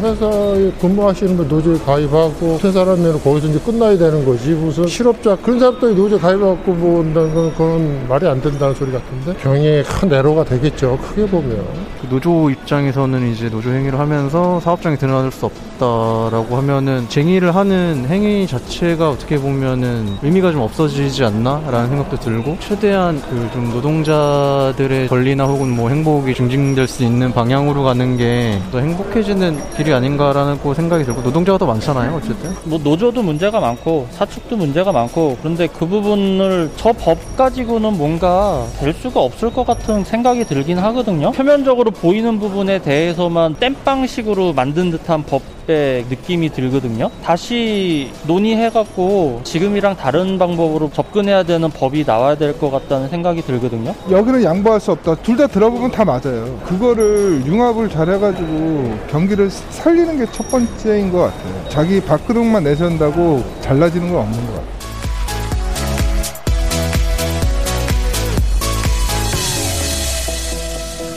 회사에 0.00 0.70
근무하시는 0.80 1.36
분 1.36 1.48
노조에 1.48 1.78
가입하고 1.78 2.58
퇴사하면 2.62 3.22
거기서 3.22 3.48
이제 3.48 3.58
끝나야 3.58 3.96
되는 3.98 4.24
거지. 4.24 4.50
무슨 4.50 4.86
실업자 4.86 5.36
그런 5.36 5.58
사람들이 5.58 5.94
노조에 5.94 6.18
가입하고 6.18 6.72
뭐 6.72 7.00
온다는 7.00 7.34
건 7.34 7.50
그건 7.52 8.06
말이 8.08 8.26
안 8.26 8.40
된다는 8.40 8.74
소리 8.74 8.92
같은데 8.92 9.34
병행의 9.34 9.84
큰 9.84 10.12
애로가 10.12 10.44
되겠죠. 10.44 10.98
크게 10.98 11.26
보면. 11.26 11.64
노조 12.08 12.48
입장에서는 12.48 13.32
이제 13.32 13.50
노조 13.50 13.70
행위를 13.70 13.98
하면서 13.98 14.60
사업장에 14.60 14.96
드러날 14.96 15.30
수 15.30 15.44
없다라고 15.46 16.56
하면은 16.56 17.06
쟁의를 17.08 17.54
하는 17.54 18.06
행위 18.08 18.46
자체가 18.46 19.10
어떻게 19.10 19.36
보면은 19.38 20.16
의미가 20.22 20.52
좀 20.52 20.62
없어지지 20.62 21.22
않나라는 21.24 21.88
생각도 21.90 22.18
들고 22.18 22.56
최대한 22.60 23.20
그 23.22 23.48
좀 23.52 23.70
노동자들의 23.72 25.08
권리나 25.08 25.44
혹은 25.46 25.68
뭐 25.70 25.88
행복이 25.88 26.34
증진될 26.34 26.86
수 26.86 27.02
있는 27.02 27.32
방향으로 27.32 27.82
가는 27.82 28.16
게 28.16 28.60
더 28.72 28.78
행복해지는 28.78 29.58
길이 29.76 29.87
아닌가라는 29.92 30.58
고 30.58 30.74
생각이 30.74 31.04
들고 31.04 31.22
노동자가 31.22 31.58
더 31.58 31.66
많잖아요 31.66 32.16
어쨌든 32.16 32.54
뭐 32.64 32.78
노조도 32.82 33.22
문제가 33.22 33.60
많고 33.60 34.06
사축도 34.12 34.56
문제가 34.56 34.92
많고 34.92 35.36
그런데 35.40 35.66
그 35.66 35.86
부분을 35.86 36.70
저 36.76 36.92
법 36.92 37.36
가지고는 37.36 37.96
뭔가 37.96 38.66
될 38.80 38.92
수가 38.92 39.20
없을 39.20 39.52
것 39.52 39.64
같은 39.64 40.02
생각이 40.04 40.44
들긴 40.44 40.78
하거든요. 40.78 41.30
표면적으로 41.32 41.90
보이는 41.92 42.38
부분에 42.40 42.80
대해서만 42.80 43.54
땜빵식으로 43.54 44.52
만든 44.52 44.90
듯한 44.90 45.22
법 45.22 45.42
의 45.70 46.06
느낌이 46.08 46.48
들거든요. 46.50 47.10
다시 47.22 48.10
논의해갖고 48.26 49.42
지금이랑 49.44 49.96
다른 49.98 50.38
방법으로 50.38 50.90
접근해야 50.90 51.42
되는 51.42 51.68
법이 51.68 52.04
나와야 52.06 52.36
될 52.36 52.58
것 52.58 52.70
같다는 52.70 53.10
생각이 53.10 53.42
들거든요. 53.42 53.94
여기는 54.10 54.42
양보할 54.42 54.80
수 54.80 54.92
없다. 54.92 55.16
둘 55.16 55.36
다 55.36 55.46
들어보면 55.46 55.90
다 55.92 56.04
맞아요. 56.06 56.58
그거를 56.64 57.42
융합을 57.46 57.90
잘해가지고 57.90 58.98
경기를 59.10 59.50
살리는 59.50 60.16
게 60.18 60.26
첫 60.32 60.48
번째인 60.50 61.12
것 61.12 61.18
같아요. 61.18 61.68
자기 61.68 62.00
밥그릇만 62.00 62.64
내선다고 62.64 63.44
잘라지는 63.60 64.10
건 64.12 64.22
없는 64.22 64.46
것 64.46 64.52
같아요. 64.54 64.68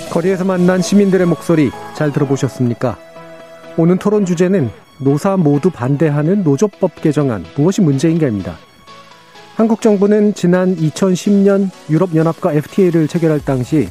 거리에서 0.10 0.44
만난 0.44 0.82
시민들의 0.82 1.26
목소리 1.28 1.72
잘 1.96 2.12
들어보셨습니까? 2.12 2.98
오늘 3.78 3.98
토론 3.98 4.26
주제는 4.26 4.70
노사 4.98 5.38
모두 5.38 5.70
반대하는 5.70 6.44
노조법 6.44 7.02
개정안 7.02 7.46
무엇이 7.56 7.82
문제인가입니다. 7.82 8.58
한국 9.56 9.82
정부는 9.82 10.34
지난 10.34 10.76
2010년 10.76 11.70
유럽연합과 11.90 12.54
FTA를 12.54 13.08
체결할 13.08 13.40
당시 13.46 13.88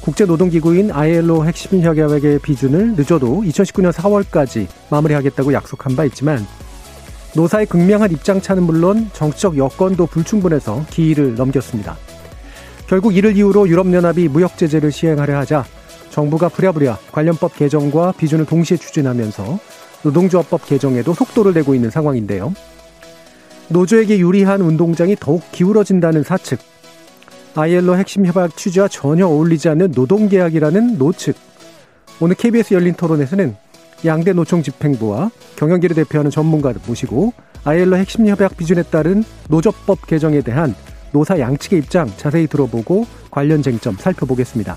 국제노동기구인 0.00 0.90
ILO 0.90 1.44
핵심 1.44 1.80
협약의 1.80 2.40
비준을 2.40 2.94
늦어도 2.96 3.42
2019년 3.42 3.92
4월까지 3.92 4.66
마무리하겠다고 4.90 5.52
약속한 5.52 5.94
바 5.94 6.04
있지만 6.06 6.44
노사의 7.36 7.66
극명한 7.66 8.10
입장차는 8.10 8.64
물론 8.64 9.10
정치적 9.12 9.56
여건도 9.56 10.06
불충분해서 10.06 10.84
기일을 10.90 11.36
넘겼습니다. 11.36 11.96
결국 12.88 13.14
이를 13.14 13.36
이유로 13.36 13.68
유럽연합이 13.68 14.26
무역제재를 14.28 14.90
시행하려 14.90 15.38
하자 15.38 15.64
정부가 16.10 16.48
부랴부랴 16.48 16.98
관련법 17.12 17.56
개정과 17.56 18.12
비준을 18.12 18.46
동시에 18.46 18.76
추진하면서 18.76 19.58
노동조합법 20.02 20.66
개정에도 20.66 21.14
속도를 21.14 21.54
내고 21.54 21.74
있는 21.74 21.90
상황인데요. 21.90 22.52
노조에게 23.68 24.18
유리한 24.18 24.60
운동장이 24.60 25.16
더욱 25.18 25.42
기울어진다는 25.52 26.24
사측, 26.24 26.58
ILO 27.54 27.96
핵심 27.96 28.26
협약 28.26 28.56
취지와 28.56 28.88
전혀 28.88 29.26
어울리지 29.26 29.68
않는 29.70 29.92
노동계약이라는 29.94 30.98
노측. 30.98 31.36
오늘 32.20 32.34
KBS 32.36 32.74
열린 32.74 32.94
토론에서는 32.94 33.56
양대 34.04 34.32
노총 34.32 34.62
집행부와 34.62 35.30
경영기를 35.56 35.94
대표하는 35.96 36.30
전문가를 36.30 36.80
모시고 36.86 37.32
ILO 37.64 37.96
핵심 37.96 38.26
협약 38.26 38.56
비준에 38.56 38.82
따른 38.84 39.22
노조법 39.48 40.06
개정에 40.06 40.40
대한 40.40 40.74
노사 41.12 41.38
양측의 41.38 41.80
입장 41.80 42.10
자세히 42.16 42.46
들어보고 42.46 43.06
관련 43.30 43.62
쟁점 43.62 43.96
살펴보겠습니다. 43.96 44.76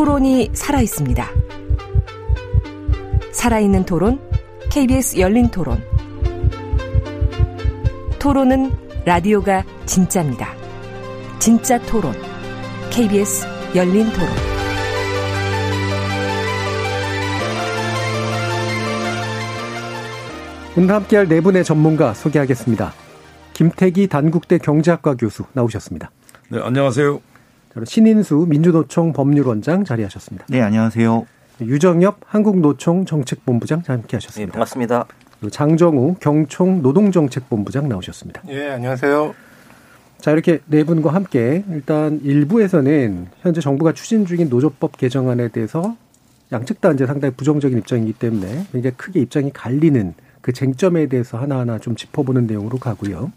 토론이 0.00 0.52
살아 0.54 0.80
있습니다. 0.80 1.28
살아있는 3.32 3.84
토론, 3.84 4.18
KBS 4.70 5.18
열린 5.18 5.50
토론. 5.50 5.84
토론은 8.18 8.70
라디오가 9.04 9.62
진짜입니다. 9.84 10.54
진짜 11.38 11.78
토론, 11.82 12.14
KBS 12.88 13.46
열린 13.74 14.10
토론. 14.10 14.28
오늘 20.78 20.94
함께할 20.94 21.28
네 21.28 21.42
분의 21.42 21.62
전문가 21.62 22.14
소개하겠습니다. 22.14 22.94
김태기 23.52 24.06
단국대 24.08 24.56
경제학과 24.56 25.14
교수 25.14 25.44
나오셨습니다. 25.52 26.10
네, 26.48 26.58
안녕하세요. 26.58 27.20
신인수 27.84 28.46
민주노총 28.48 29.12
법률원장 29.12 29.84
자리하셨습니다. 29.84 30.46
네, 30.48 30.60
안녕하세요. 30.60 31.26
유정엽 31.60 32.18
한국노총 32.26 33.04
정책본부장 33.04 33.82
함께하셨습니다. 33.86 34.46
네, 34.46 34.52
반갑습니다. 34.52 35.06
장정우 35.50 36.16
경총 36.20 36.82
노동정책본부장 36.82 37.88
나오셨습니다. 37.88 38.42
예, 38.48 38.70
안녕하세요. 38.70 39.34
자, 40.18 40.32
이렇게 40.32 40.60
네 40.66 40.84
분과 40.84 41.14
함께 41.14 41.64
일단 41.70 42.20
일부에서는 42.22 43.28
현재 43.40 43.60
정부가 43.60 43.92
추진 43.92 44.26
중인 44.26 44.48
노조법 44.50 44.98
개정안에 44.98 45.48
대해서 45.48 45.96
양측 46.52 46.80
다 46.80 46.90
이제 46.92 47.06
상당히 47.06 47.32
부정적인 47.34 47.78
입장이기 47.78 48.14
때문에 48.14 48.66
굉장히 48.72 48.96
크게 48.96 49.20
입장이 49.20 49.50
갈리는 49.52 50.14
그 50.40 50.52
쟁점에 50.52 51.06
대해서 51.06 51.38
하나하나 51.38 51.78
좀 51.78 51.94
짚어보는 51.94 52.46
내용으로 52.46 52.78
가고요. 52.78 53.30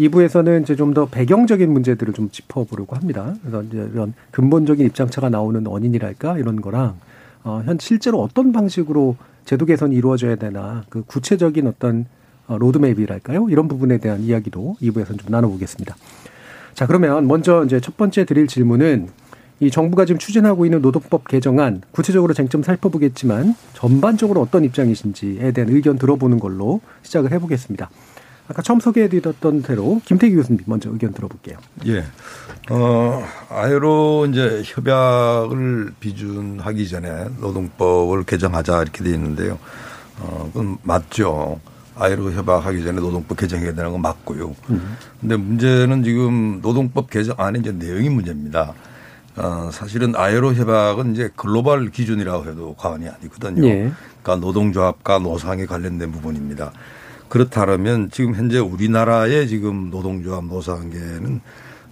2부에서는 0.00 0.62
이제 0.62 0.76
좀 0.76 0.90
더 0.94 1.06
배경적인 1.06 1.72
문제들을 1.72 2.12
좀 2.14 2.30
짚어보려고 2.30 2.96
합니다. 2.96 3.34
그래서 3.42 3.62
이제 3.62 3.88
이런 3.92 4.12
근본적인 4.32 4.84
입장차가 4.86 5.28
나오는 5.28 5.64
원인이랄까 5.64 6.38
이런 6.38 6.60
거랑 6.60 6.96
어, 7.44 7.62
현 7.64 7.78
실제로 7.78 8.20
어떤 8.20 8.50
방식으로 8.52 9.16
제도 9.44 9.66
개선이 9.66 9.94
이루어져야 9.94 10.34
되나 10.34 10.82
그 10.88 11.02
구체적인 11.04 11.66
어떤 11.68 12.06
어, 12.48 12.58
로드맵이랄까요? 12.58 13.48
이런 13.50 13.68
부분에 13.68 13.98
대한 13.98 14.22
이야기도 14.22 14.76
2부에서는 14.82 15.18
좀 15.20 15.28
나눠보겠습니다. 15.28 15.94
자, 16.74 16.86
그러면 16.88 17.28
먼저 17.28 17.64
이제 17.64 17.78
첫 17.80 17.96
번째 17.96 18.24
드릴 18.24 18.48
질문은 18.48 19.08
이 19.60 19.70
정부가 19.70 20.06
지금 20.06 20.18
추진하고 20.18 20.64
있는 20.64 20.80
노동법 20.82 21.28
개정안 21.28 21.82
구체적으로 21.92 22.34
쟁점 22.34 22.62
살펴보겠지만 22.62 23.54
전반적으로 23.74 24.40
어떤 24.40 24.64
입장이신지에 24.64 25.52
대한 25.52 25.70
의견 25.70 25.98
들어보는 25.98 26.40
걸로 26.40 26.80
시작을 27.02 27.30
해보겠습니다. 27.32 27.90
아까 28.50 28.62
처음 28.62 28.80
소개해드렸던 28.80 29.62
대로 29.62 30.00
김태기 30.04 30.34
교수님 30.34 30.62
먼저 30.66 30.90
의견 30.90 31.12
들어볼게요. 31.12 31.56
예. 31.86 32.04
어, 32.68 33.24
아이로 33.48 34.26
이제 34.28 34.62
협약을 34.64 35.92
비준하기 36.00 36.88
전에 36.88 37.26
노동법을 37.38 38.24
개정하자 38.24 38.82
이렇게 38.82 39.04
돼 39.04 39.10
있는데요. 39.10 39.56
어, 40.18 40.50
그건 40.52 40.78
맞죠. 40.82 41.60
아이로 41.94 42.32
협약하기 42.32 42.82
전에 42.82 43.00
노동법 43.00 43.38
개정해야 43.38 43.72
되는 43.72 43.92
건 43.92 44.02
맞고요. 44.02 44.56
음. 44.70 44.96
근데 45.20 45.36
문제는 45.36 46.02
지금 46.02 46.58
노동법 46.60 47.08
개정 47.08 47.36
안에 47.38 47.60
이제 47.60 47.70
내용이 47.70 48.08
문제입니다. 48.08 48.74
어, 49.36 49.70
사실은 49.72 50.16
아이로 50.16 50.54
협약은 50.54 51.12
이제 51.14 51.30
글로벌 51.36 51.90
기준이라고 51.90 52.50
해도 52.50 52.74
과언이 52.76 53.08
아니거든요. 53.08 53.64
예. 53.64 53.92
그러니까 54.22 54.44
노동조합과 54.44 55.20
노상에 55.20 55.66
관련된 55.66 56.10
부분입니다. 56.10 56.72
그렇다면 57.30 58.10
지금 58.10 58.34
현재 58.34 58.58
우리나라의 58.58 59.48
지금 59.48 59.88
노동조합 59.88 60.44
노사관계는 60.44 61.40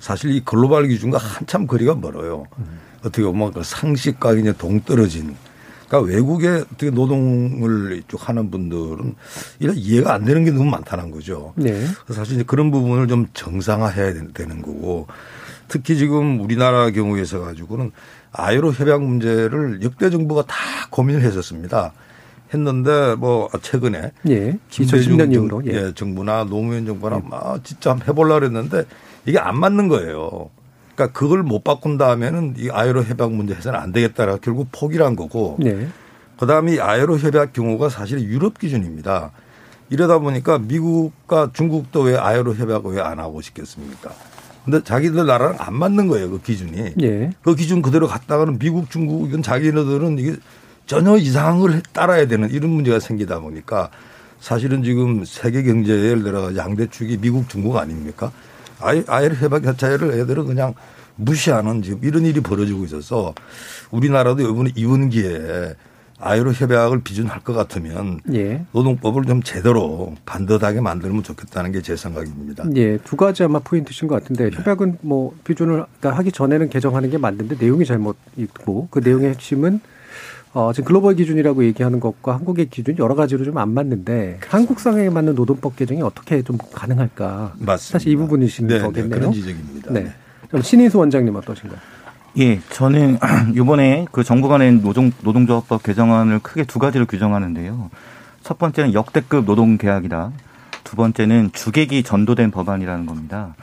사실 0.00 0.32
이 0.32 0.40
글로벌 0.44 0.88
기준과 0.88 1.16
한참 1.16 1.66
거리가 1.66 1.94
멀어요. 1.94 2.44
음. 2.58 2.80
어떻게 3.00 3.22
보면 3.22 3.52
그 3.52 3.62
상식과 3.62 4.34
이제 4.34 4.52
동떨어진 4.52 5.36
그러니까 5.86 6.12
외국에 6.12 6.48
어떻게 6.48 6.90
노동을 6.90 8.02
쭉 8.08 8.28
하는 8.28 8.50
분들은 8.50 9.14
이런 9.60 9.76
이해가 9.76 10.12
안 10.12 10.24
되는 10.24 10.44
게 10.44 10.50
너무 10.50 10.68
많다는 10.70 11.12
거죠. 11.12 11.54
네. 11.56 11.86
사실 12.10 12.34
이제 12.34 12.42
그런 12.44 12.72
부분을 12.72 13.06
좀 13.06 13.28
정상화해야 13.32 14.14
되는 14.34 14.60
거고 14.60 15.06
특히 15.68 15.96
지금 15.96 16.40
우리나라 16.40 16.90
경우에서 16.90 17.40
가지고는 17.40 17.92
아이로 18.32 18.72
협약 18.72 19.02
문제를 19.02 19.82
역대 19.82 20.10
정부가 20.10 20.42
다 20.42 20.56
고민을 20.90 21.22
했었습니다. 21.22 21.92
했는데 22.52 23.14
뭐 23.16 23.48
최근에 23.62 24.12
예. 24.28 24.58
김대중 24.70 25.16
2010년 25.16 25.18
정, 25.18 25.32
이후로 25.32 25.62
예. 25.66 25.72
예, 25.72 25.94
정부나 25.94 26.44
노무현 26.44 26.86
정부나 26.86 27.20
막 27.24 27.64
진짜 27.64 27.90
한번 27.90 28.08
해보려고 28.08 28.44
했는데 28.44 28.84
이게 29.26 29.38
안 29.38 29.58
맞는 29.58 29.88
거예요. 29.88 30.50
그러니까 30.94 31.18
그걸 31.18 31.42
못 31.42 31.62
바꾼 31.62 31.96
다음에는 31.98 32.54
이 32.58 32.70
아이로 32.70 33.04
협약 33.04 33.32
문제 33.32 33.54
해서는 33.54 33.78
안 33.78 33.92
되겠다라 33.92 34.38
결국 34.38 34.68
포기를 34.72 35.04
한 35.04 35.14
거고. 35.16 35.56
네. 35.60 35.88
그다음에 36.38 36.74
이 36.74 36.80
아이로 36.80 37.18
협약 37.18 37.52
경우가 37.52 37.88
사실 37.88 38.20
유럽 38.22 38.58
기준입니다. 38.58 39.32
이러다 39.90 40.18
보니까 40.18 40.58
미국과 40.58 41.50
중국도 41.52 42.02
왜 42.02 42.16
아이로 42.16 42.54
협약을 42.54 42.94
왜 42.94 43.00
안 43.00 43.18
하고 43.18 43.40
싶겠습니까? 43.40 44.10
근데 44.64 44.82
자기들 44.84 45.24
나라랑 45.24 45.56
안 45.58 45.74
맞는 45.74 46.08
거예요, 46.08 46.30
그 46.30 46.42
기준이. 46.42 46.92
예. 47.00 47.30
그 47.42 47.54
기준 47.54 47.80
그대로 47.80 48.06
갔다가는 48.06 48.58
미국, 48.58 48.90
중국 48.90 49.26
이건 49.28 49.42
자기네들은 49.42 50.18
이게 50.18 50.36
전혀 50.88 51.16
이상한 51.18 51.60
걸 51.60 51.82
따라야 51.92 52.26
되는 52.26 52.50
이런 52.50 52.70
문제가 52.70 52.98
생기다 52.98 53.40
보니까 53.40 53.90
사실은 54.40 54.82
지금 54.82 55.22
세계 55.24 55.62
경제에 55.62 55.96
예를 55.96 56.22
들어 56.22 56.56
양대 56.56 56.86
축이 56.86 57.18
미국, 57.18 57.46
중국 57.48 57.76
아닙니까? 57.76 58.32
아예, 58.80 59.04
아예 59.06 59.28
협약 59.28 59.62
자체를 59.64 60.12
애들은 60.18 60.46
그냥 60.46 60.72
무시하는 61.16 61.82
지금 61.82 61.98
이런 62.02 62.24
일이 62.24 62.40
벌어지고 62.40 62.84
있어서 62.86 63.34
우리나라도 63.90 64.48
이번에 64.50 64.70
이원기에 64.74 65.74
아이로 66.20 66.52
협약을 66.54 67.02
비준할 67.02 67.40
것 67.40 67.52
같으면 67.52 68.20
예. 68.32 68.64
노동법을 68.72 69.24
좀 69.26 69.42
제대로 69.42 70.14
반듯하게 70.24 70.80
만들면 70.80 71.22
좋겠다는 71.22 71.70
게 71.70 71.82
제 71.82 71.96
생각입니다. 71.96 72.64
예, 72.76 72.96
두 73.04 73.14
가지 73.14 73.42
아마 73.44 73.58
포인트신 73.58 74.08
것 74.08 74.14
같은데 74.22 74.50
협약은 74.56 74.98
뭐 75.02 75.34
비준을 75.44 75.84
그러니까 76.00 76.18
하기 76.18 76.32
전에는 76.32 76.70
개정하는 76.70 77.10
게 77.10 77.18
맞는데 77.18 77.56
내용이 77.60 77.84
잘못 77.84 78.16
있고 78.38 78.88
그 78.90 79.00
내용의 79.00 79.30
핵심은 79.30 79.80
어, 80.54 80.72
지금 80.72 80.86
글로벌 80.86 81.14
기준이라고 81.14 81.64
얘기하는 81.64 82.00
것과 82.00 82.34
한국의 82.34 82.66
기준이 82.70 82.96
여러 82.98 83.14
가지로 83.14 83.44
좀 83.44 83.58
안 83.58 83.72
맞는데 83.74 84.38
한국 84.48 84.80
상황에 84.80 85.10
맞는 85.10 85.34
노동법 85.34 85.76
개정이 85.76 86.00
어떻게 86.02 86.42
좀 86.42 86.56
가능할까? 86.72 87.54
맞습니다. 87.58 87.76
사실 87.76 88.12
이 88.12 88.16
부분이신 88.16 88.66
네, 88.68 88.78
거겠네요. 88.80 89.10
네, 89.10 89.18
그런 89.18 89.32
지적입니다. 89.32 89.92
네. 89.92 90.12
그럼 90.48 90.62
신인수 90.62 90.98
원장님 90.98 91.34
어떠신가요? 91.34 91.78
예, 92.38 92.60
저는 92.70 93.18
이번에 93.56 94.06
그 94.12 94.22
정부가 94.24 94.58
낸 94.58 94.80
노동 94.80 95.10
노동조합법 95.22 95.82
개정안을 95.82 96.38
크게 96.40 96.64
두 96.64 96.78
가지로 96.78 97.04
규정하는데요. 97.06 97.90
첫 98.42 98.58
번째는 98.58 98.94
역대급 98.94 99.44
노동 99.44 99.76
계약이다. 99.76 100.30
두 100.84 100.96
번째는 100.96 101.50
주객이 101.52 102.02
전도된 102.04 102.50
법안이라는 102.50 103.06
겁니다. 103.06 103.54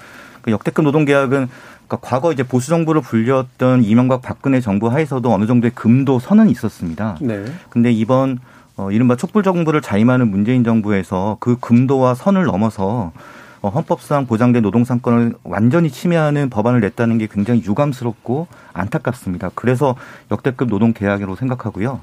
그 0.42 0.52
역대급 0.52 0.84
노동 0.86 1.06
계약은 1.06 1.48
그러니까 1.88 1.98
과거 2.02 2.32
이제 2.32 2.44
보수 2.44 2.70
정부를 2.70 3.02
불렸던 3.02 3.84
이명박 3.84 4.22
박근혜 4.22 4.60
정부 4.60 4.90
하에서도 4.90 5.32
어느 5.32 5.46
정도의 5.46 5.72
금도 5.76 6.20
선은 6.20 6.50
있었습니다. 6.50 7.18
네. 7.22 7.46
근데 7.70 7.92
이번 7.92 8.40
어 8.78 8.92
이른바 8.92 9.16
촛불 9.16 9.44
정부를 9.44 9.82
자임하는 9.82 10.30
문재인 10.30 10.64
정부에서 10.64 11.38
그 11.40 11.58
금도와 11.60 12.14
선을 12.14 12.46
넘어서 12.46 13.14
어, 13.62 13.70
헌법상 13.70 14.28
보장된 14.28 14.62
노동상권을 14.62 15.34
완전히 15.44 15.90
침해하는 15.90 16.50
법안을 16.50 16.82
냈다는 16.82 17.18
게 17.18 17.28
굉장히 17.32 17.64
유감스럽고 17.64 18.48
안타깝습니다. 18.74 19.50
그래서 19.56 19.96
역대급 20.30 20.70
노동 20.70 20.94
계약으로 20.94 21.36
생각하고요. 21.36 22.02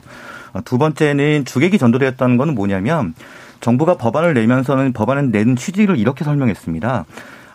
어, 0.55 0.61
두 0.64 0.79
번째는 0.79 1.44
주객이 1.44 1.79
전도되었다는 1.79 2.37
것은 2.37 2.55
뭐냐면 2.55 3.14
정부가 3.61 3.96
법안을 3.96 4.34
내면서는 4.34 4.93
법안을 4.93 5.31
낸 5.31 5.55
취지를 5.55 5.99
이렇게 5.99 6.25
설명했습니다. 6.25 7.05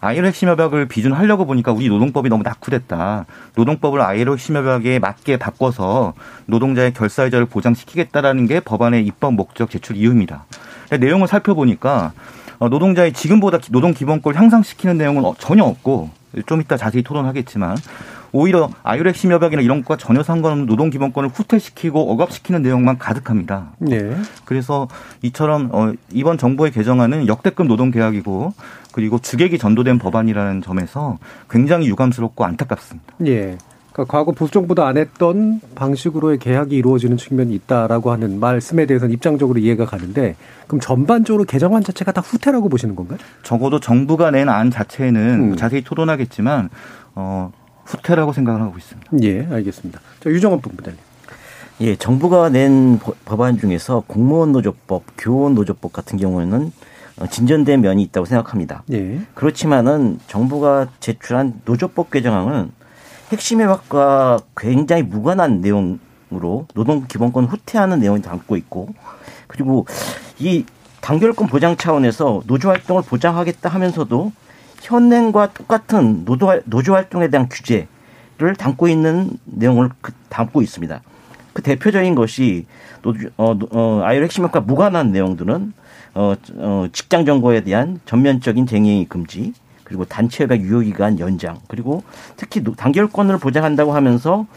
아이로 0.02 0.28
핵심 0.28 0.50
협약을 0.50 0.88
비준하려고 0.88 1.46
보니까 1.46 1.72
우리 1.72 1.90
노동법이 1.90 2.30
너무 2.30 2.44
낙후됐다. 2.44 3.26
노동법을 3.56 4.02
아이로 4.02 4.34
핵심 4.34 4.56
협약에 4.56 5.00
맞게 5.00 5.38
바꿔서 5.38 6.14
노동자의 6.46 6.94
결사의자를 6.94 7.46
보장시키겠다라는 7.46 8.48
게 8.48 8.60
법안의 8.60 9.06
입법 9.06 9.34
목적 9.34 9.70
제출 9.70 9.96
이유입니다. 9.96 10.46
내용을 11.00 11.28
살펴보니까 11.28 12.14
어, 12.60 12.70
노동자의 12.70 13.14
지금보다 13.14 13.60
노동 13.72 13.94
기본권을 13.94 14.40
향상시키는 14.40 14.98
내용은 14.98 15.26
어, 15.26 15.36
전혀 15.38 15.64
없고 15.64 16.10
좀 16.46 16.62
이따 16.62 16.76
자세히 16.76 17.04
토론하겠지만 17.04 17.78
오히려 18.32 18.70
아유렉 18.84 19.16
심협약이나 19.16 19.62
이런 19.62 19.84
것과 19.84 19.98
전혀 19.98 20.22
상관없는 20.22 20.66
노동 20.66 20.90
기본권을 20.90 21.30
후퇴시키고 21.30 22.12
억압시키는 22.12 22.62
내용만 22.62 22.98
가득합니다. 22.98 23.72
네. 23.80 24.16
그래서 24.46 24.88
이처럼 25.22 25.70
어, 25.72 25.94
이번 26.12 26.38
정부의 26.38 26.72
개정안은 26.72 27.28
역대급 27.28 27.68
노동 27.68 27.92
계약이고 27.92 28.54
그리고 28.98 29.20
주객이 29.20 29.60
전도된 29.60 30.00
법안이라는 30.00 30.64
점에서 30.64 31.20
굉장히 31.52 31.88
유감스럽고 31.88 32.44
안타깝습니다. 32.44 33.14
예. 33.28 33.56
그러니까 33.94 34.12
과거 34.12 34.32
보수 34.32 34.52
정부도 34.52 34.84
안 34.86 34.98
했던 34.98 35.62
방식으로의 35.76 36.40
계약이 36.40 36.76
이루어지는 36.76 37.16
측면이 37.18 37.54
있다라고 37.54 38.12
하는 38.12 38.40
말씀에 38.40 38.88
대해서는 38.88 39.14
입장적으로 39.14 39.60
이해가 39.60 39.86
가는데 39.86 40.36
그럼 40.66 40.80
전반적으로 40.80 41.44
개정안 41.44 41.84
자체가 41.84 42.12
다 42.12 42.22
후퇴라고 42.22 42.70
보시는 42.70 42.96
건가요? 42.96 43.20
적어도 43.44 43.80
정부가 43.80 44.32
낸 44.32 44.50
안 44.50 44.72
자체는 44.72 45.52
음. 45.52 45.56
자세히 45.58 45.84
토론하겠지만 45.84 46.70
어, 47.14 47.52
후퇴라고 47.86 48.34
생각을 48.34 48.62
하고 48.62 48.80
있습니다. 48.80 49.12
예, 49.22 49.48
알겠습니다. 49.52 50.00
자, 50.24 50.30
유정원 50.32 50.60
본부장님. 50.62 51.00
예, 51.82 51.96
정부가 51.96 52.50
낸 52.50 52.98
법- 52.98 53.24
법안 53.26 53.60
중에서 53.60 54.02
공무원 54.08 54.54
노조법, 54.54 55.04
교원 55.20 55.54
노조법 55.54 55.94
같은 55.94 56.18
경우에는 56.18 56.62
어, 56.64 56.72
진전된 57.26 57.82
면이 57.82 58.04
있다고 58.04 58.26
생각합니다. 58.26 58.84
예. 58.92 59.20
그렇지만은 59.34 60.20
정부가 60.28 60.88
제출한 61.00 61.60
노조법 61.66 62.12
개정안은 62.12 62.72
핵심 63.32 63.60
협약과 63.62 64.40
굉장히 64.56 65.02
무관한 65.04 65.60
내용으로 65.62 66.68
노동 66.76 67.06
기본권 67.08 67.46
후퇴하는 67.46 68.00
내용이 68.00 68.22
담고 68.22 68.56
있고 68.58 68.90
그리고 69.48 69.86
이 70.40 70.64
단결권 71.02 71.48
보장 71.48 71.76
차원에서 71.76 72.44
노조 72.48 72.70
활동을 72.70 73.02
보장하겠다 73.02 73.68
하면서도 73.70 74.32
현행과 74.82 75.54
똑같은 75.54 76.24
노조, 76.26 76.48
활- 76.48 76.62
노조 76.66 76.94
활동에 76.94 77.30
대한 77.30 77.50
규제를 77.50 78.56
담고 78.58 78.88
있는 78.88 79.32
내용을 79.46 79.90
그- 80.02 80.12
담고 80.30 80.62
있습니다. 80.62 81.02
그 81.54 81.62
대표적인 81.64 82.14
것이 82.14 82.68
노조, 83.02 83.30
어, 83.38 83.56
노- 83.58 83.68
어, 83.72 84.02
ILO 84.04 84.22
핵심 84.24 84.44
협약과 84.44 84.60
무관한 84.60 85.12
내용들은 85.12 85.74
어, 86.18 86.34
어, 86.56 86.88
직장 86.94 87.26
점거에 87.26 87.62
대한 87.62 88.00
전면적인 88.06 88.66
쟁의 88.66 89.06
금지, 89.06 89.54
그리고 89.84 90.04
단체 90.04 90.44
협약 90.44 90.62
유효 90.62 90.80
기간 90.80 91.20
연장, 91.20 91.60
그리고 91.68 92.02
특히 92.38 92.64
노- 92.64 92.74
단결권을 92.74 93.38
보장한다고 93.38 93.94
하면서 93.94 94.48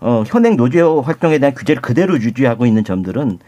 어, 0.00 0.24
현행 0.26 0.56
노조 0.56 1.02
활동에 1.02 1.38
대한 1.38 1.54
규제를 1.54 1.82
그대로 1.82 2.14
유지하고 2.16 2.64
있는 2.64 2.82
점들은 2.82 3.40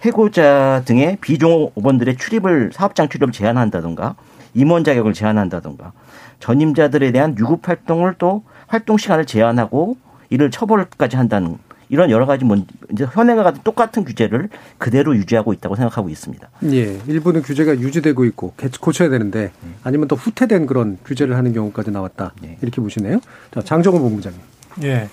해고자 0.00 0.82
등의 0.84 1.18
비종업원들의 1.20 2.16
출입을 2.16 2.72
사업장 2.74 3.08
출입을 3.08 3.32
제한한다든가 3.32 4.16
임원 4.54 4.82
자격을 4.82 5.12
제한한다든가 5.12 5.92
전임자들에 6.40 7.12
대한 7.12 7.36
유급 7.38 7.68
활동을 7.68 8.16
또 8.18 8.42
활동 8.66 8.98
시간을 8.98 9.26
제한하고 9.26 9.96
이를 10.28 10.50
처벌까지 10.50 11.16
한다는 11.16 11.56
이런 11.92 12.10
여러 12.10 12.24
가지 12.24 12.42
문 12.46 12.64
이제 12.90 13.04
현행과 13.04 13.42
같은 13.42 13.60
똑같은 13.64 14.02
규제를 14.04 14.48
그대로 14.78 15.14
유지하고 15.14 15.52
있다고 15.52 15.76
생각하고 15.76 16.08
있습니다. 16.08 16.48
예, 16.72 16.98
일부는 17.06 17.42
규제가 17.42 17.72
유지되고 17.78 18.24
있고 18.24 18.54
개- 18.56 18.70
고쳐야 18.80 19.10
되는데 19.10 19.52
아니면 19.84 20.08
더 20.08 20.16
후퇴된 20.16 20.64
그런 20.64 20.96
규제를 21.04 21.36
하는 21.36 21.52
경우까지 21.52 21.90
나왔다. 21.90 22.32
네. 22.40 22.56
이렇게 22.62 22.80
보시네요. 22.80 23.20
자, 23.52 23.60
장정훈 23.62 24.00
본부장님. 24.00 24.40
예. 24.84 25.10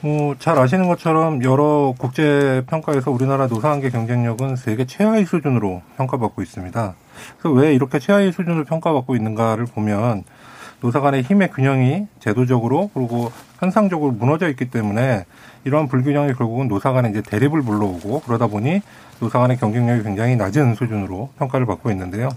뭐, 0.00 0.36
잘 0.38 0.56
아시는 0.56 0.86
것처럼 0.86 1.42
여러 1.42 1.92
국제 1.98 2.62
평가에서 2.68 3.10
우리나라 3.10 3.48
노사관계 3.48 3.90
경쟁력은 3.90 4.54
세계 4.54 4.84
최하위 4.84 5.24
수준으로 5.24 5.82
평가받고 5.96 6.40
있습니다. 6.40 6.94
그래서 7.40 7.52
왜 7.56 7.74
이렇게 7.74 7.98
최하위 7.98 8.30
수준을 8.30 8.62
평가받고 8.62 9.16
있는가를 9.16 9.64
보면 9.64 10.22
노사 10.82 11.00
간의 11.00 11.22
힘의 11.22 11.50
균형이 11.50 12.06
제도적으로 12.20 12.90
그리고 12.94 13.32
현상적으로 13.58 14.12
무너져 14.12 14.48
있기 14.50 14.70
때문에 14.70 15.24
이러한 15.66 15.88
불균형이 15.88 16.34
결국은 16.34 16.68
노사 16.68 16.92
간에 16.92 17.10
이제 17.10 17.20
대립을 17.20 17.60
불러오고 17.62 18.20
그러다 18.20 18.46
보니 18.46 18.82
노사 19.18 19.40
간의 19.40 19.56
경쟁력이 19.56 20.04
굉장히 20.04 20.36
낮은 20.36 20.76
수준으로 20.76 21.30
평가를 21.38 21.66
받고 21.66 21.90
있는데요. 21.90 22.28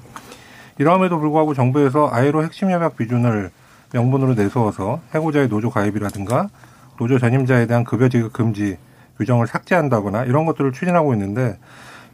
이러함에도 0.79 1.19
불구하고 1.19 1.53
정부에서 1.53 2.09
아이로 2.11 2.43
핵심 2.43 2.71
협약 2.71 2.97
비준을 2.97 3.51
명분으로 3.93 4.33
내세워서 4.33 5.01
해고자의 5.13 5.47
노조 5.47 5.69
가입이라든가 5.69 6.49
노조 6.97 7.19
전임자에 7.19 7.67
대한 7.67 7.83
급여 7.83 8.09
지급 8.09 8.33
금지 8.33 8.77
규정을 9.19 9.45
삭제한다거나 9.45 10.23
이런 10.23 10.47
것들을 10.47 10.71
추진하고 10.71 11.13
있는데 11.13 11.59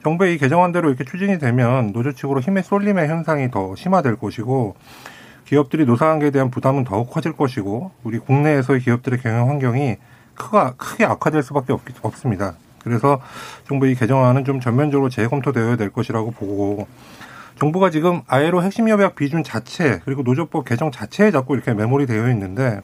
정부의 0.04 0.36
이 0.36 0.38
개정안대로 0.38 0.90
이렇게 0.90 1.06
추진이 1.06 1.40
되면 1.40 1.94
노조 1.94 2.12
측으로 2.12 2.42
힘의 2.42 2.64
쏠림의 2.64 3.08
현상이 3.08 3.52
더 3.52 3.74
심화될 3.78 4.18
것이고 4.18 4.76
기업들이 5.46 5.86
노사관계에 5.86 6.32
대한 6.32 6.52
부담은 6.52 6.84
더욱 6.84 7.10
커질 7.10 7.32
것이고 7.32 7.92
우리 8.04 8.20
국내에서의 8.20 8.82
기업들의 8.82 9.22
경영 9.22 9.48
환경이 9.48 9.96
크가, 10.36 10.74
크게 10.78 11.06
악화될 11.06 11.44
수밖에 11.44 11.74
없, 11.74 11.82
없습니다. 12.02 12.56
그래서 12.84 13.20
정부 13.68 13.88
이 13.88 13.96
개정안은 13.96 14.46
좀 14.46 14.60
전면적으로 14.60 15.10
재검토되어야 15.10 15.76
될 15.76 15.90
것이라고 15.90 16.32
보고 16.32 16.88
정부가 17.58 17.90
지금 17.90 18.22
아예로 18.28 18.62
핵심 18.62 18.88
협약 18.88 19.16
비준 19.16 19.44
자체 19.44 20.02
그리고 20.06 20.22
노조법 20.22 20.66
개정 20.66 20.92
자체에 20.92 21.32
자꾸 21.32 21.56
이렇게 21.56 21.74
메모리 21.74 22.06
되어 22.06 22.30
있는데 22.30 22.82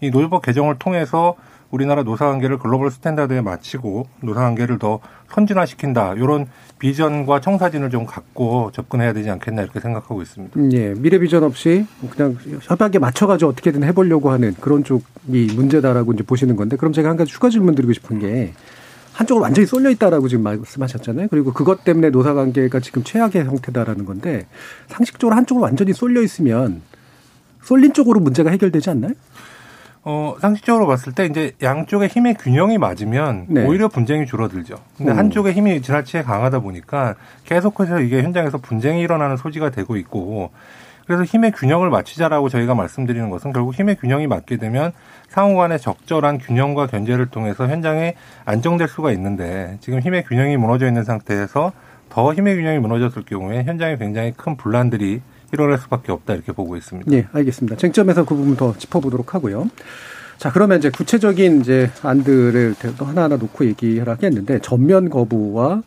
이 0.00 0.10
노조법 0.10 0.42
개정을 0.42 0.78
통해서 0.78 1.36
우리나라 1.70 2.02
노사관계를 2.02 2.58
global 2.58 2.90
standard에 2.90 3.40
맞추고 3.40 4.06
노사관계를 4.22 4.78
더 4.78 5.00
선진화시킨다 5.30 6.14
이런 6.14 6.46
비전과 6.78 7.40
청사진을 7.40 7.90
좀 7.90 8.06
갖고 8.06 8.70
접근해야 8.72 9.12
되지 9.12 9.30
않겠나 9.30 9.62
이렇게 9.62 9.80
생각하고 9.80 10.22
있습니다. 10.22 10.60
예, 10.72 10.94
미래 10.96 11.18
비전 11.18 11.44
없이 11.44 11.86
그냥 12.10 12.36
협약에 12.62 12.98
맞춰가지고 12.98 13.50
어떻게든 13.52 13.84
해보려고 13.84 14.30
하는 14.30 14.54
그런 14.60 14.82
쪽이 14.82 15.52
문제다라고 15.54 16.12
이제 16.12 16.22
보시는 16.24 16.56
건데 16.56 16.76
그럼 16.76 16.92
제가 16.92 17.08
한 17.10 17.16
가지 17.16 17.30
추가 17.30 17.50
질문 17.50 17.74
드리고 17.74 17.92
싶은 17.92 18.18
게 18.18 18.52
한쪽으로 19.12 19.42
완전히 19.42 19.66
쏠려 19.66 19.90
있다라고 19.90 20.28
지금 20.28 20.44
말씀하셨잖아요. 20.44 21.28
그리고 21.28 21.52
그것 21.52 21.84
때문에 21.84 22.10
노사관계가 22.10 22.80
지금 22.80 23.04
최악의 23.04 23.44
형태다라는 23.44 24.06
건데 24.06 24.46
상식적으로 24.88 25.36
한쪽으로 25.36 25.64
완전히 25.64 25.92
쏠려 25.92 26.22
있으면 26.22 26.82
쏠린 27.62 27.92
쪽으로 27.92 28.20
문제가 28.20 28.50
해결되지 28.50 28.90
않나요? 28.90 29.12
어, 30.02 30.34
상식적으로 30.40 30.86
봤을 30.86 31.12
때 31.12 31.26
이제 31.26 31.52
양쪽의 31.62 32.08
힘의 32.08 32.34
균형이 32.34 32.78
맞으면 32.78 33.46
네. 33.48 33.66
오히려 33.66 33.88
분쟁이 33.88 34.24
줄어들죠. 34.26 34.76
근데 34.96 35.12
오. 35.12 35.14
한쪽의 35.14 35.52
힘이 35.52 35.82
지나치게 35.82 36.22
강하다 36.22 36.60
보니까 36.60 37.16
계속해서 37.44 38.00
이게 38.00 38.22
현장에서 38.22 38.58
분쟁이 38.58 39.02
일어나는 39.02 39.36
소지가 39.36 39.70
되고 39.70 39.96
있고 39.96 40.50
그래서 41.06 41.24
힘의 41.24 41.52
균형을 41.52 41.90
맞추자라고 41.90 42.48
저희가 42.48 42.74
말씀드리는 42.74 43.28
것은 43.30 43.52
결국 43.52 43.74
힘의 43.74 43.96
균형이 43.96 44.26
맞게 44.26 44.56
되면 44.56 44.92
상호 45.28 45.56
간의 45.56 45.80
적절한 45.80 46.38
균형과 46.38 46.86
견제를 46.86 47.26
통해서 47.26 47.68
현장에 47.68 48.14
안정될 48.44 48.88
수가 48.88 49.12
있는데 49.12 49.76
지금 49.80 50.00
힘의 50.00 50.24
균형이 50.24 50.56
무너져 50.56 50.86
있는 50.86 51.04
상태에서 51.04 51.72
더 52.08 52.32
힘의 52.32 52.56
균형이 52.56 52.78
무너졌을 52.78 53.24
경우에 53.24 53.64
현장에 53.64 53.96
굉장히 53.96 54.32
큰 54.36 54.56
분란들이 54.56 55.20
일어날 55.52 55.78
수밖에 55.78 56.12
없다 56.12 56.34
이렇게 56.34 56.52
보고 56.52 56.76
있습니다. 56.76 57.10
네, 57.10 57.26
알겠습니다. 57.32 57.76
쟁점에서 57.76 58.24
그 58.24 58.34
부분 58.34 58.56
더 58.56 58.76
짚어보도록 58.76 59.34
하고요. 59.34 59.68
자, 60.38 60.50
그러면 60.50 60.78
이제 60.78 60.90
구체적인 60.90 61.60
이제 61.60 61.90
안들을 62.02 62.74
또 62.96 63.04
하나하나 63.04 63.36
놓고 63.36 63.66
얘기를 63.66 64.08
하겠는데 64.08 64.60
전면 64.60 65.10
거부와 65.10 65.82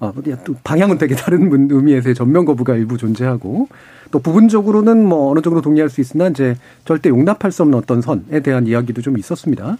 아, 0.00 0.12
또 0.44 0.54
방향은 0.62 0.98
되게 0.98 1.16
다른 1.16 1.50
의미에서의 1.70 2.14
전면 2.14 2.44
거부가 2.44 2.76
일부 2.76 2.96
존재하고 2.96 3.68
또 4.10 4.20
부분적으로는 4.20 5.04
뭐 5.04 5.30
어느 5.30 5.40
정도 5.40 5.60
동의할 5.60 5.90
수 5.90 6.00
있으나 6.00 6.28
이제 6.28 6.56
절대 6.84 7.08
용납할 7.08 7.50
수 7.50 7.62
없는 7.62 7.76
어떤 7.76 8.00
선에 8.00 8.40
대한 8.40 8.66
이야기도 8.66 9.02
좀 9.02 9.18
있었습니다. 9.18 9.76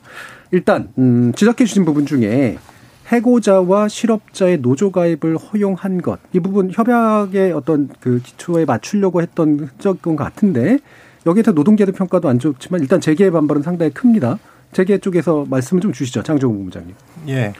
일단 0.50 0.88
음 0.98 1.32
지적해 1.34 1.64
주신 1.64 1.84
부분 1.84 2.04
중에 2.04 2.58
해고자와 3.08 3.88
실업자의 3.88 4.58
노조 4.58 4.92
가입을 4.92 5.36
허용한 5.36 6.02
것. 6.02 6.20
이 6.32 6.40
부분 6.40 6.70
협약의 6.72 7.52
어떤 7.52 7.88
그 8.00 8.20
기초에 8.22 8.64
맞추려고 8.64 9.22
했던 9.22 9.70
적은 9.78 10.14
같은데 10.16 10.78
여기에서 11.26 11.52
노동계도 11.52 11.92
평가도 11.92 12.28
안 12.28 12.38
좋지만 12.38 12.80
일단 12.80 13.00
재계의 13.00 13.30
반발은 13.30 13.62
상당히 13.62 13.92
큽니다. 13.92 14.38
재계 14.72 14.98
쪽에서 14.98 15.46
말씀을 15.48 15.80
좀 15.80 15.92
주시죠. 15.92 16.22
장정우 16.22 16.52
본부장님. 16.54 16.94
예. 17.28 17.54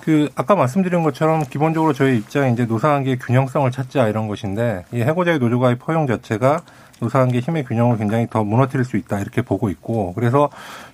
그 0.00 0.30
아까 0.36 0.54
말씀드린 0.54 1.02
것처럼 1.02 1.44
기본적으로 1.44 1.92
저희 1.92 2.16
입장이 2.16 2.54
이제 2.54 2.64
노사관계의 2.64 3.18
균형성을 3.18 3.70
찾자 3.70 4.08
이런 4.08 4.26
것인데 4.26 4.86
이 4.92 5.02
해고자의 5.02 5.38
노조 5.38 5.58
가입 5.58 5.86
허용 5.86 6.06
자체가 6.06 6.62
노사관계 7.00 7.40
힘의 7.40 7.64
균형을 7.64 7.98
굉장히 7.98 8.26
더 8.28 8.42
무너뜨릴 8.42 8.86
수 8.86 8.96
있다 8.96 9.20
이렇게 9.20 9.42
보고 9.42 9.68
있고 9.68 10.14
그래서 10.14 10.48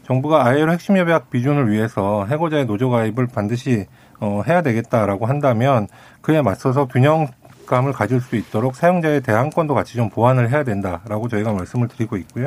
정부가 0.04 0.46
아이로 0.46 0.73
핵심 0.73 0.96
협약 0.96 1.30
비준을 1.30 1.70
위해서 1.70 2.26
해고자의 2.26 2.66
노조 2.66 2.90
가입을 2.90 3.26
반드시 3.26 3.87
어, 4.20 4.42
해야 4.46 4.62
되겠다라고 4.62 5.26
한다면 5.26 5.88
그에 6.20 6.42
맞서서 6.42 6.87
균형 6.87 7.28
감을 7.66 7.92
가질 7.92 8.20
수 8.20 8.37
있도록 8.37 8.76
사용자의 8.76 9.23
대항권도 9.23 9.75
같이 9.75 9.94
좀 9.94 10.11
보완을 10.11 10.50
해야 10.50 10.64
된다라고 10.64 11.28
저희가 11.28 11.52
말씀을 11.52 11.88
드리고 11.88 12.18
있고요. 12.18 12.46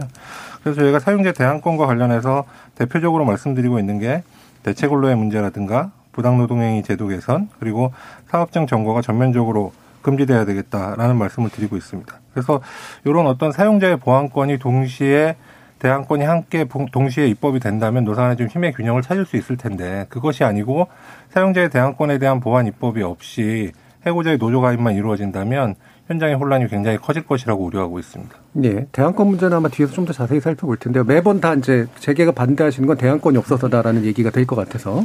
그래서 0.62 0.80
저희가 0.80 1.00
사용자 1.00 1.32
대항권과 1.32 1.88
관련해서 1.88 2.46
대표적으로 2.76 3.26
말씀드리고 3.26 3.80
있는 3.80 4.00
게 4.00 4.24
대체 4.62 4.88
근로의 4.88 5.16
문제라든가 5.16 5.92
부당노동행위 6.12 6.84
제도 6.84 7.08
개선 7.08 7.50
그리고 7.60 7.92
사업장 8.28 8.68
점거가 8.68 9.02
전면적으로 9.02 9.72
금지돼야 10.04 10.46
되겠다라는 10.46 11.18
말씀을 11.18 11.50
드리고 11.50 11.78
있습니다. 11.78 12.14
그래서 12.34 12.62
이런 13.04 13.26
어떤 13.26 13.52
사용자의 13.52 13.98
보안권이 13.98 14.60
동시에 14.60 15.36
대항권이 15.80 16.24
함께 16.24 16.66
동시에 16.92 17.28
입법이 17.28 17.60
된다면 17.60 18.04
노사간에 18.04 18.36
좀 18.36 18.48
힘의 18.48 18.74
균형을 18.74 19.02
찾을 19.02 19.26
수 19.26 19.38
있을 19.38 19.58
텐데 19.58 20.06
그것이 20.10 20.44
아니고 20.44 20.88
사용자의 21.30 21.70
대항권에 21.70 22.18
대한 22.18 22.40
보안 22.40 22.66
입법이 22.68 23.04
없이 23.04 23.72
해고자의 24.06 24.38
노조 24.38 24.62
가입만 24.62 24.96
이루어진다면 24.96 25.76
현장의 26.08 26.36
혼란이 26.36 26.68
굉장히 26.70 26.98
커질 26.98 27.26
것이라고 27.26 27.64
우려하고 27.66 28.00
있습니다. 28.00 28.34
네, 28.54 28.88
대항권 28.94 29.28
문제는 29.28 29.58
아마 29.58 29.68
뒤에서 29.68 29.94
좀 29.94 30.06
더 30.06 30.14
자세히 30.14 30.40
살펴볼 30.40 30.78
텐데요. 30.78 31.04
매번 31.04 31.42
다 31.42 31.54
이제 31.54 31.86
재계가 32.00 32.32
반대하시는 32.32 32.88
건 32.88 32.98
대항권이 32.98 33.38
없어서다라는 33.38 34.06
얘기가 34.06 34.30
될 34.30 34.46
것 34.46 34.56
같아서 34.56 35.04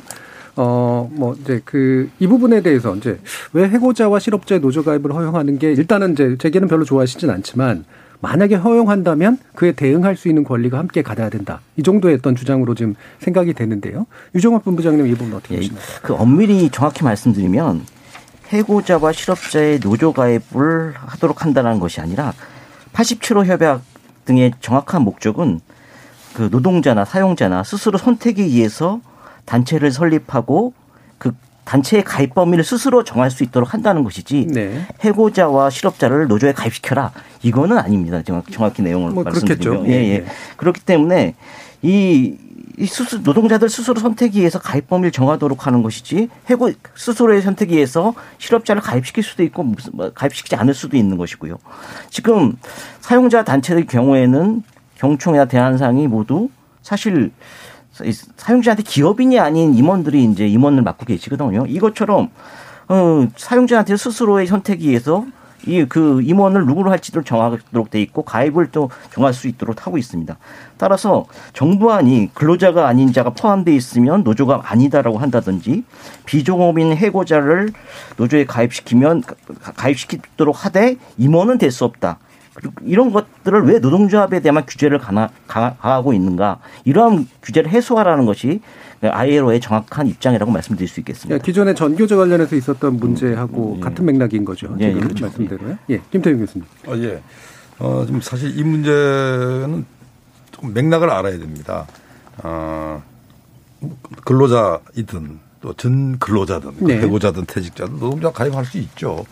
어, 0.54 1.08
뭐, 1.12 1.34
이제 1.40 1.60
그, 1.64 2.10
이 2.20 2.26
부분에 2.26 2.60
대해서 2.60 2.94
이제 2.94 3.18
왜 3.54 3.68
해고자와 3.68 4.18
실업자의 4.20 4.60
노조 4.60 4.84
가입을 4.84 5.12
허용하는 5.14 5.58
게 5.58 5.72
일단은 5.72 6.12
이제 6.12 6.36
재계는 6.38 6.68
별로 6.68 6.84
좋아하시진 6.84 7.30
않지만 7.30 7.84
만약에 8.22 8.54
허용한다면 8.54 9.36
그에 9.54 9.72
대응할 9.72 10.16
수 10.16 10.28
있는 10.28 10.44
권리가 10.44 10.78
함께 10.78 11.02
가져야 11.02 11.28
된다. 11.28 11.60
이 11.76 11.82
정도의 11.82 12.14
어떤 12.14 12.36
주장으로 12.36 12.74
지금 12.76 12.94
생각이 13.18 13.52
되는데요. 13.52 14.06
유정학 14.34 14.64
본부장님 14.64 15.08
이 15.08 15.10
부분 15.14 15.34
어떻게 15.34 15.56
예, 15.56 15.58
보시나요? 15.58 15.82
그 16.02 16.14
엄밀히 16.14 16.70
정확히 16.70 17.02
말씀드리면 17.02 17.84
해고자와 18.48 19.12
실업자의 19.12 19.80
노조 19.80 20.12
가입을 20.12 20.94
하도록 20.94 21.44
한다는 21.44 21.80
것이 21.80 22.00
아니라 22.00 22.32
87호 22.92 23.44
협약 23.44 23.82
등의 24.24 24.52
정확한 24.60 25.02
목적은 25.02 25.58
그 26.34 26.48
노동자나 26.50 27.04
사용자나 27.04 27.64
스스로 27.64 27.98
선택에 27.98 28.44
의해서 28.44 29.00
단체를 29.46 29.90
설립하고 29.90 30.74
그 31.18 31.32
단체의 31.72 32.04
가입 32.04 32.34
범위를 32.34 32.64
스스로 32.64 33.02
정할 33.02 33.30
수 33.30 33.42
있도록 33.42 33.72
한다는 33.72 34.04
것이지 34.04 34.48
네. 34.50 34.86
해고자와 35.00 35.70
실업자를 35.70 36.26
노조에 36.26 36.52
가입시켜라 36.52 37.12
이거는 37.42 37.78
아닙니다. 37.78 38.20
정확히, 38.22 38.52
정확히 38.52 38.82
내용을 38.82 39.12
뭐 39.12 39.24
말씀드리면 39.24 39.86
예, 39.86 39.92
예, 39.92 40.08
예. 40.10 40.24
그렇기 40.58 40.82
때문에 40.82 41.34
이, 41.80 42.36
이 42.76 42.86
스스, 42.86 43.20
노동자들 43.24 43.70
스스로 43.70 44.00
선택에 44.00 44.38
의해서 44.38 44.58
가입 44.58 44.86
범위를 44.88 45.12
정하도록 45.12 45.66
하는 45.66 45.82
것이지 45.82 46.28
해고 46.50 46.72
스스로의 46.94 47.40
선택에 47.40 47.72
의해서 47.72 48.12
실업자를 48.36 48.82
가입시킬 48.82 49.24
수도 49.24 49.42
있고 49.42 49.62
무슨 49.62 49.92
뭐 49.94 50.12
가입시키지 50.12 50.54
않을 50.56 50.74
수도 50.74 50.98
있는 50.98 51.16
것이고요. 51.16 51.56
지금 52.10 52.58
사용자 53.00 53.44
단체의 53.44 53.86
경우에는 53.86 54.62
경총이나 54.96 55.46
대한상이 55.46 56.06
모두 56.06 56.50
사실 56.82 57.30
사용자한테 58.36 58.82
기업인이 58.82 59.38
아닌 59.38 59.74
임원들이 59.74 60.24
이제 60.24 60.46
임원을 60.46 60.82
맡고 60.82 61.06
계시거든요. 61.06 61.66
이것처럼 61.66 62.30
어, 62.88 63.28
사용자한테 63.36 63.96
스스로의 63.96 64.46
선택에 64.46 64.84
의해서 64.86 65.24
이 65.66 65.84
그 65.88 66.20
임원을 66.22 66.66
누구로 66.66 66.90
할지도 66.90 67.22
정하도록 67.22 67.88
돼 67.88 68.02
있고 68.02 68.24
가입을 68.24 68.72
또 68.72 68.90
정할 69.14 69.32
수 69.32 69.46
있도록 69.46 69.86
하고 69.86 69.96
있습니다. 69.96 70.36
따라서 70.76 71.26
정부안이 71.52 72.30
근로자가 72.34 72.88
아닌 72.88 73.12
자가 73.12 73.30
포함돼 73.30 73.72
있으면 73.76 74.24
노조가 74.24 74.62
아니다라고 74.64 75.18
한다든지 75.18 75.84
비종업인 76.26 76.96
해고자를 76.96 77.70
노조에 78.16 78.44
가입시키면 78.44 79.22
가입시키도록 79.76 80.64
하되 80.64 80.96
임원은 81.16 81.58
될 81.58 81.70
수 81.70 81.84
없다. 81.84 82.18
이런 82.82 83.12
것들을 83.12 83.62
왜 83.64 83.78
노동조합에 83.78 84.40
대한 84.40 84.62
규제를 84.66 84.98
가하고 85.46 86.12
있는가 86.12 86.58
이러한 86.84 87.26
규제를 87.42 87.70
해소하라는 87.70 88.26
것이 88.26 88.60
ILO의 89.02 89.60
정확한 89.60 90.06
입장이라고 90.06 90.52
말씀드릴 90.52 90.88
수 90.88 91.00
있겠습니다. 91.00 91.34
예, 91.34 91.38
기존의 91.42 91.74
전교조 91.74 92.16
관련해서 92.18 92.54
있었던 92.54 92.98
문제하고 92.98 93.72
음, 93.72 93.76
예. 93.78 93.80
같은 93.80 94.04
맥락인 94.04 94.44
거죠. 94.44 94.76
예, 94.78 94.88
지금 94.88 95.00
그렇죠. 95.00 95.24
말씀대로요. 95.24 95.78
예, 95.90 96.00
김태용 96.10 96.38
교수님. 96.38 96.66
어, 96.86 96.94
예. 96.96 97.20
어, 97.78 98.04
좀 98.06 98.20
사실 98.20 98.56
이 98.56 98.62
문제는 98.62 99.84
조금 100.52 100.72
맥락을 100.72 101.10
알아야 101.10 101.38
됩니다. 101.38 101.86
어, 102.42 103.02
근로자이든 104.24 105.40
또 105.62 105.72
전 105.74 106.18
근로자든 106.18 106.72
네. 106.80 107.00
배고자든 107.00 107.46
퇴직자든 107.46 107.98
노동자 107.98 108.30
가입할 108.30 108.64
수 108.64 108.78
있죠. 108.78 109.24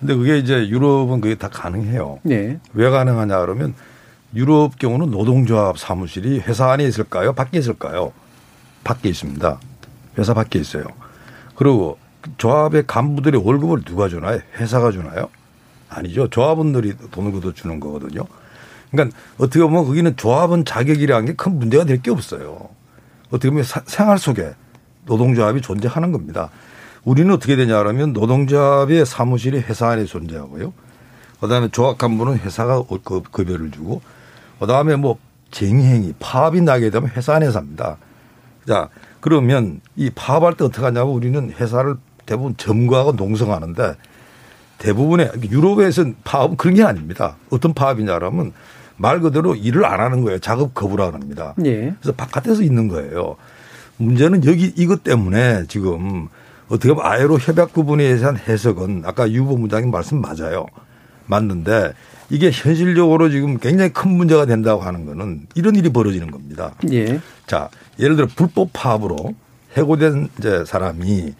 근데 0.00 0.14
그게 0.14 0.38
이제 0.38 0.68
유럽은 0.68 1.20
그게 1.20 1.34
다 1.34 1.48
가능해요. 1.48 2.20
네. 2.22 2.58
왜 2.72 2.90
가능하냐 2.90 3.38
그러면 3.40 3.74
유럽 4.34 4.78
경우는 4.78 5.10
노동조합 5.10 5.78
사무실이 5.78 6.40
회사 6.40 6.70
안에 6.70 6.84
있을까요? 6.84 7.32
밖에 7.34 7.58
있을까요? 7.58 8.12
밖에 8.84 9.08
있습니다. 9.10 9.58
회사 10.18 10.34
밖에 10.34 10.58
있어요. 10.58 10.84
그리고 11.54 11.98
조합의 12.38 12.84
간부들의 12.86 13.42
월급을 13.44 13.82
누가 13.82 14.08
주나요? 14.08 14.40
회사가 14.58 14.90
주나요? 14.92 15.28
아니죠. 15.88 16.28
조합원들이 16.28 16.94
돈을 17.10 17.32
걷어 17.32 17.52
주는 17.52 17.78
거거든요. 17.80 18.22
그러니까 18.90 19.16
어떻게 19.38 19.60
보면 19.62 19.84
거기는 19.84 20.16
조합원 20.16 20.64
자격이라는 20.64 21.26
게 21.26 21.32
큰 21.34 21.58
문제가 21.58 21.84
될 21.84 22.00
게 22.02 22.10
없어요. 22.10 22.68
어떻게 23.28 23.50
보면 23.50 23.64
사, 23.64 23.82
생활 23.86 24.18
속에 24.18 24.52
노동조합이 25.06 25.60
존재하는 25.60 26.12
겁니다. 26.12 26.50
우리는 27.04 27.32
어떻게 27.32 27.56
되냐 27.56 27.78
그러면 27.78 28.12
노동조합의 28.12 29.06
사무실이 29.06 29.60
회사 29.60 29.88
안에 29.88 30.04
존재하고요. 30.04 30.72
그다음에 31.40 31.68
조합 31.68 31.96
간부는 31.98 32.38
회사가 32.38 32.82
그 33.02 33.22
급여를 33.22 33.70
주고 33.70 34.02
그다음에 34.58 34.96
뭐 34.96 35.18
쟁행이 35.50 36.14
파업이 36.20 36.60
나게 36.60 36.90
되면 36.90 37.10
회사 37.16 37.34
안에서 37.34 37.58
합니다. 37.58 37.96
자 38.66 38.88
그러면 39.20 39.80
이 39.96 40.10
파업할 40.10 40.56
때 40.56 40.64
어떻게 40.64 40.84
하냐면 40.84 41.12
우리는 41.12 41.50
회사를 41.50 41.96
대부분 42.26 42.54
점거하고 42.56 43.12
농성하는데 43.12 43.94
대부분의 44.78 45.32
유럽에서는 45.50 46.16
파업은 46.24 46.56
그런 46.56 46.74
게 46.74 46.82
아닙니다. 46.82 47.36
어떤 47.50 47.72
파업이냐 47.74 48.18
그러면 48.18 48.52
말 48.96 49.20
그대로 49.20 49.54
일을 49.54 49.86
안 49.86 50.00
하는 50.00 50.22
거예요. 50.22 50.38
작업 50.40 50.74
거부라 50.74 51.06
합니다. 51.06 51.54
예. 51.64 51.94
그래서 52.00 52.12
바깥에서 52.16 52.62
있는 52.62 52.88
거예요. 52.88 53.36
문제는 53.96 54.44
여기 54.44 54.72
이것 54.76 55.02
때문에 55.04 55.64
지금 55.68 56.28
어떻게 56.70 56.94
보면 56.94 57.04
아예로 57.04 57.38
협약 57.38 57.72
부분에 57.72 58.16
대한 58.16 58.36
해석은 58.36 59.02
아까 59.04 59.30
유 59.30 59.44
본부장님 59.44 59.90
말씀 59.90 60.20
맞아요. 60.20 60.66
맞는데 61.26 61.92
이게 62.30 62.50
현실적으로 62.52 63.28
지금 63.28 63.58
굉장히 63.58 63.92
큰 63.92 64.10
문제가 64.12 64.46
된다고 64.46 64.82
하는 64.82 65.04
거는 65.04 65.46
이런 65.56 65.74
일이 65.74 65.90
벌어지는 65.90 66.30
겁니다. 66.30 66.72
예. 66.92 67.20
자, 67.46 67.68
예를 67.98 68.16
들어 68.16 68.28
불법 68.34 68.70
파업으로 68.72 69.34
해고된 69.76 70.28
이제 70.38 70.64
사람이 70.64 71.34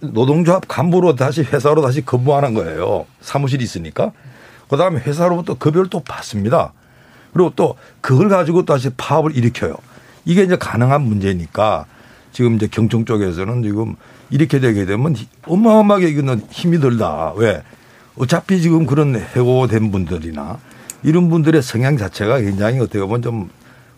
노동조합 0.00 0.66
간부로 0.66 1.16
다시 1.16 1.42
회사로 1.42 1.82
다시 1.82 2.00
근무하는 2.00 2.54
거예요. 2.54 3.06
사무실이 3.20 3.62
있으니까. 3.62 4.12
그 4.68 4.76
다음에 4.76 5.00
회사로부터 5.00 5.54
급여를 5.54 5.90
또 5.90 6.00
받습니다. 6.00 6.72
그리고 7.32 7.52
또 7.54 7.76
그걸 8.00 8.28
가지고 8.28 8.64
다시 8.64 8.90
파업을 8.96 9.36
일으켜요. 9.36 9.76
이게 10.24 10.42
이제 10.44 10.56
가능한 10.56 11.02
문제니까 11.02 11.86
지금 12.32 12.56
이제 12.56 12.66
경청 12.66 13.04
쪽에서는 13.04 13.62
지금 13.62 13.96
이렇게 14.34 14.58
되게 14.58 14.84
되면 14.84 15.14
어마어마하게 15.46 16.08
이거는 16.08 16.42
힘이 16.50 16.80
들다. 16.80 17.34
왜? 17.36 17.62
어차피 18.16 18.60
지금 18.60 18.84
그런 18.84 19.14
해고된 19.14 19.92
분들이나 19.92 20.58
이런 21.04 21.30
분들의 21.30 21.62
성향 21.62 21.96
자체가 21.96 22.40
굉장히 22.40 22.80
어떻게 22.80 22.98
보면 22.98 23.22
좀 23.22 23.48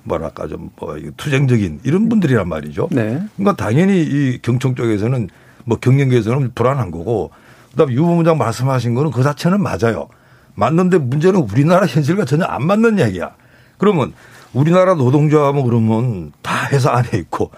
뭐랄까 0.05 0.47
좀 0.47 0.69
뭐 0.77 0.95
투쟁적인 1.17 1.81
이런 1.85 2.11
분들이란 2.11 2.47
말이죠. 2.49 2.89
네. 2.93 3.19
그러니까 3.37 3.57
당연히 3.57 4.03
이 4.03 4.39
경청 4.43 4.75
쪽에서는 4.75 5.31
뭐 5.65 5.79
경영계에서는 5.79 6.53
불안한 6.55 6.91
거고 6.91 7.31
그다음에 7.71 7.95
유 7.95 8.05
부부장 8.05 8.37
말씀하신 8.37 8.93
거는 8.93 9.13
그 9.13 9.23
자체는 9.23 9.63
맞아요. 9.63 10.07
맞는데 10.55 10.99
문제는 10.99 11.41
우리나라 11.41 11.87
현실과 11.87 12.27
전혀 12.27 12.45
안 12.45 12.67
맞는 12.67 12.99
얘기야. 12.99 13.31
그러면 13.79 14.13
우리나라 14.53 14.93
노동조합은 14.95 15.65
그러면 15.65 16.33
다 16.43 16.69
회사 16.73 16.93
안에 16.93 17.09
있고 17.15 17.51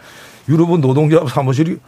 유럽은 0.49 0.81
노동조합 0.81 1.29
사무실이 1.29 1.79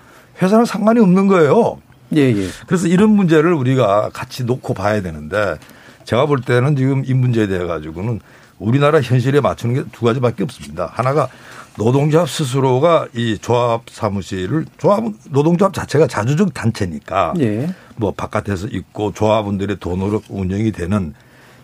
회사랑 0.40 0.64
상관이 0.64 1.00
없는 1.00 1.26
거예요. 1.26 1.80
예, 2.16 2.22
예. 2.22 2.48
그래서 2.66 2.86
이런 2.88 3.10
문제를 3.10 3.52
우리가 3.52 4.10
같이 4.12 4.44
놓고 4.44 4.74
봐야 4.74 5.00
되는데 5.02 5.56
제가 6.04 6.26
볼 6.26 6.40
때는 6.40 6.76
지금 6.76 7.02
이 7.06 7.14
문제에 7.14 7.46
대해 7.46 7.64
가지고는 7.66 8.20
우리나라 8.58 9.00
현실에 9.00 9.40
맞추는 9.40 9.74
게 9.74 9.84
두 9.92 10.04
가지밖에 10.04 10.42
없습니다. 10.42 10.90
하나가 10.92 11.28
노동조합 11.78 12.28
스스로가 12.28 13.06
이 13.14 13.38
조합 13.40 13.82
사무실을 13.90 14.66
조합은 14.76 15.14
노동조합 15.30 15.72
자체가 15.72 16.08
자주적 16.08 16.52
단체니까 16.52 17.34
예. 17.40 17.72
뭐 17.96 18.10
바깥에서 18.12 18.66
있고 18.68 19.12
조합원들의 19.12 19.76
돈으로 19.78 20.20
운영이 20.28 20.72
되는 20.72 21.14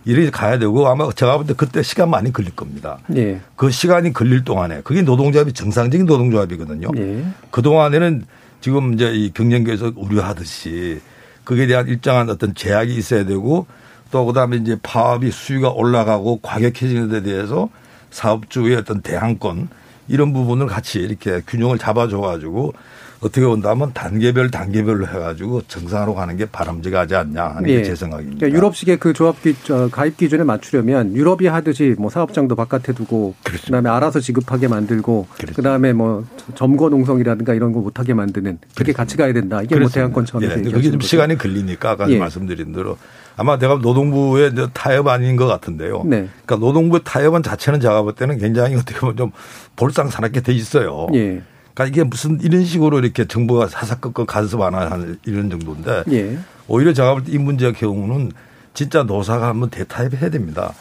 일이 0.05 0.31
가야 0.31 0.59
되고 0.59 0.87
아마 0.87 1.11
제가 1.11 1.37
볼 1.39 1.47
때 1.47 1.55
그때 1.55 1.83
시간 1.83 2.09
많이 2.11 2.33
걸릴 2.33 2.55
겁니다. 2.55 2.99
예. 3.17 3.41
그 3.57 3.71
시간이 3.71 4.13
걸릴 4.13 4.45
동안에 4.45 4.83
그게 4.85 5.03
노동조합이 5.03 5.53
정상적인 5.53 6.07
노동조합이거든요. 6.07 6.89
예. 6.97 7.25
그 7.51 7.61
동안에는 7.63 8.25
지금 8.61 8.95
이제 8.95 9.13
이 9.13 9.33
경영계에서 9.33 9.93
우려하듯이 9.97 11.01
그에 11.45 11.67
대한 11.67 11.87
일정한 11.87 12.29
어떤 12.29 12.55
제약이 12.55 12.95
있어야 12.95 13.25
되고 13.25 13.67
또 14.11 14.25
그다음에 14.27 14.57
이제 14.57 14.77
파업이 14.83 15.31
수위가 15.31 15.71
올라가고 15.71 16.41
과격해지는 16.41 17.09
데 17.09 17.23
대해서 17.23 17.69
사업주의 18.11 18.77
어떤 18.77 19.03
대항권 19.03 19.69
이런 20.09 20.33
부분을 20.33 20.67
같이 20.67 21.01
이렇게 21.01 21.43
균형을 21.47 21.79
잡아줘 21.79 22.21
가지고 22.21 22.73
어떻게 23.21 23.47
본다면 23.47 23.93
단계별 23.93 24.51
단계별로 24.51 25.07
해가지고 25.07 25.63
정상으로 25.69 26.15
가는 26.15 26.37
게 26.37 26.47
바람직하지 26.47 27.15
않냐 27.15 27.45
하는 27.45 27.65
게제 27.65 27.95
생각입니다. 27.95 28.39
그러니까 28.39 28.59
유럽식의 28.59 28.99
그 28.99 29.13
조합 29.13 29.43
기, 29.43 29.55
가입 29.91 30.17
기준에 30.17 30.45
맞추려면 30.45 31.15
유럽이 31.15 31.47
하듯이 31.47 31.95
뭐 31.99 32.11
사업장도 32.11 32.55
바깥에 32.57 32.93
두고 32.93 33.35
그다음에 33.43 33.89
알아서 33.89 34.21
지급하게 34.21 34.69
만들고 34.69 35.27
그 35.55 35.63
다음에 35.63 35.93
뭐 35.93 36.25
점거 36.55 36.89
농성이라든가 36.89 37.55
이런 37.55 37.73
거 37.73 37.81
못하게 37.81 38.15
만드는 38.15 38.59
그게 38.75 38.93
같이 38.93 39.17
가야 39.17 39.33
된다. 39.33 39.63
이게 39.63 39.77
뭐 39.77 39.89
차원에서 39.89 40.41
예, 40.43 40.49
그게 40.63 40.91
좀 40.91 41.01
시간이 41.01 41.39
걸리니까 41.39 41.93
아까 41.93 42.11
예. 42.11 42.19
말씀드린 42.19 42.73
대로 42.73 42.99
아마 43.37 43.59
내가 43.59 43.77
노동부의 43.77 44.53
타협 44.73 45.09
아닌 45.09 45.37
것 45.37 45.47
같은데요. 45.47 46.03
네. 46.05 46.29
그러니까 46.45 46.57
노동부 46.57 47.03
타협은 47.03 47.43
자체는 47.43 47.81
제가 47.81 48.03
볼 48.03 48.15
때는 48.15 48.39
굉장히 48.39 48.77
어떻게 48.77 48.99
보면 48.99 49.17
좀 49.17 49.33
볼상사납게 49.77 50.41
돼 50.41 50.53
있어요. 50.53 51.07
예. 51.15 51.43
그러니까 51.77 51.85
이게 51.95 52.05
무슨 52.05 52.41
이런 52.41 52.65
식으로 52.65 52.99
이렇게 53.01 53.27
정부가 53.27 53.69
사사건건 53.69 54.25
간섭 54.25 54.63
안 54.63 54.75
하는 54.75 55.19
이런 55.27 55.51
정도인데 55.51 56.05
예. 56.11 56.39
오히려 56.67 56.93
제가 56.95 57.13
볼 57.13 57.23
때 57.25 57.33
이 57.35 57.39
문제의 57.39 57.75
경우는 57.75 58.33
진짜 58.73 59.03
노사가 59.03 59.49
한번 59.49 59.69
대타협해야 59.69 60.31
됩니다. 60.31 60.73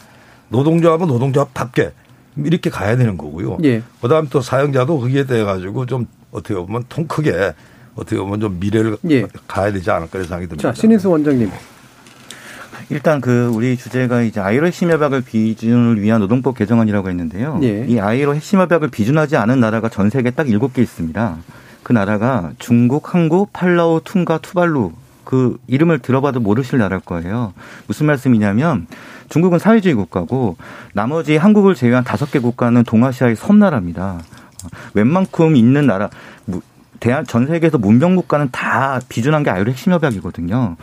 노동조합은 0.48 1.06
노동조합답게 1.06 1.92
이렇게 2.38 2.70
가야 2.70 2.96
되는 2.96 3.18
거고요. 3.18 3.58
예. 3.64 3.82
그다음 4.00 4.28
또 4.30 4.40
사용자도 4.40 4.98
거기에 4.98 5.24
대해 5.24 5.44
가지고 5.44 5.84
좀 5.84 6.06
어떻게 6.30 6.54
보면 6.54 6.84
통 6.88 7.06
크게 7.06 7.52
어떻게 7.94 8.16
보면 8.16 8.40
좀 8.40 8.58
미래를 8.58 8.96
예. 9.10 9.26
가야 9.46 9.72
되지 9.72 9.90
않을까 9.90 10.12
그런 10.12 10.24
생각이 10.24 10.46
듭니다. 10.48 10.72
자, 10.72 10.80
신인수 10.80 11.10
원장님. 11.10 11.50
일단 12.88 13.20
그 13.20 13.50
우리 13.52 13.76
주제가 13.76 14.22
이제 14.22 14.40
아이로 14.40 14.66
핵심 14.66 14.90
협약을 14.90 15.22
비준을 15.22 16.00
위한 16.00 16.20
노동법 16.20 16.56
개정안이라고 16.56 17.08
했는데요. 17.08 17.60
예. 17.62 17.84
이 17.86 17.98
아이로 17.98 18.34
핵심 18.34 18.60
협약을 18.60 18.88
비준하지 18.88 19.36
않은 19.36 19.58
나라가 19.58 19.88
전 19.88 20.08
세계 20.10 20.30
딱 20.30 20.48
일곱 20.48 20.72
개 20.72 20.82
있습니다. 20.82 21.36
그 21.82 21.92
나라가 21.92 22.52
중국, 22.58 23.14
한국, 23.14 23.52
팔라우, 23.52 24.00
퉁가, 24.04 24.38
투발루 24.38 24.92
그 25.24 25.58
이름을 25.66 25.98
들어봐도 25.98 26.38
모르실 26.38 26.78
나라일 26.78 27.00
거예요. 27.02 27.52
무슨 27.88 28.06
말씀이냐면 28.06 28.86
중국은 29.28 29.58
사회주의 29.58 29.94
국가고 29.94 30.56
나머지 30.92 31.36
한국을 31.36 31.74
제외한 31.74 32.04
다섯 32.04 32.30
개 32.30 32.38
국가는 32.38 32.80
동아시아의 32.84 33.34
섬나라입니다. 33.34 34.20
웬만큼 34.94 35.56
있는 35.56 35.86
나라 35.86 36.08
무- 36.44 36.60
대한 37.00 37.26
전 37.26 37.46
세계에서 37.46 37.78
문명 37.78 38.14
국가는 38.16 38.48
다 38.52 39.00
비준한 39.08 39.42
게 39.42 39.50
아이로 39.50 39.70
핵심 39.70 39.92
협약이거든요. 39.92 40.76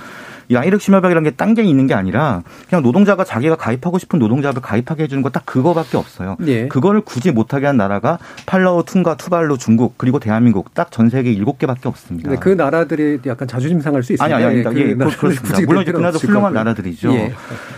이 0.54 0.58
아이로 0.58 0.76
핵심 0.76 0.94
협약이라는 0.94 1.30
게 1.30 1.36
딴 1.36 1.54
게 1.54 1.64
있는 1.64 1.88
게 1.88 1.94
아니라 1.94 2.44
그냥 2.70 2.82
노동자가 2.84 3.24
자기가 3.24 3.56
가입하고 3.56 3.98
싶은 4.00 4.20
노동자를 4.20 4.62
가입하게 4.62 5.04
해주는 5.04 5.22
거 5.24 5.30
딱 5.30 5.46
그거밖에 5.46 5.98
없어요. 5.98 6.38
예. 6.46 6.68
그거를 6.68 7.02
굳이 7.02 7.32
못하게 7.32 7.66
한 7.66 7.76
나라가 7.78 8.20
팔라우, 8.46 8.84
퉁가, 8.86 9.16
투발루, 9.18 9.58
중국 9.58 9.98
그리고 9.98 10.20
대한민국 10.20 10.74
딱 10.74 10.90
전 10.92 11.10
세계 11.10 11.32
일곱 11.32 11.58
개밖에 11.58 11.88
없습니다. 11.90 12.30
근데 12.30 12.40
그 12.40 12.50
나라들이 12.50 13.20
약간 13.26 13.48
자존심 13.48 13.82
상할 13.82 14.04
수 14.04 14.14
있습니다. 14.14 14.36
아니 14.36 14.46
아니 14.46 14.60
예, 14.60 14.66
아니 14.68 14.80
예, 14.80 14.84
그, 14.86 14.92
나라를 14.94 15.18
그렇습니다. 15.18 15.60
물론 15.62 15.76
될 15.76 15.82
이제 15.84 15.92
그나도 15.92 16.20
훌륭한. 16.20 16.54
나라들이죠. 16.54 17.14
예. 17.14 17.34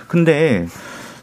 근데 0.08 0.68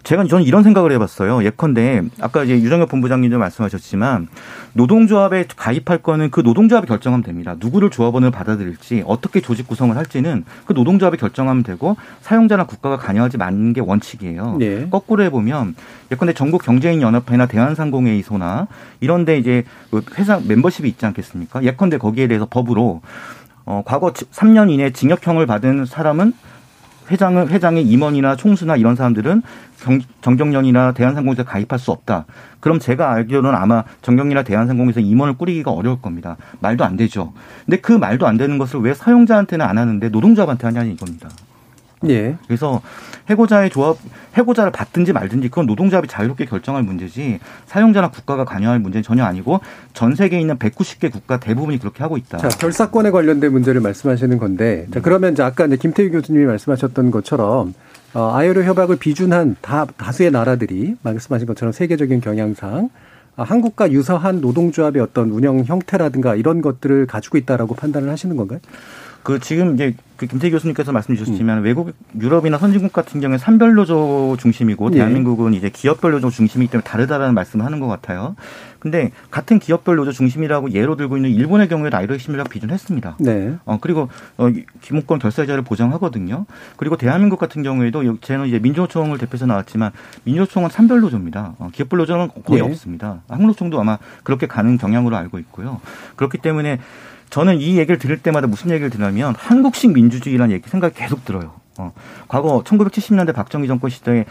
제가 0.05 0.25
저는 0.25 0.45
이런 0.45 0.63
생각을 0.63 0.93
해봤어요. 0.93 1.45
예컨대 1.45 2.03
아까 2.21 2.43
이제 2.45 2.55
유정엽 2.55 2.89
본부장님도 2.89 3.39
말씀하셨지만 3.39 4.29
노동조합에 4.73 5.45
가입할 5.57 5.99
거는 5.99 6.31
그 6.31 6.41
노동조합이 6.41 6.87
결정하면 6.89 7.23
됩니다. 7.23 7.55
누구를 7.59 7.91
조합원을 7.91 8.31
받아들일지 8.31 9.05
어떻게 9.07 9.41
조직 9.41 9.69
구성을 9.69 9.97
할지는 9.97 10.45
그 10.65 10.73
노동조합이 10.73 11.17
결정하면 11.19 11.63
되고 11.63 11.97
사용자나 12.21 12.67
국가가 12.67 12.97
관여하지 12.97 13.37
않는 13.39 13.73
게 13.75 13.81
원칙이에요. 13.81 14.59
예. 14.61 14.89
거꾸로 14.91 15.23
해보면 15.25 15.77
예컨대 16.11 16.33
전국 16.35 16.63
경제인 16.63 17.01
연합회나 17.01 17.47
대한상공회의소나 17.47 18.67
이런데 19.01 19.39
이제 19.39 19.65
그 19.91 20.03
회사 20.19 20.41
멤버십이 20.41 20.89
있지 20.89 21.07
않겠습니까? 21.07 21.63
예컨대 21.63 21.99
거기에 21.99 22.27
대해서 22.27 22.47
법으로 22.51 23.03
어, 23.65 23.83
과거 23.85 24.13
3년 24.13 24.71
이내 24.71 24.91
징역형을 24.91 25.47
받은 25.47 25.87
사람은 25.87 26.33
회장은 27.11 27.49
회장의 27.49 27.85
임원이나 27.85 28.37
총수나 28.37 28.77
이런 28.77 28.97
사람들은 28.97 29.43
경, 29.81 30.01
정경련이나 30.21 30.93
대한상공에서 30.93 31.45
가입할 31.45 31.79
수 31.79 31.91
없다. 31.91 32.27
그럼 32.61 32.79
제가 32.79 33.13
알기로는 33.13 33.55
아마 33.55 33.85
정경련이나 34.03 34.43
대한상공에서 34.45 35.01
임원을 35.01 35.35
꾸리기가 35.35 35.71
어려울 35.71 36.01
겁니다. 36.01 36.37
말도 36.61 36.85
안 36.85 36.97
되죠. 36.97 37.33
근데 37.67 37.79
그 37.79 37.93
말도 37.93 38.27
안 38.27 38.37
되는 38.37 38.59
것을 38.59 38.81
왜 38.81 38.95
사용자한테는 38.95 39.65
안 39.65 39.79
하는데 39.79 40.09
노동조합한테 40.09 40.67
하냐는 40.67 40.93
이겁니다. 40.93 41.29
예. 42.09 42.37
그래서 42.47 42.81
해고자의 43.31 43.71
조합, 43.71 43.97
해고자를 44.35 44.73
받든지 44.73 45.13
말든지 45.13 45.49
그건 45.49 45.67
노동조합이 45.67 46.09
자유롭게 46.09 46.47
결정할 46.47 46.83
문제지 46.83 47.39
사용자나 47.67 48.11
국가가 48.11 48.45
관여할 48.45 48.79
문제는 48.81 49.03
전혀 49.03 49.25
아니고 49.25 49.61
전 49.93 50.15
세계에 50.15 50.41
있는 50.41 50.59
190개 50.59 51.11
국가 51.13 51.39
대부분이 51.39 51.79
그렇게 51.79 52.03
하고 52.03 52.17
있다. 52.17 52.39
자, 52.39 52.49
결사권에 52.49 53.11
관련된 53.11 53.53
문제를 53.53 53.81
말씀하시는 53.81 54.39
건데, 54.39 54.87
자, 54.93 55.01
그러면 55.01 55.33
이제 55.33 55.43
아까 55.43 55.67
이제 55.67 55.77
김태희 55.77 56.11
교수님이 56.11 56.47
말씀하셨던 56.47 57.11
것처럼, 57.11 57.75
어, 58.15 58.33
아이로 58.35 58.65
협약을 58.65 58.97
비준한 58.97 59.57
다, 59.61 59.87
다수의 59.97 60.31
나라들이 60.31 60.97
말씀하신 61.03 61.47
것처럼 61.47 61.73
세계적인 61.73 62.21
경향상, 62.21 62.91
아, 63.37 63.43
한국과 63.45 63.93
유사한 63.93 64.41
노동조합의 64.41 65.01
어떤 65.01 65.31
운영 65.31 65.65
형태라든가 65.65 66.35
이런 66.35 66.61
것들을 66.61 67.07
가지고 67.07 67.39
있다라고 67.39 67.75
판단을 67.75 68.11
하시는 68.11 68.37
건가요? 68.37 68.61
그 69.23 69.39
지금 69.39 69.75
이제 69.75 69.95
그 70.17 70.27
김태 70.27 70.51
교수님께서 70.51 70.93
말씀 70.93 71.17
주셨지만 71.17 71.59
음. 71.59 71.65
외국 71.65 71.93
유럽이나 72.21 72.59
선진국 72.59 72.93
같은 72.93 73.21
경우에 73.21 73.39
산별 73.39 73.75
노조 73.75 74.37
중심이고 74.39 74.91
네. 74.91 74.97
대한민국은 74.99 75.55
이제 75.55 75.69
기업별 75.69 76.13
노조 76.13 76.31
중심이기 76.31 76.71
때문에 76.71 76.85
다르다라는 76.85 77.35
말씀을 77.35 77.65
하는 77.65 77.81
것 77.81 77.87
같아요. 77.89 78.37
근데 78.79 79.13
같은 79.31 79.59
기업별 79.59 79.97
노조 79.97 80.13
중심이라고 80.13 80.73
예로 80.73 80.97
들고 80.97 81.17
있는 81.17 81.31
일본의 81.31 81.69
경우에도 81.69 81.97
아이로 81.97 82.15
핵심이라고 82.15 82.49
비준했습니다. 82.49 83.17
네. 83.21 83.55
어 83.65 83.79
그리고 83.81 84.09
어 84.39 84.49
기본권 84.81 85.21
결사자를 85.21 85.63
보장하거든요. 85.63 86.47
그리고 86.77 86.97
대한민국 86.97 87.39
같은 87.39 87.63
경우에도 87.63 88.19
저는 88.21 88.47
이제 88.47 88.59
민주노총을 88.59 89.19
대표해서 89.19 89.47
나왔지만 89.47 89.93
민주노총은 90.25 90.69
산별 90.71 91.01
노조입니다. 91.01 91.55
어, 91.59 91.71
기업별 91.73 91.99
노조는 91.99 92.29
거의 92.45 92.61
네. 92.61 92.69
없습니다. 92.69 93.23
한국노총도 93.29 93.81
아마 93.81 93.99
그렇게 94.25 94.47
가는 94.47 94.77
경향으로 94.79 95.17
알고 95.17 95.39
있고요. 95.39 95.81
그렇기 96.17 96.39
때문에 96.39 96.79
저는 97.33 97.61
이 97.61 97.79
얘기를 97.79 97.99
들을 97.99 98.19
때마다 98.19 98.47
무슨 98.47 98.71
얘기를 98.71 98.91
들으면 98.91 99.35
한국식 99.37 99.93
민주주의라는 99.93 100.55
얘기 100.55 100.69
생각이 100.69 100.95
계속 100.95 101.25
들어요. 101.25 101.55
어. 101.79 101.93
과거 102.29 102.63
1970년대 102.63 103.35
박정희 103.35 103.67
정권 103.67 103.89
시대에 103.89 104.27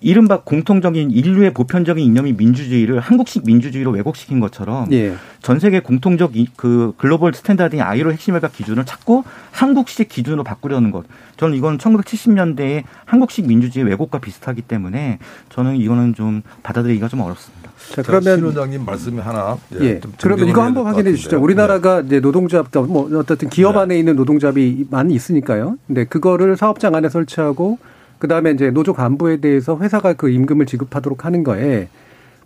이른바 0.00 0.40
공통적인 0.40 1.10
인류의 1.10 1.52
보편적인 1.52 2.02
이념이 2.02 2.32
민주주의를 2.32 3.00
한국식 3.00 3.44
민주주의로 3.44 3.90
왜곡시킨 3.90 4.40
것처럼 4.40 4.90
예. 4.92 5.14
전 5.42 5.58
세계 5.58 5.80
공통적 5.80 6.32
그 6.56 6.94
global 6.96 7.34
standard인 7.34 7.82
ILO 7.82 8.12
핵심 8.12 8.29
협약 8.29 8.48
기준을 8.48 8.86
찾고 8.86 9.24
한국식 9.50 10.08
기준으로 10.08 10.44
바꾸려는 10.44 10.92
것. 10.92 11.04
저는 11.36 11.56
이건 11.56 11.76
1970년대의 11.76 12.84
한국식 13.04 13.46
민주주의 13.46 13.84
왜곡과 13.84 14.18
비슷하기 14.18 14.62
때문에 14.62 15.18
저는 15.50 15.76
이거는 15.76 16.14
좀 16.14 16.42
받아들이기가 16.62 17.08
좀 17.08 17.20
어렵습니다. 17.20 17.63
자, 17.92 18.02
그러면 18.02 18.36
신 18.36 18.44
원장님 18.44 18.84
말씀이 18.84 19.20
하나 19.20 19.58
예. 19.80 19.84
예. 19.84 20.00
그러면 20.20 20.48
이거 20.48 20.62
한번 20.62 20.86
확인해 20.86 21.12
주시죠. 21.12 21.40
우리나라가 21.40 22.00
네. 22.00 22.06
이제 22.06 22.20
노동조합 22.20 22.68
뭐 22.88 23.08
어떻든 23.18 23.48
기업 23.50 23.72
네. 23.72 23.78
안에 23.80 23.98
있는 23.98 24.16
노동조합이 24.16 24.86
많이 24.90 25.14
있으니까요. 25.14 25.76
근데 25.86 26.04
그거를 26.04 26.56
사업장 26.56 26.94
안에 26.94 27.08
설치하고 27.08 27.78
그다음에 28.18 28.52
이제 28.52 28.70
노조 28.70 28.94
간부에 28.94 29.38
대해서 29.38 29.78
회사가 29.78 30.14
그 30.14 30.30
임금을 30.30 30.66
지급하도록 30.66 31.24
하는 31.24 31.44
거에 31.44 31.88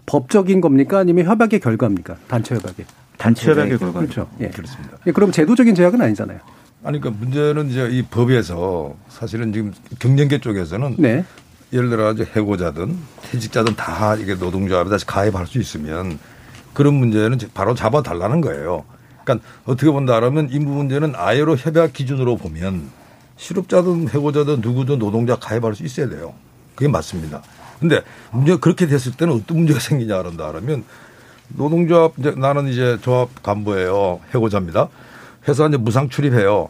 법적인 0.06 0.60
겁니까 0.60 0.98
아니면 0.98 1.26
협약의 1.26 1.60
결과입니까? 1.60 2.16
단체 2.28 2.54
협약의. 2.54 2.86
단체 3.16 3.50
협약의 3.50 3.70
네. 3.72 3.76
결과. 3.76 4.00
그렇죠. 4.00 4.28
예. 4.40 4.48
그렇습니다. 4.48 4.96
예, 5.06 5.12
그럼 5.12 5.30
제도적인 5.32 5.74
제약은 5.74 6.00
아니잖아요. 6.00 6.38
아니 6.84 7.00
그러니까 7.00 7.22
문제는 7.24 7.70
이제 7.70 7.88
이 7.90 8.02
법에서 8.02 8.94
사실은 9.08 9.52
지금 9.52 9.72
경영계 9.98 10.40
쪽에서는 10.40 10.96
네. 10.98 11.24
예를 11.72 11.90
들어 11.90 12.14
서 12.16 12.24
해고자든 12.24 12.98
퇴직자든 13.30 13.76
다 13.76 14.14
이게 14.16 14.34
노동조합에 14.34 14.88
다시 14.88 15.04
가입할 15.06 15.46
수 15.46 15.58
있으면 15.58 16.18
그런 16.72 16.94
문제는 16.94 17.38
바로 17.52 17.74
잡아달라는 17.74 18.40
거예요. 18.40 18.84
그러니까 19.24 19.46
어떻게 19.66 19.90
본다라면 19.90 20.48
이 20.50 20.58
문제는 20.58 21.12
아예로 21.14 21.56
협약 21.56 21.92
기준으로 21.92 22.36
보면 22.36 22.90
실업자든 23.36 24.08
해고자든 24.08 24.60
누구든 24.60 24.98
노동자 24.98 25.36
가입할 25.36 25.74
수 25.74 25.84
있어야 25.84 26.08
돼요. 26.08 26.34
그게 26.74 26.88
맞습니다. 26.88 27.42
근데 27.80 28.02
문제가 28.30 28.58
그렇게 28.58 28.86
됐을 28.86 29.12
때는 29.12 29.34
어떤 29.34 29.58
문제가 29.58 29.78
생기냐 29.78 30.16
그런다면 30.18 30.84
노동조합 31.48 32.12
이제 32.18 32.30
나는 32.32 32.68
이제 32.68 32.98
조합 33.02 33.42
간부예요. 33.42 34.20
해고자입니다. 34.34 34.88
회사 35.46 35.66
이제 35.66 35.76
무상 35.76 36.08
출입해요. 36.08 36.68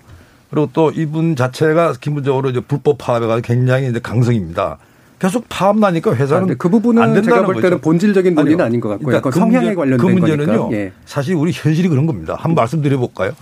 그리고 0.50 0.70
또 0.72 0.90
이분 0.90 1.36
자체가 1.36 1.94
기본적으로 2.00 2.50
이제 2.50 2.60
불법 2.60 2.98
파업에 2.98 3.40
굉장히 3.42 3.88
이제 3.88 4.00
강성입니다. 4.00 4.78
계속 5.18 5.46
파업 5.48 5.78
나니까 5.78 6.14
회사는 6.14 6.52
아, 6.52 6.54
그 6.56 6.68
부분은 6.68 7.22
제가 7.22 7.44
볼 7.44 7.56
때는 7.56 7.70
거죠. 7.70 7.80
본질적인 7.80 8.34
논의는 8.34 8.64
아닌 8.64 8.80
것 8.80 8.88
같고요. 8.90 9.06
그러니까 9.06 9.30
그 9.30 9.38
성향에 9.38 9.74
관련된 9.74 9.98
그 9.98 10.12
문제는요. 10.12 10.70
예. 10.72 10.92
사실 11.04 11.34
우리 11.34 11.50
현실이 11.52 11.88
그런 11.88 12.06
겁니다. 12.06 12.34
한번 12.38 12.62
말씀드려볼까요? 12.62 13.32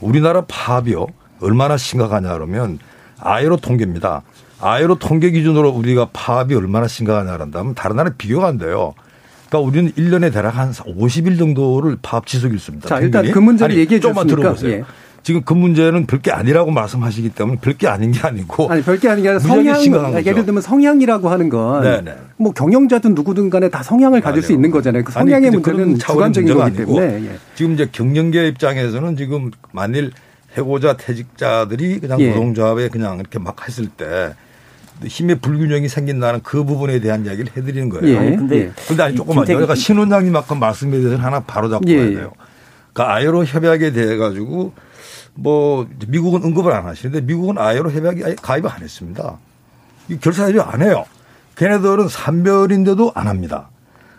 우리나라 0.00 0.44
파업이요. 0.46 1.06
얼마나 1.40 1.76
심각하냐 1.76 2.32
그러면 2.32 2.78
아이로 3.18 3.56
통계입니다. 3.56 4.22
아이로 4.60 4.98
통계 4.98 5.30
기준으로 5.30 5.70
우리가 5.70 6.10
파업이 6.12 6.54
얼마나 6.54 6.86
심각하냐 6.86 7.32
그런다면 7.32 7.74
다른 7.74 7.96
나라 7.96 8.10
비교가 8.16 8.46
안 8.46 8.58
돼요. 8.58 8.94
그러니까 9.48 9.68
우리는 9.68 9.92
1년에 9.92 10.32
대략 10.32 10.56
한 10.56 10.70
50일 10.72 11.38
정도를 11.38 11.98
파업 12.02 12.26
지속이 12.26 12.54
있습니다. 12.54 12.88
자, 12.88 13.00
일단 13.00 13.30
그 13.30 13.38
문제를 13.38 13.76
얘기해 13.76 14.00
조금만 14.00 14.26
들어보세요. 14.26 14.72
예. 14.72 14.84
지금 15.26 15.42
그 15.42 15.54
문제는 15.54 16.06
별게 16.06 16.30
아니라고 16.30 16.70
말씀하시기 16.70 17.30
때문에 17.30 17.58
별게 17.60 17.88
아닌 17.88 18.12
게 18.12 18.20
아니고 18.20 18.70
아니 18.70 18.80
별게 18.80 19.08
아닌 19.08 19.24
게 19.24 19.30
아니라 19.30 19.40
성향 19.40 20.24
예를 20.24 20.44
들면 20.44 20.62
성향이라고 20.62 21.28
하는 21.28 21.48
건뭐 21.48 21.80
네, 21.80 22.00
네. 22.00 22.14
경영자든 22.54 23.16
누구든 23.16 23.50
간에 23.50 23.68
다 23.68 23.82
성향을 23.82 24.20
가질 24.20 24.34
아니요. 24.34 24.46
수 24.46 24.52
있는 24.52 24.70
거잖아요. 24.70 25.02
그 25.02 25.10
성향의 25.10 25.48
아니, 25.48 25.56
문제는 25.56 25.98
주관적인 25.98 26.54
거기 26.54 26.76
때문에 26.76 27.24
예. 27.24 27.38
지금 27.56 27.72
이제 27.72 27.88
경영계 27.90 28.46
입장에서는 28.46 29.16
지금 29.16 29.50
만일 29.72 30.12
해고자 30.56 30.96
퇴직자들이 30.96 31.98
그냥 31.98 32.20
예. 32.20 32.28
노동조합에 32.28 32.88
그냥 32.88 33.18
이렇게 33.18 33.40
막 33.40 33.56
했을 33.66 33.88
때 33.88 34.32
힘의 35.04 35.40
불균형이 35.40 35.88
생긴다는 35.88 36.42
그 36.44 36.62
부분에 36.62 37.00
대한 37.00 37.26
이야기를 37.26 37.50
해드리는 37.56 37.88
거예요. 37.88 38.14
예. 38.14 38.16
아니, 38.16 38.36
근데, 38.36 38.70
근데 38.86 39.02
아니 39.02 39.16
조금만 39.16 39.42
요 39.42 39.46
그러니까 39.46 39.74
신 39.74 39.98
원장님 39.98 40.36
아까 40.36 40.54
말씀에 40.54 41.00
대해서 41.00 41.20
하나 41.20 41.40
바로 41.40 41.68
잡고 41.68 41.90
예. 41.90 41.96
가야 41.96 42.10
돼요. 42.10 42.32
그러니까 42.92 43.16
아이로 43.16 43.44
협약에 43.44 43.90
대해 43.90 44.16
가지고 44.16 44.72
뭐 45.36 45.86
미국은 46.08 46.42
언급을 46.44 46.72
안 46.72 46.86
하시는데 46.86 47.20
미국은 47.26 47.58
아이로 47.58 47.90
협약에 47.92 48.36
가입을 48.42 48.70
안 48.70 48.82
했습니다. 48.82 49.38
이 50.08 50.18
결사협의 50.18 50.60
안 50.62 50.82
해요. 50.82 51.04
걔네들은 51.56 52.08
산별인데도 52.08 53.12
안 53.14 53.28
합니다. 53.28 53.68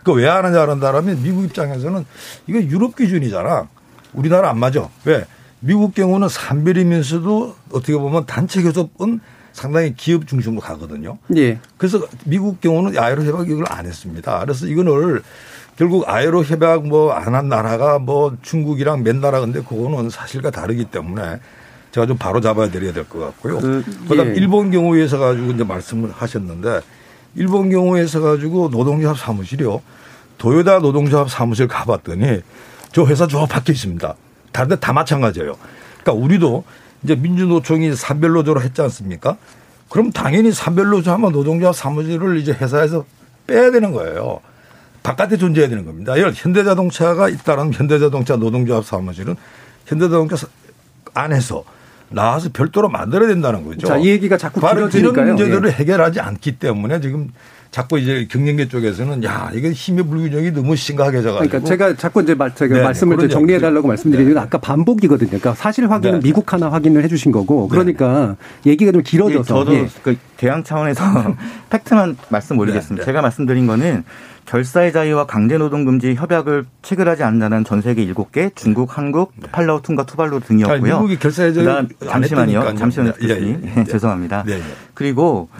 그 0.04 0.12
왜 0.12 0.26
안 0.28 0.44
하냐 0.44 0.60
그런다면 0.64 1.22
미국 1.22 1.44
입장에서는 1.44 2.04
이거 2.46 2.58
유럽 2.62 2.96
기준이잖아. 2.96 3.68
우리나라 4.14 4.50
안 4.50 4.58
맞아. 4.58 4.88
왜? 5.04 5.24
미국 5.60 5.94
경우는 5.94 6.28
산별이면서도 6.28 7.54
어떻게 7.72 7.92
보면 7.94 8.24
단체 8.26 8.62
교섭은 8.62 9.20
상당히 9.52 9.92
기업 9.94 10.26
중심으로 10.26 10.60
가거든요. 10.60 11.18
예. 11.36 11.58
그래서 11.76 12.00
미국 12.24 12.60
경우는 12.60 12.96
아이로 12.96 13.24
협약 13.24 13.50
이걸 13.50 13.64
안 13.68 13.84
했습니다. 13.86 14.38
그래서 14.40 14.66
이거를 14.66 15.22
결국 15.78 16.08
아이로 16.08 16.44
협약 16.44 16.86
뭐 16.88 17.12
안 17.14 17.34
한 17.34 17.48
나라가 17.48 17.98
뭐 17.98 18.36
중국이랑 18.42 19.04
몇 19.04 19.16
나라 19.16 19.40
근데 19.40 19.60
그거는 19.62 20.10
사실과 20.10 20.50
다르기 20.50 20.86
때문에 20.86 21.38
제가 21.92 22.06
좀 22.06 22.18
바로 22.18 22.40
잡아야 22.40 22.68
드려야 22.70 22.92
될 22.92 23.04
것 23.04 23.18
같고요. 23.20 23.60
그, 23.60 24.16
다음 24.16 24.30
예. 24.30 24.34
일본 24.34 24.70
경우에서 24.70 25.18
가지고 25.18 25.52
이제 25.52 25.64
말씀을 25.64 26.10
하셨는데 26.12 26.80
일본 27.36 27.70
경우에서 27.70 28.20
가지고 28.20 28.68
노동조합 28.70 29.16
사무실이요. 29.18 29.80
도요다 30.38 30.80
노동조합 30.80 31.30
사무실 31.30 31.68
가봤더니 31.68 32.40
저 32.92 33.04
회사 33.06 33.26
조합 33.26 33.48
밖에 33.48 33.72
있습니다. 33.72 34.14
다른 34.52 34.68
데 34.68 34.76
다 34.76 34.92
마찬가지예요. 34.92 35.56
그러니까 36.02 36.12
우리도 36.24 36.64
이제 37.04 37.14
민주노총이 37.14 37.94
산별노조로 37.94 38.60
했지 38.62 38.82
않습니까? 38.82 39.36
그럼 39.88 40.10
당연히 40.10 40.50
산별노조 40.52 41.10
하면 41.12 41.32
노동조합 41.32 41.74
사무실을 41.76 42.36
이제 42.38 42.52
회사에서 42.52 43.04
빼야 43.46 43.70
되는 43.70 43.92
거예요. 43.92 44.40
바깥에 45.02 45.36
존재해야 45.36 45.68
되는 45.68 45.84
겁니다. 45.84 46.16
예를 46.16 46.32
현대자동차가 46.34 47.28
있다는 47.28 47.72
현대자동차 47.72 48.36
노동조합 48.36 48.84
사무실은 48.84 49.36
현대자동차 49.86 50.46
안에서 51.14 51.64
나와서 52.10 52.48
별도로 52.52 52.88
만들어야 52.88 53.28
된다는 53.28 53.64
거죠. 53.64 53.86
자, 53.86 53.96
이 53.96 54.06
얘기가 54.08 54.36
자꾸 54.36 54.60
길어지니까요. 54.60 55.24
이런 55.24 55.36
문제들을 55.36 55.68
예. 55.68 55.72
해결하지 55.72 56.20
않기 56.20 56.58
때문에 56.58 57.00
지금 57.00 57.32
자꾸 57.70 57.98
이제 57.98 58.26
경영계 58.30 58.68
쪽에서는 58.68 59.24
야 59.24 59.50
이게 59.54 59.70
힘의 59.72 60.04
불균형이 60.04 60.52
너무 60.52 60.74
심각해져 60.74 61.32
가지고 61.32 61.48
그러니까 61.48 61.68
제가 61.68 61.96
자꾸 61.96 62.22
이제 62.22 62.34
말, 62.34 62.54
제가 62.54 62.74
네네, 62.74 62.84
말씀을 62.84 63.28
정리해 63.28 63.58
달라고 63.58 63.88
말씀드리는 63.88 64.34
네. 64.34 64.40
아까 64.40 64.58
반복이거든요. 64.58 65.28
그러니까 65.28 65.54
사실 65.54 65.90
확인은 65.90 66.20
네. 66.20 66.26
미국 66.26 66.52
하나 66.52 66.70
확인을 66.72 67.04
해 67.04 67.08
주신 67.08 67.30
거고 67.30 67.68
그러니까 67.68 68.36
네. 68.62 68.70
얘기가 68.70 68.92
좀 68.92 69.02
길어져서 69.02 69.42
저도 69.42 69.74
예. 69.74 69.88
그 70.02 70.16
대항 70.38 70.64
차원에서 70.64 71.04
팩트만 71.70 72.16
말씀 72.30 72.58
올리겠습니다. 72.58 72.96
네, 72.96 73.00
네. 73.02 73.04
제가 73.04 73.22
말씀드린 73.22 73.66
거는 73.66 74.04
결사의 74.46 74.92
자유와 74.92 75.26
강제노동금지 75.26 76.14
협약을 76.14 76.64
체결하지 76.80 77.22
않는 77.22 77.64
전 77.64 77.82
세계 77.82 78.06
7개, 78.06 78.56
중국, 78.56 78.96
한국, 78.96 79.32
네. 79.36 79.46
팔라우, 79.52 79.82
퉁가, 79.82 80.06
투발루 80.06 80.40
등이었고요. 80.40 80.80
미국이 80.80 81.18
결사의 81.18 81.52
자유 81.52 81.86
잠시만요. 82.08 82.74
잠시만요. 82.76 83.12
예, 83.24 83.28
예, 83.28 83.60
예. 83.76 83.84
죄송합니다. 83.84 84.44
네, 84.46 84.56
네. 84.56 84.62
그리고 84.94 85.50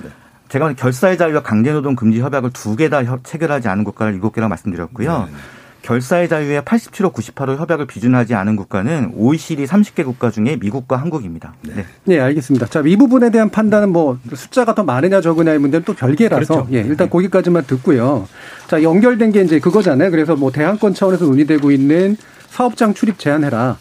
제가 0.49 0.73
결사의 0.75 1.19
자유와 1.19 1.43
강제노동 1.43 1.97
금지 1.97 2.21
협약을 2.21 2.51
두 2.53 2.77
개 2.77 2.89
다 2.89 3.03
체결하지 3.23 3.69
않은 3.69 3.85
국가를 3.85 4.21
7개라고 4.21 4.49
말씀드렸고요. 4.49 5.29
네. 5.31 5.37
결사의 5.83 6.29
자유에 6.29 6.61
87호, 6.61 7.15
98호 7.15 7.57
협약을 7.57 7.87
비준하지 7.87 8.35
않은 8.35 8.57
국가는 8.57 9.11
OECD 9.15 9.65
30개 9.65 10.05
국가 10.05 10.31
중에 10.31 10.57
미국과 10.57 10.97
한국입니다. 10.97 11.55
네. 11.63 11.87
네, 12.05 12.21
알겠습니다. 12.21 12.67
자, 12.67 12.83
이 12.85 12.97
부분에 12.97 13.31
대한 13.31 13.49
판단은 13.49 13.91
뭐 13.91 14.19
숫자가 14.35 14.75
더 14.75 14.83
많으냐 14.85 15.21
적으냐의 15.23 15.59
문제는 15.59 15.85
또 15.85 15.95
별개라서 15.95 16.55
그렇죠. 16.55 16.69
예, 16.73 16.81
일단 16.81 17.07
네. 17.07 17.09
거기까지만 17.09 17.65
듣고요. 17.65 18.29
자, 18.67 18.83
연결된 18.83 19.33
게 19.33 19.41
이제 19.43 19.61
그거잖아요. 19.61 20.11
그래서 20.11 20.37
뭐 20.37 20.51
대항권 20.51 20.93
차원에서 20.95 21.25
논의되고 21.25 21.71
있는 21.71 22.17
사업장 22.51 22.93
출입 22.93 23.19
제한해라. 23.19 23.79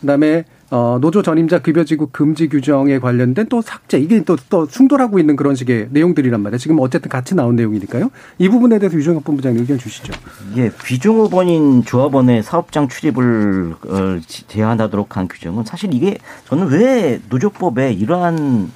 그다음에 0.00 0.44
어, 0.70 0.98
노조 1.00 1.20
전임자 1.20 1.58
급여지구 1.58 2.10
금지 2.12 2.48
규정에 2.48 3.00
관련된 3.00 3.46
또 3.48 3.60
삭제 3.60 3.98
이게 3.98 4.22
또, 4.22 4.36
또 4.48 4.68
충돌하고 4.68 5.18
있는 5.18 5.34
그런 5.34 5.56
식의 5.56 5.88
내용들이란 5.90 6.40
말이에요. 6.40 6.58
지금 6.58 6.78
어쨌든 6.78 7.08
같이 7.08 7.34
나온 7.34 7.56
내용이니까요. 7.56 8.10
이 8.38 8.48
부분에 8.48 8.78
대해서 8.78 8.96
유종혁 8.96 9.24
본부장님 9.24 9.60
의견 9.60 9.78
주시죠. 9.78 10.12
예, 10.56 10.70
비종업원인 10.84 11.82
조합원의 11.82 12.44
사업장 12.44 12.88
출입을 12.88 13.74
어, 13.84 14.20
제한하도록 14.46 15.16
한 15.16 15.26
규정은 15.26 15.64
사실 15.64 15.92
이게 15.92 16.18
저는 16.46 16.68
왜 16.68 17.20
노조법에 17.28 17.92
이러한 17.92 18.70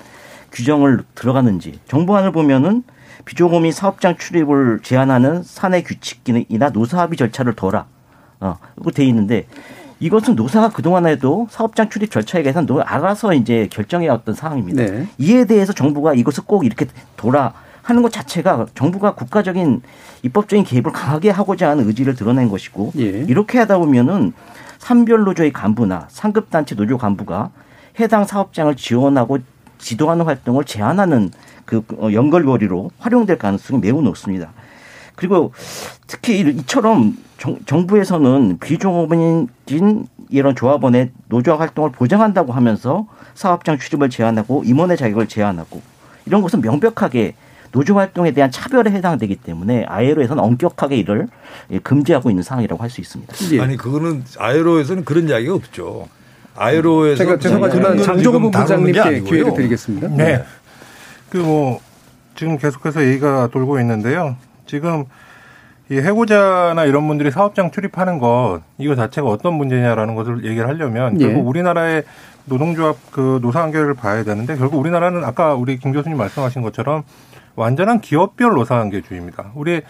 규정을 0.51 1.05
들어가는지 1.15 1.79
정부안을 1.87 2.33
보면은 2.33 2.83
비종업인 3.25 3.71
사업장 3.71 4.17
출입을 4.17 4.81
제한하는 4.83 5.45
사내 5.45 5.83
규칙이나 5.83 6.71
노사합의 6.71 7.17
절차를 7.17 7.55
둬라. 7.55 7.87
어, 8.41 8.57
이거 8.81 8.91
돼 8.91 9.05
있는데 9.07 9.47
이것은 10.01 10.35
노사가 10.35 10.71
그동안 10.71 11.07
해도 11.07 11.47
사업장 11.51 11.89
출입 11.89 12.11
절차에 12.11 12.43
대해서는 12.43 12.81
알아서 12.85 13.33
이제 13.35 13.69
결정해 13.71 14.09
왔던 14.09 14.35
사항입니다. 14.35 14.85
네. 14.85 15.07
이에 15.19 15.45
대해서 15.45 15.73
정부가 15.73 16.15
이것을 16.15 16.45
꼭 16.47 16.65
이렇게 16.65 16.87
돌아 17.17 17.53
하는 17.83 18.03
것 18.03 18.13
자체가 18.13 18.67
정부가 18.75 19.15
국가적인 19.15 19.83
입법적인 20.23 20.65
개입을 20.65 20.91
강하게 20.91 21.31
하고자 21.31 21.69
하는 21.71 21.87
의지를 21.87 22.15
드러낸 22.15 22.49
것이고 22.49 22.93
예. 22.99 23.03
이렇게 23.03 23.59
하다 23.59 23.79
보면은 23.79 24.33
산별 24.79 25.25
노조의 25.25 25.53
간부나 25.53 26.07
상급 26.09 26.51
단체 26.51 26.75
노조 26.75 26.99
간부가 26.99 27.51
해당 28.01 28.25
사업장을 28.25 28.75
지원하고 28.77 29.39
지도하는 29.79 30.25
활동을 30.25 30.65
제한하는 30.65 31.31
그 31.65 31.83
어, 31.99 32.11
연결고리로 32.13 32.91
활용될 32.99 33.39
가능성이 33.39 33.81
매우 33.81 34.01
높습니다. 34.03 34.53
그리고 35.17 35.53
특히 36.07 36.41
이처럼 36.41 37.17
정, 37.67 37.87
부에서는 37.87 38.59
비종업인 38.59 39.49
이런 40.31 40.57
조합원의 40.57 41.11
노조 41.29 41.55
활동을 41.55 41.93
보장한다고 41.93 42.53
하면서 42.53 43.07
사업장 43.35 43.79
출입을 43.79 44.11
제한하고 44.11 44.63
임원의 44.65 44.97
자격을 44.97 45.27
제한하고 45.29 45.83
이런 46.27 46.41
것은 46.43 46.61
명백하게 46.61 47.35
노조 47.73 47.97
활동에 47.97 48.31
대한 48.31 48.51
차별에 48.51 48.91
해당되기 48.93 49.37
때문에 49.37 49.85
아이로에서는 49.89 50.43
엄격하게 50.43 50.97
이를 50.97 51.29
금지하고 51.83 52.31
있는 52.31 52.43
상황이라고 52.43 52.81
할 52.83 52.89
수 52.89 53.01
있습니다. 53.01 53.35
예. 53.53 53.61
아니 53.61 53.77
그거는 53.77 54.25
아이로에서는 54.39 55.05
그런 55.05 55.29
이야기가 55.29 55.55
없죠. 55.55 56.09
아이로에서 56.57 57.25
제가 57.25 57.39
죄송하지만 57.39 58.01
장종호 58.01 58.51
부장님께 58.53 59.21
기회를 59.21 59.55
드리겠습니다. 59.55 60.09
네. 60.09 60.17
네. 60.17 60.45
그뭐 61.31 61.81
지금 62.37 62.59
계속해서 62.59 63.05
얘기가 63.05 63.49
돌고 63.49 63.81
있는데요. 63.81 64.37
지금 64.75 65.05
이 65.89 65.99
해고자나 65.99 66.85
이런 66.85 67.07
분들이 67.07 67.31
사업장 67.31 67.71
출입하는 67.71 68.19
것 68.19 68.63
이거 68.79 68.97
자체가 68.97 69.29
어떤 69.29 69.55
문제냐라는 69.55 70.17
것을 70.17 70.45
얘기를 70.45 70.67
하려면 70.67 71.21
예. 71.21 71.27
결국 71.27 71.47
우리나라의 71.47 72.03
노동조합 72.47 72.97
그 73.13 73.39
노사 73.41 73.61
관계를 73.61 73.95
봐야 73.95 74.25
되는데 74.25 74.57
결국 74.57 74.79
우리나라는 74.79 75.25
아까 75.25 75.55
우리 75.55 75.79
김 75.79 75.93
교수님 75.93 76.19
말씀하신 76.19 76.63
것처럼 76.63 77.05
완전한 77.57 78.01
기업별 78.01 78.55
노사관계주의입니다. 78.55 79.53
우리 79.55 79.83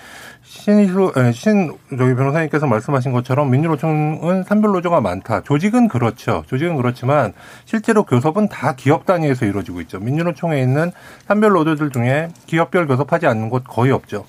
신이수 0.43 1.13
신 1.33 1.73
저기 1.97 2.15
변호사님께서 2.15 2.67
말씀하신 2.67 3.13
것처럼 3.13 3.51
민주노총은 3.51 4.45
산별 4.45 4.73
노조가 4.73 5.01
많다. 5.01 5.41
조직은 5.43 5.89
그렇죠. 5.89 6.45
조직은 6.47 6.77
그렇지만 6.77 7.33
실제로 7.65 8.05
교섭은 8.05 8.49
다 8.49 8.75
기업 8.77 9.07
단위에서 9.07 9.47
이루어지고 9.47 9.81
있죠. 9.83 9.99
민주노총에 9.99 10.61
있는 10.61 10.93
산별 11.27 11.53
노조들 11.53 11.91
중에 11.91 12.29
기업별 12.47 12.87
교섭하지 12.87 13.27
않는 13.27 13.49
곳 13.49 13.65
거의 13.65 13.93
없죠. 13.93 14.27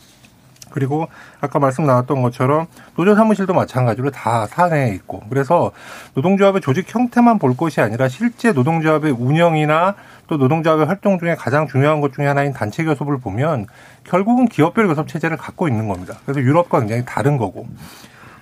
그리고 0.75 1.07
아까 1.39 1.57
말씀 1.57 1.85
나왔던 1.85 2.21
것처럼 2.21 2.67
노조 2.97 3.15
사무실도 3.15 3.53
마찬가지로 3.53 4.11
다 4.11 4.45
사내에 4.45 4.93
있고 4.95 5.23
그래서 5.29 5.71
노동조합의 6.15 6.61
조직 6.61 6.93
형태만 6.93 7.39
볼 7.39 7.55
것이 7.55 7.79
아니라 7.79 8.09
실제 8.09 8.51
노동조합의 8.51 9.13
운영이나 9.13 9.95
또 10.27 10.35
노동조합의 10.35 10.85
활동 10.85 11.17
중에 11.17 11.35
가장 11.35 11.65
중요한 11.67 12.01
것 12.01 12.13
중에 12.13 12.27
하나인 12.27 12.51
단체 12.51 12.83
교섭을 12.83 13.19
보면 13.19 13.67
결국은 14.03 14.47
기업별 14.47 14.88
교섭 14.88 15.07
체제를 15.07 15.38
갖고 15.38 15.69
있는 15.69 15.88
겁니다. 15.88 16.15
그래서 16.25 16.41
유럽과 16.41 16.81
굉장히 16.81 17.05
다른 17.05 17.38
거고 17.38 17.67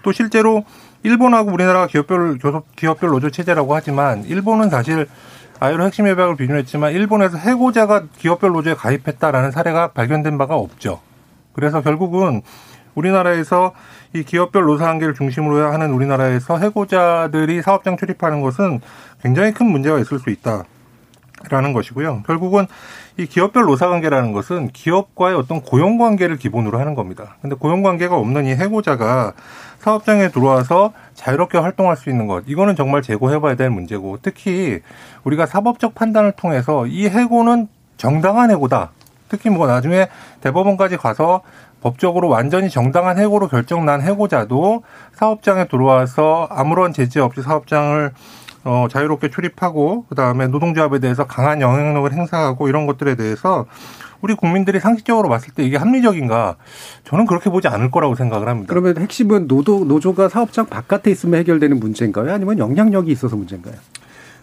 또 0.01 0.11
실제로 0.11 0.65
일본하고 1.03 1.51
우리나라가 1.51 1.85
기업별 1.85 2.39
교섭 2.39 2.75
기업별 2.75 3.11
노조 3.11 3.29
체제라고 3.29 3.75
하지만 3.75 4.23
일본은 4.23 4.71
사실 4.71 5.07
아이로 5.59 5.85
핵심 5.85 6.07
협약을 6.07 6.35
비준했지만 6.35 6.93
일본에서 6.93 7.37
해고자가 7.37 8.05
기업별 8.17 8.53
노조에 8.53 8.73
가입했다라는 8.73 9.51
사례가 9.51 9.91
발견된 9.91 10.39
바가 10.39 10.55
없죠. 10.55 10.99
그래서 11.53 11.81
결국은 11.81 12.41
우리나라에서 12.95 13.73
이 14.13 14.23
기업별 14.23 14.63
노사 14.63 14.85
관계를 14.85 15.13
중심으로 15.13 15.71
하는 15.71 15.91
우리나라에서 15.91 16.57
해고자들이 16.57 17.61
사업장 17.61 17.97
출입하는 17.97 18.41
것은 18.41 18.81
굉장히 19.21 19.53
큰 19.53 19.67
문제가 19.67 19.99
있을 19.99 20.19
수 20.19 20.29
있다. 20.29 20.65
라는 21.49 21.73
것이고요. 21.73 22.23
결국은 22.25 22.67
이 23.17 23.25
기업별 23.25 23.63
노사관계라는 23.63 24.31
것은 24.31 24.69
기업과의 24.69 25.35
어떤 25.35 25.61
고용관계를 25.61 26.37
기본으로 26.37 26.79
하는 26.79 26.95
겁니다. 26.95 27.35
근데 27.41 27.55
고용관계가 27.55 28.15
없는 28.15 28.45
이 28.45 28.51
해고자가 28.51 29.33
사업장에 29.79 30.29
들어와서 30.29 30.93
자유롭게 31.15 31.57
활동할 31.57 31.97
수 31.97 32.09
있는 32.09 32.27
것, 32.27 32.45
이거는 32.47 32.77
정말 32.77 33.01
제고해봐야 33.01 33.55
될 33.55 33.69
문제고, 33.69 34.19
특히 34.21 34.79
우리가 35.25 35.45
사법적 35.45 35.95
판단을 35.95 36.31
통해서 36.31 36.87
이 36.87 37.07
해고는 37.07 37.67
정당한 37.97 38.49
해고다. 38.49 38.91
특히 39.33 39.49
뭐 39.49 39.65
나중에 39.65 40.09
대법원까지 40.41 40.97
가서 40.97 41.41
법적으로 41.81 42.29
완전히 42.29 42.69
정당한 42.69 43.17
해고로 43.17 43.47
결정난 43.47 43.99
해고자도 43.99 44.83
사업장에 45.13 45.67
들어와서 45.67 46.47
아무런 46.51 46.93
제재 46.93 47.19
없이 47.19 47.41
사업장을 47.41 48.11
어, 48.63 48.85
자유롭게 48.91 49.31
출입하고 49.31 50.05
그다음에 50.07 50.45
노동조합에 50.47 50.99
대해서 50.99 51.25
강한 51.25 51.61
영향력을 51.61 52.13
행사하고 52.13 52.69
이런 52.69 52.85
것들에 52.85 53.15
대해서 53.15 53.65
우리 54.21 54.35
국민들이 54.35 54.79
상식적으로 54.79 55.29
봤을 55.29 55.51
때 55.51 55.63
이게 55.63 55.77
합리적인가 55.77 56.55
저는 57.03 57.25
그렇게 57.25 57.49
보지 57.49 57.67
않을 57.67 57.89
거라고 57.89 58.13
생각을 58.13 58.47
합니다. 58.47 58.69
그러면 58.69 58.99
핵심은 58.99 59.47
노조 59.47 59.83
노조가 59.83 60.29
사업장 60.29 60.67
바깥에 60.67 61.09
있으면 61.09 61.39
해결되는 61.39 61.79
문제인가요? 61.79 62.31
아니면 62.31 62.59
영향력이 62.59 63.11
있어서 63.11 63.35
문제인가요? 63.35 63.73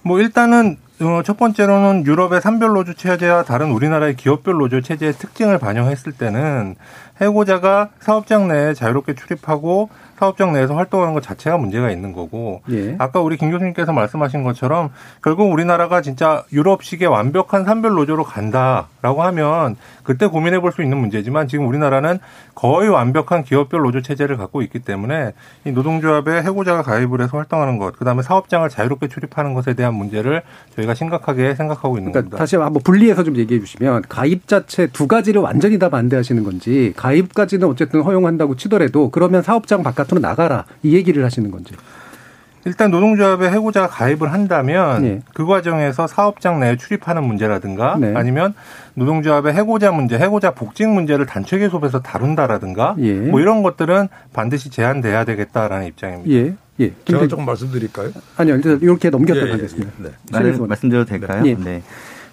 뭐 0.03 0.19
일단은 0.19 0.73
어, 0.73 0.90
첫 1.25 1.39
번째로는 1.39 2.05
유럽의 2.05 2.43
산별 2.43 2.75
노조 2.75 2.93
체제와 2.93 3.45
다른 3.45 3.71
우리나라의 3.71 4.17
기업별 4.17 4.59
노조 4.59 4.83
체제의 4.83 5.15
특징을 5.15 5.59
반영했을 5.59 6.13
때는 6.13 6.77
해고자가 7.23 7.91
사업장 8.01 8.49
내에 8.49 8.75
자유롭게 8.75 9.15
출입하고 9.15 9.91
사업장 10.19 10.53
내에서 10.53 10.75
활동하는 10.75 11.15
것 11.15 11.23
자체가 11.23 11.57
문제가 11.57 11.91
있는 11.91 12.13
거고 12.13 12.61
예. 12.71 12.95
아까 12.99 13.21
우리 13.21 13.39
김 13.39 13.51
교수님께서 13.51 13.93
말씀하신 13.93 14.43
것처럼 14.43 14.91
결국 15.23 15.51
우리나라가 15.51 16.03
진짜 16.03 16.45
유럽식의 16.53 17.09
완벽한 17.09 17.65
산별 17.65 17.93
노조로 17.93 18.25
간다라고 18.25 19.23
하면 19.23 19.77
그때 20.03 20.27
고민해 20.27 20.61
볼 20.61 20.73
수 20.73 20.83
있는 20.83 20.99
문제지만 20.99 21.49
지금 21.49 21.67
우리나라는 21.67 22.19
거의 22.55 22.89
완벽한 22.91 23.45
기업별 23.45 23.81
노조 23.81 24.03
체제를 24.03 24.37
갖고 24.37 24.61
있기 24.63 24.81
때문에 24.81 25.33
이 25.65 25.73
노동조합에 25.73 26.43
해고자가 26.43 26.83
가입을 26.83 27.23
해서 27.23 27.39
활동하는 27.39 27.79
것 27.79 27.99
그다음에 27.99 28.23
사업장을 28.23 28.69
자유롭게 28.69 29.09
출입하는 29.09 29.55
것에 29.55 29.73
대한 29.75 29.95
문제를 29.95 30.43
저희가 30.77 30.90
심각하게 30.95 31.55
생각하고 31.55 31.97
있는 31.99 32.13
그러니까 32.13 32.21
겁니다. 32.21 32.39
다시 32.39 32.57
한번 32.57 32.83
분리해서 32.83 33.25
좀 33.25 33.37
얘기해 33.37 33.61
주시면 33.61 34.03
가입 34.09 34.47
자체 34.49 34.87
두 34.87 35.07
가지를 35.07 35.43
완전히 35.43 35.79
다 35.79 35.89
반대하시는 35.89 36.43
건지 36.45 36.93
가입까지는 36.97 37.67
어쨌든 37.69 38.03
허용한다고 38.03 38.57
치더라도 38.57 39.11
그러면 39.11 39.43
사업장 39.43 39.83
바깥으로 39.83 40.21
나가라 40.21 40.65
이 40.83 40.95
얘기를 40.95 41.25
하시는 41.25 41.51
건지. 41.51 41.75
일단 42.67 42.91
노동조합에 42.91 43.49
해고자가 43.51 43.89
가입을 43.89 44.33
한다면 44.33 45.03
네. 45.03 45.21
그 45.33 45.47
과정에서 45.47 46.07
사업장 46.07 46.61
내에 46.61 46.77
출입하는 46.77 47.25
문제라든가 47.25 47.97
네. 47.99 48.13
아니면 48.15 48.55
노동조합의 48.95 49.55
해고자 49.55 49.93
문제, 49.93 50.19
해고자 50.19 50.51
복직 50.51 50.89
문제를 50.89 51.25
단체 51.25 51.59
교섭에서 51.59 52.03
다룬다라든가 52.03 52.97
예. 52.99 53.15
뭐 53.15 53.41
이런 53.41 53.63
것들은 53.63 54.09
반드시 54.33 54.71
제한돼야 54.71 55.25
되겠다라는 55.25 55.87
입장입니다. 55.87 56.31
예. 56.31 56.55
예. 56.81 56.93
제가 57.05 57.29
조금 57.29 57.45
말씀드릴까요? 57.45 58.11
아니요. 58.37 58.57
이렇게 58.81 59.11
넘겼다 59.11 59.41
예, 59.41 59.47
예, 59.47 59.53
하겠습니다. 59.53 59.91
네. 59.99 60.11
네. 60.33 60.53
말씀드려도 60.59 61.09
될까요? 61.09 61.43
네. 61.43 61.55
네. 61.55 61.83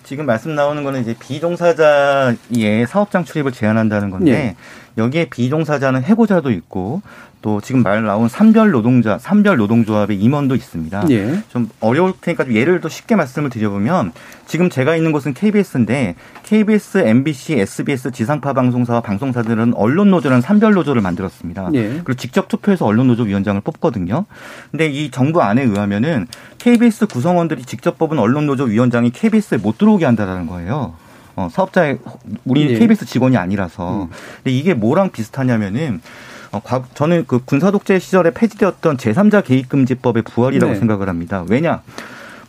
지금 0.03 0.25
말씀 0.25 0.55
나오는 0.55 0.83
거는 0.83 1.01
이제 1.01 1.15
비종사자의 1.19 2.87
사업장 2.87 3.25
출입을 3.25 3.51
제한한다는 3.51 4.09
건데 4.09 4.31
예. 4.31 4.55
여기에 4.97 5.29
비종사자는 5.29 6.03
해고자도 6.03 6.51
있고 6.51 7.01
또 7.41 7.61
지금 7.61 7.83
말 7.83 8.03
나온 8.03 8.27
삼별 8.27 8.71
노동자, 8.71 9.17
삼별 9.17 9.57
노동조합의 9.57 10.19
임원도 10.19 10.55
있습니다. 10.55 11.05
예. 11.11 11.43
좀 11.49 11.69
어려울 11.79 12.13
테니까 12.19 12.45
좀 12.45 12.53
예를 12.53 12.81
더 12.81 12.89
쉽게 12.89 13.15
말씀을 13.15 13.49
드려보면 13.49 14.11
지금 14.47 14.69
제가 14.69 14.95
있는 14.95 15.11
곳은 15.11 15.33
KBS인데 15.33 16.15
KBS, 16.43 16.97
MBC, 16.97 17.59
SBS 17.59 18.11
지상파 18.11 18.53
방송사와 18.53 19.01
방송사들은 19.01 19.75
언론 19.75 20.09
노조라는 20.09 20.41
삼별 20.41 20.73
노조를 20.73 21.01
만들었습니다. 21.01 21.69
예. 21.75 21.87
그리고 22.03 22.15
직접 22.15 22.47
투표해서 22.47 22.85
언론 22.85 23.07
노조 23.07 23.23
위원장을 23.23 23.61
뽑거든요. 23.61 24.25
근데 24.71 24.87
이 24.87 25.11
정부 25.11 25.41
안에 25.41 25.61
의하면은 25.61 26.27
KBS 26.57 27.05
구성원들이 27.07 27.63
직접 27.63 27.97
뽑은 27.97 28.17
언론 28.17 28.47
노조 28.47 28.63
위원장이 28.63 29.11
KBS에 29.11 29.59
못 29.59 29.77
들어오게 29.77 30.05
한다라는 30.05 30.47
거예요. 30.47 30.95
어, 31.37 31.47
사업자의 31.51 31.99
우리 32.45 32.73
예. 32.73 32.79
KBS 32.79 33.05
직원이 33.05 33.37
아니라서. 33.37 34.03
음. 34.03 34.09
근데 34.37 34.51
이게 34.51 34.73
뭐랑 34.73 35.11
비슷하냐면은 35.11 36.01
어, 36.51 36.61
저는 36.95 37.25
그 37.27 37.39
군사 37.45 37.69
독재 37.69 37.99
시절에 37.99 38.31
폐지되었던 38.31 38.97
제3자 38.97 39.45
개입 39.45 39.69
금지법의 39.69 40.23
부활이라고 40.23 40.73
네. 40.73 40.79
생각을 40.79 41.07
합니다. 41.07 41.45
왜냐? 41.47 41.83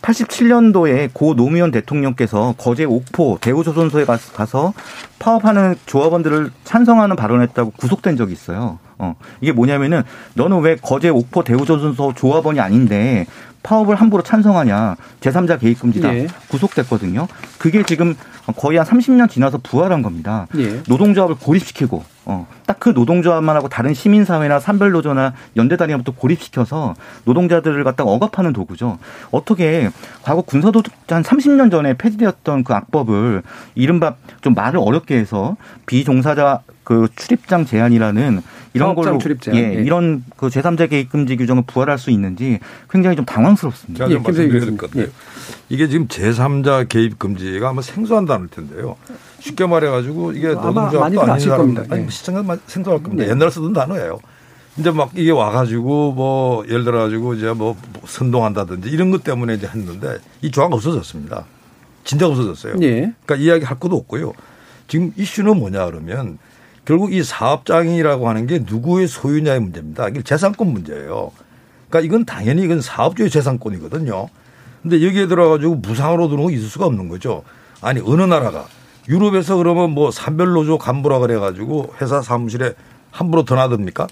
87년도에 0.00 1.10
고 1.12 1.34
노무현 1.34 1.70
대통령께서 1.70 2.54
거제 2.56 2.84
옥포 2.84 3.38
대우조선소에 3.40 4.06
가서 4.06 4.72
파업하는 5.18 5.74
조합원들을 5.86 6.50
찬성하는 6.64 7.16
발언했다고 7.16 7.72
구속된 7.72 8.16
적이 8.16 8.32
있어요. 8.32 8.78
어, 8.96 9.16
이게 9.40 9.52
뭐냐면은 9.52 10.02
너는 10.34 10.60
왜 10.60 10.76
거제 10.76 11.08
옥포 11.08 11.44
대우조선소 11.44 12.14
조합원이 12.14 12.60
아닌데 12.60 13.26
파업을 13.62 13.96
함부로 13.96 14.22
찬성하냐. 14.22 14.96
제3자 15.20 15.60
개입 15.60 15.80
금지다. 15.80 16.14
예. 16.14 16.26
구속됐거든요. 16.48 17.28
그게 17.58 17.82
지금 17.82 18.14
거의 18.56 18.78
한 18.78 18.86
30년 18.86 19.28
지나서 19.30 19.58
부활한 19.58 20.02
겁니다. 20.02 20.46
예. 20.56 20.82
노동조합을 20.88 21.36
고립시키고 21.36 22.04
어, 22.28 22.46
딱 22.66 22.78
그 22.78 22.90
노동조합만 22.90 23.56
하고 23.56 23.68
다른 23.68 23.92
시민사회나 23.92 24.60
산별노조나 24.60 25.34
연대단위부터 25.56 26.12
고립시켜서 26.12 26.94
노동자들을 27.24 27.82
갖다가 27.84 28.10
억압하는 28.10 28.52
도구죠. 28.52 28.98
어떻게 29.30 29.90
과거 30.22 30.42
군사도둑 30.42 30.92
한 31.08 31.22
30년 31.22 31.70
전에 31.70 31.94
폐지되었던 31.94 32.64
그 32.64 32.74
악법을 32.74 33.42
이른바 33.74 34.14
좀 34.42 34.54
말을 34.54 34.78
어렵게 34.78 35.16
해서 35.16 35.56
비종사자 35.86 36.60
그 36.84 37.08
출입장 37.16 37.66
제한이라는 37.66 38.42
이런 38.74 38.94
걸로 38.94 39.18
출입제한. 39.18 39.58
예, 39.58 39.74
예, 39.76 39.82
이런 39.82 40.24
그 40.36 40.48
제3자 40.48 40.88
개입 40.88 41.10
금지 41.10 41.36
규정을 41.36 41.64
부활할 41.66 41.98
수 41.98 42.10
있는지 42.10 42.60
굉장히 42.88 43.16
좀 43.16 43.24
당황스럽습니다. 43.24 44.06
제가 44.06 44.08
좀 44.08 44.18
예, 44.18 44.22
말씀드릴 44.22 44.76
건데 44.76 45.00
예. 45.00 45.08
이게 45.68 45.88
지금 45.88 46.06
제3자 46.06 46.88
개입 46.88 47.18
금지가 47.18 47.68
아마 47.70 47.82
생소한 47.82 48.24
단어일 48.24 48.48
텐데요. 48.48 48.96
쉽게 49.48 49.66
말해가지고 49.66 50.32
이게 50.32 50.48
노동조합도 50.48 51.22
아닌 51.22 51.40
사람 51.40 51.76
아니 51.90 52.02
뭐 52.02 52.10
시청자 52.10 52.58
생소할 52.66 53.02
겁니다. 53.02 53.24
네. 53.24 53.30
옛날에 53.30 53.50
쓰던 53.50 53.72
단어예요. 53.72 54.20
이제 54.76 54.90
막 54.90 55.10
이게 55.14 55.30
와가지고 55.30 56.12
뭐 56.12 56.64
예를 56.66 56.84
들어가지고 56.84 57.34
이제 57.34 57.52
뭐 57.52 57.76
선동한다든지 58.06 58.88
이런 58.90 59.10
것 59.10 59.24
때문에 59.24 59.54
이제 59.54 59.66
했는데 59.66 60.18
이 60.42 60.50
조항 60.50 60.72
없어졌습니다. 60.72 61.44
진짜 62.04 62.26
없어졌어요. 62.26 62.76
네. 62.76 63.12
그러니까 63.24 63.36
이야기 63.36 63.64
할 63.64 63.78
것도 63.78 63.96
없고요. 63.96 64.32
지금 64.86 65.12
이슈는 65.16 65.58
뭐냐 65.58 65.86
그러면 65.86 66.38
결국 66.84 67.12
이 67.12 67.22
사업장이라고 67.22 68.28
하는 68.28 68.46
게 68.46 68.60
누구의 68.60 69.08
소유냐의 69.08 69.60
문제입니다. 69.60 70.08
이게 70.08 70.22
재산권 70.22 70.68
문제예요. 70.68 71.32
그러니까 71.88 72.06
이건 72.06 72.24
당연히 72.24 72.62
이건 72.62 72.80
사업주의 72.80 73.30
재산권이거든요. 73.30 74.28
근데 74.82 75.04
여기에 75.04 75.26
들어가지고 75.26 75.76
무상으로 75.76 76.28
들어온 76.28 76.46
거 76.46 76.52
있을 76.52 76.68
수가 76.68 76.86
없는 76.86 77.08
거죠. 77.08 77.42
아니 77.80 78.00
어느 78.04 78.22
나라가 78.22 78.66
유럽에서 79.08 79.56
그러면 79.56 79.90
뭐 79.90 80.10
산별노조 80.10 80.78
간부라 80.78 81.20
그래가지고 81.20 81.94
회사 82.00 82.20
사무실에 82.20 82.74
함부로 83.10 83.44
드나듭니까? 83.44 84.06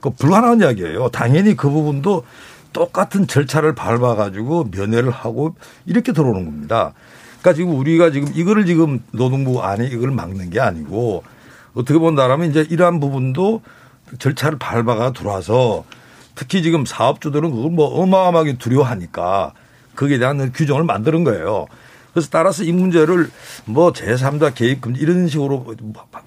그 0.00 0.10
불가능한 0.10 0.60
이야기예요. 0.60 1.08
당연히 1.08 1.56
그 1.56 1.70
부분도 1.70 2.24
똑같은 2.72 3.26
절차를 3.26 3.74
밟아가지고 3.74 4.68
면회를 4.72 5.10
하고 5.10 5.54
이렇게 5.86 6.12
들어오는 6.12 6.44
겁니다. 6.44 6.92
그러니까 7.40 7.54
지금 7.54 7.78
우리가 7.78 8.10
지금 8.10 8.32
이거를 8.34 8.66
지금 8.66 9.00
노동부 9.12 9.62
안에 9.62 9.86
이걸 9.86 10.10
막는 10.10 10.50
게 10.50 10.60
아니고 10.60 11.22
어떻게 11.74 11.98
본다라면 11.98 12.50
이제 12.50 12.66
이러한 12.68 13.00
부분도 13.00 13.62
절차를 14.18 14.58
밟아가 14.58 15.12
들어와서 15.12 15.84
특히 16.34 16.62
지금 16.62 16.84
사업주들은 16.84 17.50
그걸 17.50 17.70
뭐 17.70 17.86
어마어마하게 18.02 18.58
두려워하니까 18.58 19.52
거기에 19.96 20.18
대한 20.18 20.52
규정을 20.52 20.84
만드는 20.84 21.24
거예요. 21.24 21.66
그래서 22.12 22.28
따라서 22.30 22.62
이 22.62 22.72
문제를 22.72 23.30
뭐 23.64 23.92
제3자 23.92 24.54
개입 24.54 24.80
금지 24.80 25.00
이런 25.00 25.28
식으로 25.28 25.74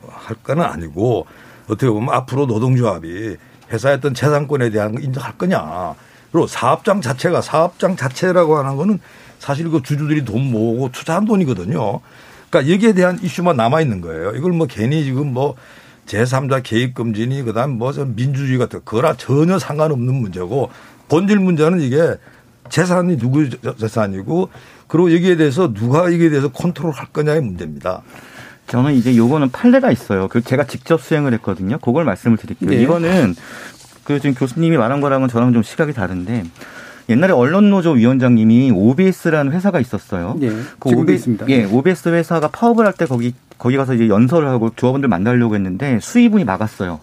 할 0.09 0.35
거는 0.37 0.63
아니고 0.63 1.27
어떻게 1.65 1.89
보면 1.89 2.13
앞으로 2.13 2.45
노동조합이 2.45 3.37
회사의 3.71 3.97
어떤 3.97 4.13
재산권에 4.13 4.69
대한 4.69 4.95
거 4.95 5.01
인정할 5.01 5.37
거냐. 5.37 5.95
그리고 6.31 6.47
사업장 6.47 7.01
자체가 7.01 7.41
사업장 7.41 7.95
자체라고 7.95 8.57
하는 8.57 8.75
거는 8.75 8.99
사실 9.39 9.69
그 9.69 9.81
주주들이 9.81 10.25
돈 10.25 10.51
모으고 10.51 10.91
투자한 10.91 11.25
돈이거든요. 11.25 12.01
그러니까 12.49 12.73
여기에 12.73 12.93
대한 12.93 13.19
이슈만 13.21 13.55
남아 13.55 13.81
있는 13.81 14.01
거예요. 14.01 14.31
이걸 14.35 14.51
뭐 14.53 14.67
괜히 14.67 15.03
지금 15.03 15.33
뭐 15.33 15.55
제3자 16.07 16.61
개입 16.63 16.93
금지니 16.93 17.43
그다음 17.43 17.77
뭐 17.77 17.91
민주주의 17.91 18.57
같은 18.57 18.81
거라 18.85 19.15
전혀 19.15 19.57
상관없는 19.57 20.13
문제고 20.13 20.69
본질 21.07 21.39
문제는 21.39 21.81
이게 21.81 22.15
재산이 22.69 23.17
누구 23.17 23.49
재산이고 23.77 24.49
그리고 24.95 25.13
여기에 25.13 25.35
대해서 25.35 25.73
누가 25.73 26.05
여기에 26.05 26.29
대해서 26.29 26.47
컨트롤 26.47 26.91
할 26.93 27.07
거냐의 27.11 27.41
문제입니다. 27.41 28.01
저는 28.67 28.93
이제 28.93 29.17
요거는 29.17 29.51
판례가 29.51 29.91
있어요. 29.91 30.29
그 30.29 30.41
제가 30.41 30.63
직접 30.63 31.01
수행을 31.01 31.33
했거든요. 31.33 31.79
그걸 31.79 32.05
말씀을 32.05 32.37
드릴게요. 32.37 32.69
네. 32.69 32.81
이거는 32.81 33.35
그 34.05 34.21
지금 34.21 34.33
교수님이 34.35 34.77
말한 34.77 35.01
거랑은 35.01 35.27
저랑 35.27 35.51
좀 35.51 35.63
시각이 35.63 35.91
다른데 35.91 36.45
옛날에 37.09 37.33
언론노조 37.33 37.91
위원장님이 37.91 38.71
OBS라는 38.71 39.51
회사가 39.51 39.81
있었어요. 39.81 40.37
예, 40.41 40.47
그 40.79 40.89
지금도 40.89 41.01
OBS, 41.01 41.15
있습니다. 41.15 41.45
예, 41.49 41.65
OBS 41.65 42.07
회사가 42.09 42.47
파업을 42.47 42.85
할 42.85 42.93
때 42.93 43.05
거기 43.05 43.33
거기 43.57 43.75
가서 43.75 43.95
이제 43.95 44.07
연설을 44.07 44.47
하고 44.47 44.71
조합원들 44.73 45.09
만나려고 45.09 45.55
했는데 45.55 45.99
수의분이 46.01 46.45
막았어요. 46.45 47.01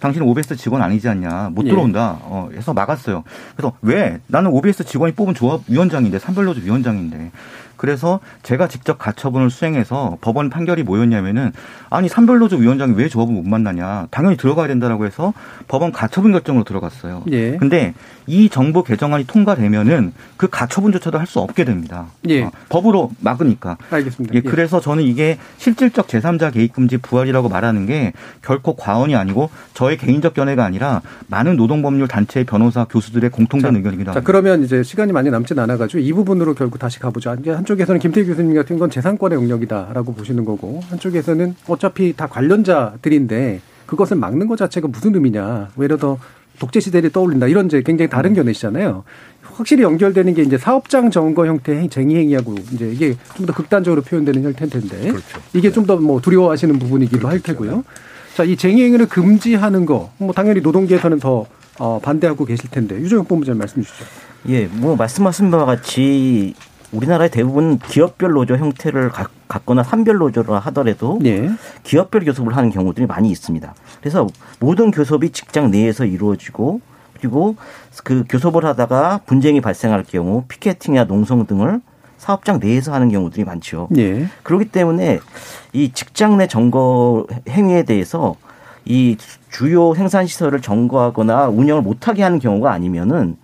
당신은 0.00 0.26
OBS 0.26 0.56
직원 0.56 0.82
아니지 0.82 1.08
않냐. 1.08 1.50
못 1.52 1.64
예. 1.66 1.70
들어온다. 1.70 2.18
예. 2.20 2.24
어, 2.24 2.48
해서 2.54 2.74
막았어요. 2.74 3.24
그래서 3.56 3.72
왜? 3.82 4.20
나는 4.26 4.50
OBS 4.50 4.84
직원이 4.84 5.12
뽑은 5.12 5.34
조합 5.34 5.62
위원장인데, 5.68 6.18
산별노조 6.18 6.60
위원장인데. 6.62 7.30
그래서 7.76 8.20
제가 8.42 8.68
직접 8.68 8.98
가처분을 8.98 9.50
수행해서 9.50 10.18
법원 10.20 10.48
판결이 10.48 10.84
뭐였냐면은 10.84 11.52
아니 11.90 12.08
산별노조 12.08 12.56
위원장이 12.56 12.94
왜 12.94 13.08
조합을 13.08 13.34
못 13.34 13.44
만나냐 13.44 14.06
당연히 14.10 14.36
들어가야 14.36 14.68
된다라고 14.68 15.04
해서 15.06 15.34
법원 15.68 15.92
가처분 15.92 16.32
결정으로 16.32 16.64
들어갔어요. 16.64 17.24
예. 17.32 17.56
근데 17.56 17.92
이 18.26 18.48
정부 18.48 18.82
개정안이 18.84 19.26
통과되면은 19.26 20.12
그 20.36 20.48
가처분조차도 20.48 21.18
할 21.18 21.24
수 21.26 21.40
없게 21.40 21.64
됩니다. 21.64 22.06
예. 22.28 22.42
어, 22.44 22.52
법으로 22.68 23.10
막으니까. 23.20 23.78
알겠습니다. 23.90 24.34
예, 24.34 24.42
예. 24.44 24.48
그래서 24.48 24.80
저는 24.80 25.02
이게 25.04 25.38
실질적 25.56 26.06
제3자 26.06 26.52
개입 26.52 26.74
금지 26.74 26.98
부활이라고 26.98 27.48
말하는 27.48 27.86
게 27.86 28.12
결코 28.42 28.76
과언이 28.76 29.16
아니고 29.16 29.48
저의 29.72 29.96
개인적 29.96 30.34
견해가 30.34 30.64
아니라 30.64 31.00
많은 31.28 31.56
노동법률 31.56 32.08
단체 32.08 32.44
변호사 32.44 32.84
교수들의 32.84 33.30
공통된 33.30 33.72
자, 33.72 33.76
의견이기도 33.76 34.10
합니다. 34.10 34.12
자, 34.12 34.20
그러면 34.24 34.62
이제 34.62 34.82
시간이 34.82 35.12
많이 35.12 35.30
남진 35.30 35.58
않아 35.58 35.76
가지고 35.78 36.00
이 36.00 36.12
부분으로 36.12 36.54
결국 36.54 36.78
다시 36.78 37.00
가보죠. 37.00 37.30
한쪽에서는 37.30 37.98
김태희 38.00 38.26
교수님 38.26 38.54
같은 38.54 38.78
건 38.78 38.90
재산권의 38.90 39.38
영역이다라고 39.38 40.14
보시는 40.14 40.44
거고 40.44 40.80
한쪽에서는 40.90 41.56
어차피 41.68 42.12
다 42.14 42.26
관련자들인데 42.26 43.60
그것을 43.86 44.16
막는 44.16 44.46
것 44.46 44.56
자체가 44.56 44.88
무슨 44.88 45.14
의미냐. 45.14 45.70
오히려 45.76 45.96
더 45.96 46.18
독재 46.58 46.80
시대를 46.80 47.10
떠올린다. 47.10 47.46
이런 47.46 47.66
이제 47.66 47.82
굉장히 47.82 48.08
다른 48.08 48.30
음. 48.32 48.34
견해시잖아요. 48.36 49.04
확실히 49.42 49.82
연결되는 49.82 50.34
게 50.34 50.42
이제 50.42 50.58
사업장 50.58 51.10
점거 51.10 51.46
형태의 51.46 51.88
쟁의 51.88 52.16
행위하고 52.16 52.54
이제 52.72 52.90
이게 52.90 53.16
좀 53.36 53.46
더 53.46 53.52
극단적으로 53.52 54.02
표현되는 54.02 54.42
형태일 54.42 54.70
텐데 54.70 54.98
그렇죠. 55.10 55.40
이게 55.52 55.70
좀더 55.70 55.96
뭐 55.96 56.20
두려워하시는 56.20 56.78
부분이기도 56.78 57.18
그렇죠. 57.18 57.32
할 57.32 57.40
테고요. 57.40 57.84
자, 58.34 58.42
이 58.42 58.56
쟁의 58.56 58.84
행위를 58.84 59.06
금지하는 59.06 59.86
거, 59.86 60.10
뭐 60.18 60.32
당연히 60.32 60.60
노동계에서는 60.60 61.20
더 61.20 61.46
어, 61.78 62.00
반대하고 62.00 62.44
계실 62.44 62.70
텐데 62.70 62.96
유정혁 62.96 63.28
본부장님 63.28 63.58
말씀 63.58 63.82
주시죠. 63.82 64.04
예, 64.48 64.66
뭐 64.66 64.96
말씀하신 64.96 65.50
바와 65.50 65.64
같이 65.66 66.54
우리나라의 66.94 67.30
대부분 67.30 67.78
기업별 67.78 68.32
노조 68.32 68.56
형태를 68.56 69.10
갖거나 69.48 69.82
산별 69.82 70.16
노조를 70.16 70.54
하더라도 70.54 71.18
네. 71.20 71.50
기업별 71.82 72.24
교섭을 72.24 72.56
하는 72.56 72.70
경우들이 72.70 73.06
많이 73.06 73.30
있습니다. 73.30 73.74
그래서 74.00 74.26
모든 74.60 74.90
교섭이 74.90 75.30
직장 75.30 75.70
내에서 75.70 76.04
이루어지고 76.04 76.80
그리고 77.18 77.56
그 78.04 78.24
교섭을 78.28 78.64
하다가 78.64 79.20
분쟁이 79.26 79.60
발생할 79.60 80.04
경우 80.04 80.44
피켓팅이나 80.48 81.04
농성 81.04 81.46
등을 81.46 81.80
사업장 82.18 82.58
내에서 82.58 82.92
하는 82.92 83.10
경우들이 83.10 83.44
많죠. 83.44 83.88
네. 83.90 84.26
그렇기 84.42 84.66
때문에 84.66 85.20
이 85.72 85.92
직장 85.92 86.36
내 86.38 86.46
점거 86.46 87.26
행위에 87.48 87.82
대해서 87.82 88.36
이 88.84 89.16
주요 89.50 89.94
생산 89.94 90.26
시설을 90.26 90.60
점거하거나 90.60 91.48
운영을 91.48 91.82
못하게 91.82 92.22
하는 92.22 92.38
경우가 92.38 92.72
아니면은 92.72 93.36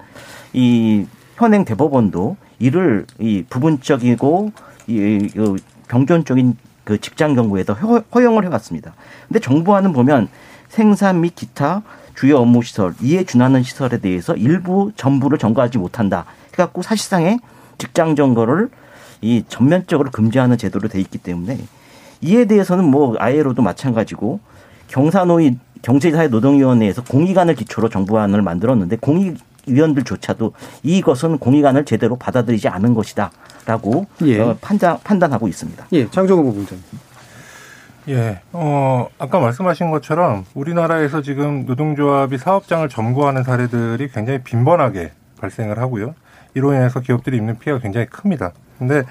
이 0.53 1.07
현행 1.37 1.65
대법원도 1.65 2.37
이를 2.61 3.07
이 3.19 3.43
부분적이고 3.49 4.53
이, 4.87 4.93
이 5.35 5.57
병존적인 5.89 6.57
그 6.85 7.01
직장 7.01 7.35
경고에서 7.35 7.75
허용을 8.15 8.45
해왔습니다. 8.45 8.95
근데 9.27 9.41
정부와는 9.41 9.93
보면 9.93 10.29
생산 10.69 11.21
및 11.21 11.35
기타 11.35 11.83
주요 12.15 12.39
업무 12.39 12.63
시설 12.63 12.95
이에 13.03 13.25
준하는 13.25 13.63
시설에 13.63 13.99
대해서 13.99 14.37
일부 14.37 14.93
전부를 14.95 15.39
점거하지 15.39 15.79
못한다. 15.79 16.27
해갖고 16.53 16.83
사실상의 16.83 17.39
직장 17.79 18.15
점거를 18.15 18.69
이 19.23 19.45
전면적으로 19.49 20.11
금지하는 20.11 20.59
제도로 20.59 20.89
돼 20.89 21.01
있기 21.01 21.19
때문에 21.19 21.59
이에 22.21 22.45
대해서는 22.45 22.85
뭐 22.85 23.17
아예로도 23.19 23.63
마찬가지고 23.63 24.41
경사노위 24.89 25.57
경제사회 25.83 26.29
노동위원회에서 26.29 27.05
공익안을 27.05 27.55
기초로 27.55 27.89
정부안을 27.89 28.43
만들었는데 28.43 28.97
공익 28.97 29.39
위원들조차도 29.67 30.53
이것은 30.83 31.39
공익안을 31.39 31.85
제대로 31.85 32.17
받아들이지 32.17 32.69
않은 32.69 32.95
것이다라고 32.95 34.07
예. 34.23 34.41
어, 34.41 34.57
판단 34.61 34.99
판단하고 35.03 35.49
있습니다. 35.49 35.87
예, 35.93 36.11
장정호 36.11 36.43
부부장님. 36.45 36.85
예, 38.09 38.41
어, 38.53 39.09
아까 39.19 39.39
말씀하신 39.41 39.91
것처럼 39.91 40.45
우리나라에서 40.55 41.23
지금 41.23 41.67
노동조합이 41.67 42.39
사업장을 42.39 42.89
점거하는 42.89 43.45
사례들이 43.45 44.09
굉장히 44.09 44.43
빈번하게 44.43 45.13
발생을 45.41 45.79
하고요. 45.79 46.15
이로 46.55 46.73
인해서 46.73 47.01
기업들이 47.01 47.37
입는 47.37 47.59
피해가 47.59 47.81
굉장히 47.81 48.07
큽니다. 48.07 48.53
근데 48.79 49.05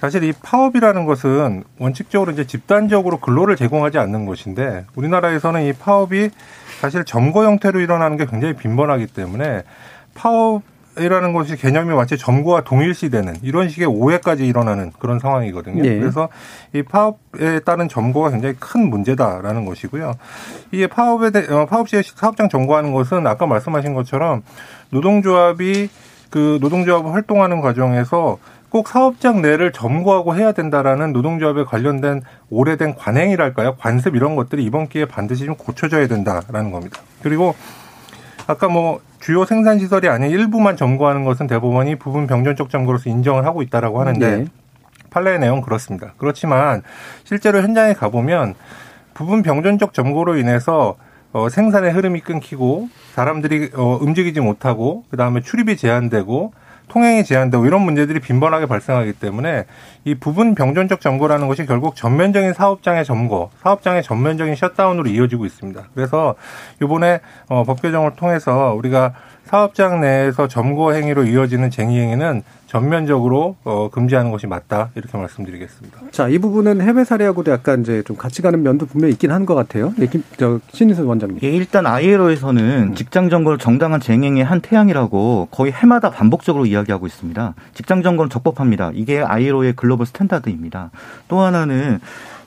사실 0.00 0.24
이 0.24 0.32
파업이라는 0.32 1.04
것은 1.04 1.64
원칙적으로 1.78 2.32
이제 2.32 2.46
집단적으로 2.46 3.18
근로를 3.18 3.56
제공하지 3.56 3.98
않는 3.98 4.24
것인데 4.24 4.86
우리나라에서는 4.94 5.62
이 5.64 5.72
파업이 5.74 6.30
사실 6.80 7.04
점거 7.04 7.44
형태로 7.44 7.80
일어나는 7.80 8.16
게 8.16 8.24
굉장히 8.24 8.54
빈번하기 8.54 9.08
때문에 9.08 9.62
파업 10.14 10.62
이라는 10.98 11.32
것이 11.32 11.56
개념이 11.56 11.94
마치 11.94 12.18
점거와 12.18 12.62
동일시되는 12.62 13.36
이런 13.42 13.68
식의 13.68 13.86
오해까지 13.86 14.44
일어나는 14.44 14.90
그런 14.98 15.18
상황이거든요. 15.18 15.82
네. 15.82 15.98
그래서 15.98 16.28
이 16.72 16.82
파업에 16.82 17.60
따른 17.60 17.88
점거가 17.88 18.30
굉장히 18.30 18.56
큰 18.58 18.90
문제다라는 18.90 19.66
것이고요. 19.66 20.14
이게 20.72 20.88
파업에 20.88 21.30
대, 21.30 21.46
어, 21.52 21.66
파업 21.66 21.88
시에 21.88 22.02
사업장 22.02 22.48
점거하는 22.48 22.92
것은 22.92 23.26
아까 23.26 23.46
말씀하신 23.46 23.94
것처럼 23.94 24.42
노동조합이 24.90 25.88
그 26.30 26.58
노동조합을 26.60 27.12
활동하는 27.12 27.60
과정에서 27.60 28.38
꼭 28.70 28.88
사업장 28.88 29.42
내를 29.42 29.72
점거하고 29.72 30.36
해야 30.36 30.52
된다라는 30.52 31.12
노동조합에 31.12 31.64
관련된 31.64 32.22
오래된 32.50 32.94
관행이랄까요? 32.94 33.76
관습 33.76 34.14
이런 34.14 34.36
것들이 34.36 34.64
이번 34.64 34.88
기회에 34.88 35.06
반드시 35.06 35.44
좀 35.44 35.56
고쳐져야 35.56 36.06
된다라는 36.06 36.70
겁니다. 36.70 37.00
그리고 37.22 37.54
아까 38.46 38.68
뭐 38.68 39.00
주요 39.18 39.44
생산 39.44 39.78
시설이 39.78 40.08
아닌 40.08 40.30
일부만 40.30 40.76
점거하는 40.76 41.24
것은 41.24 41.46
대법원이 41.46 41.96
부분 41.96 42.26
병전적 42.26 42.70
점거로서 42.70 43.10
인정을 43.10 43.44
하고 43.44 43.62
있다라고 43.62 44.00
하는데 44.00 44.36
네. 44.38 44.44
판례의 45.10 45.40
내용 45.40 45.58
은 45.58 45.62
그렇습니다. 45.62 46.14
그렇지만 46.16 46.82
실제로 47.24 47.60
현장에 47.60 47.92
가보면 47.92 48.54
부분 49.14 49.42
병전적 49.42 49.92
점거로 49.92 50.36
인해서 50.36 50.96
어, 51.32 51.48
생산의 51.48 51.92
흐름이 51.92 52.20
끊기고 52.20 52.88
사람들이 53.14 53.70
어, 53.74 53.98
움직이지 54.00 54.40
못하고 54.40 55.04
그 55.10 55.16
다음에 55.16 55.40
출입이 55.40 55.76
제한되고 55.76 56.52
통행이 56.90 57.24
제한되고 57.24 57.64
이런 57.66 57.82
문제들이 57.82 58.20
빈번하게 58.20 58.66
발생하기 58.66 59.14
때문에 59.14 59.64
이 60.04 60.14
부분 60.14 60.54
병전적 60.54 61.00
점거라는 61.00 61.48
것이 61.48 61.64
결국 61.64 61.94
전면적인 61.96 62.52
사업장의 62.52 63.04
점거, 63.04 63.50
사업장의 63.62 64.02
전면적인 64.02 64.56
셧다운으로 64.56 65.08
이어지고 65.08 65.46
있습니다. 65.46 65.82
그래서 65.94 66.34
이번에 66.82 67.20
어, 67.48 67.64
법 67.64 67.80
개정을 67.80 68.16
통해서 68.16 68.74
우리가 68.76 69.14
사업장 69.44 70.00
내에서 70.00 70.48
점거 70.48 70.92
행위로 70.92 71.24
이어지는 71.24 71.70
쟁의 71.70 72.00
행위는 72.00 72.42
전면적으로 72.70 73.56
어, 73.64 73.90
금지하는 73.90 74.30
것이 74.30 74.46
맞다 74.46 74.90
이렇게 74.94 75.18
말씀드리겠습니다. 75.18 75.98
자, 76.12 76.28
이 76.28 76.38
부분은 76.38 76.80
해외 76.80 77.02
사례하고도 77.02 77.50
약간 77.50 77.80
이제 77.80 78.02
좀 78.06 78.16
같이 78.16 78.42
가는 78.42 78.62
면도 78.62 78.86
분명히 78.86 79.12
있긴 79.12 79.32
한 79.32 79.40
것 79.44 79.56
같아요. 79.56 79.92
예, 79.98 80.06
김, 80.06 80.22
저, 80.36 80.60
신인선 80.72 81.06
원장님. 81.06 81.40
예, 81.42 81.48
일단 81.50 81.84
ILO에서는 81.86 82.94
직장 82.94 83.28
점거를 83.28 83.58
정당한 83.58 83.98
쟁의행위의 84.00 84.44
한 84.44 84.60
태양이라고 84.60 85.48
거의 85.50 85.72
해마다 85.72 86.10
반복적으로 86.10 86.66
이야기하고 86.66 87.06
있습니다. 87.08 87.54
직장 87.74 88.02
점거는 88.04 88.30
적법합니다. 88.30 88.92
이게 88.94 89.20
ILO의 89.20 89.72
global 89.72 90.06
standard입니다. 90.06 90.90
또 91.26 91.40
하나는 91.40 91.98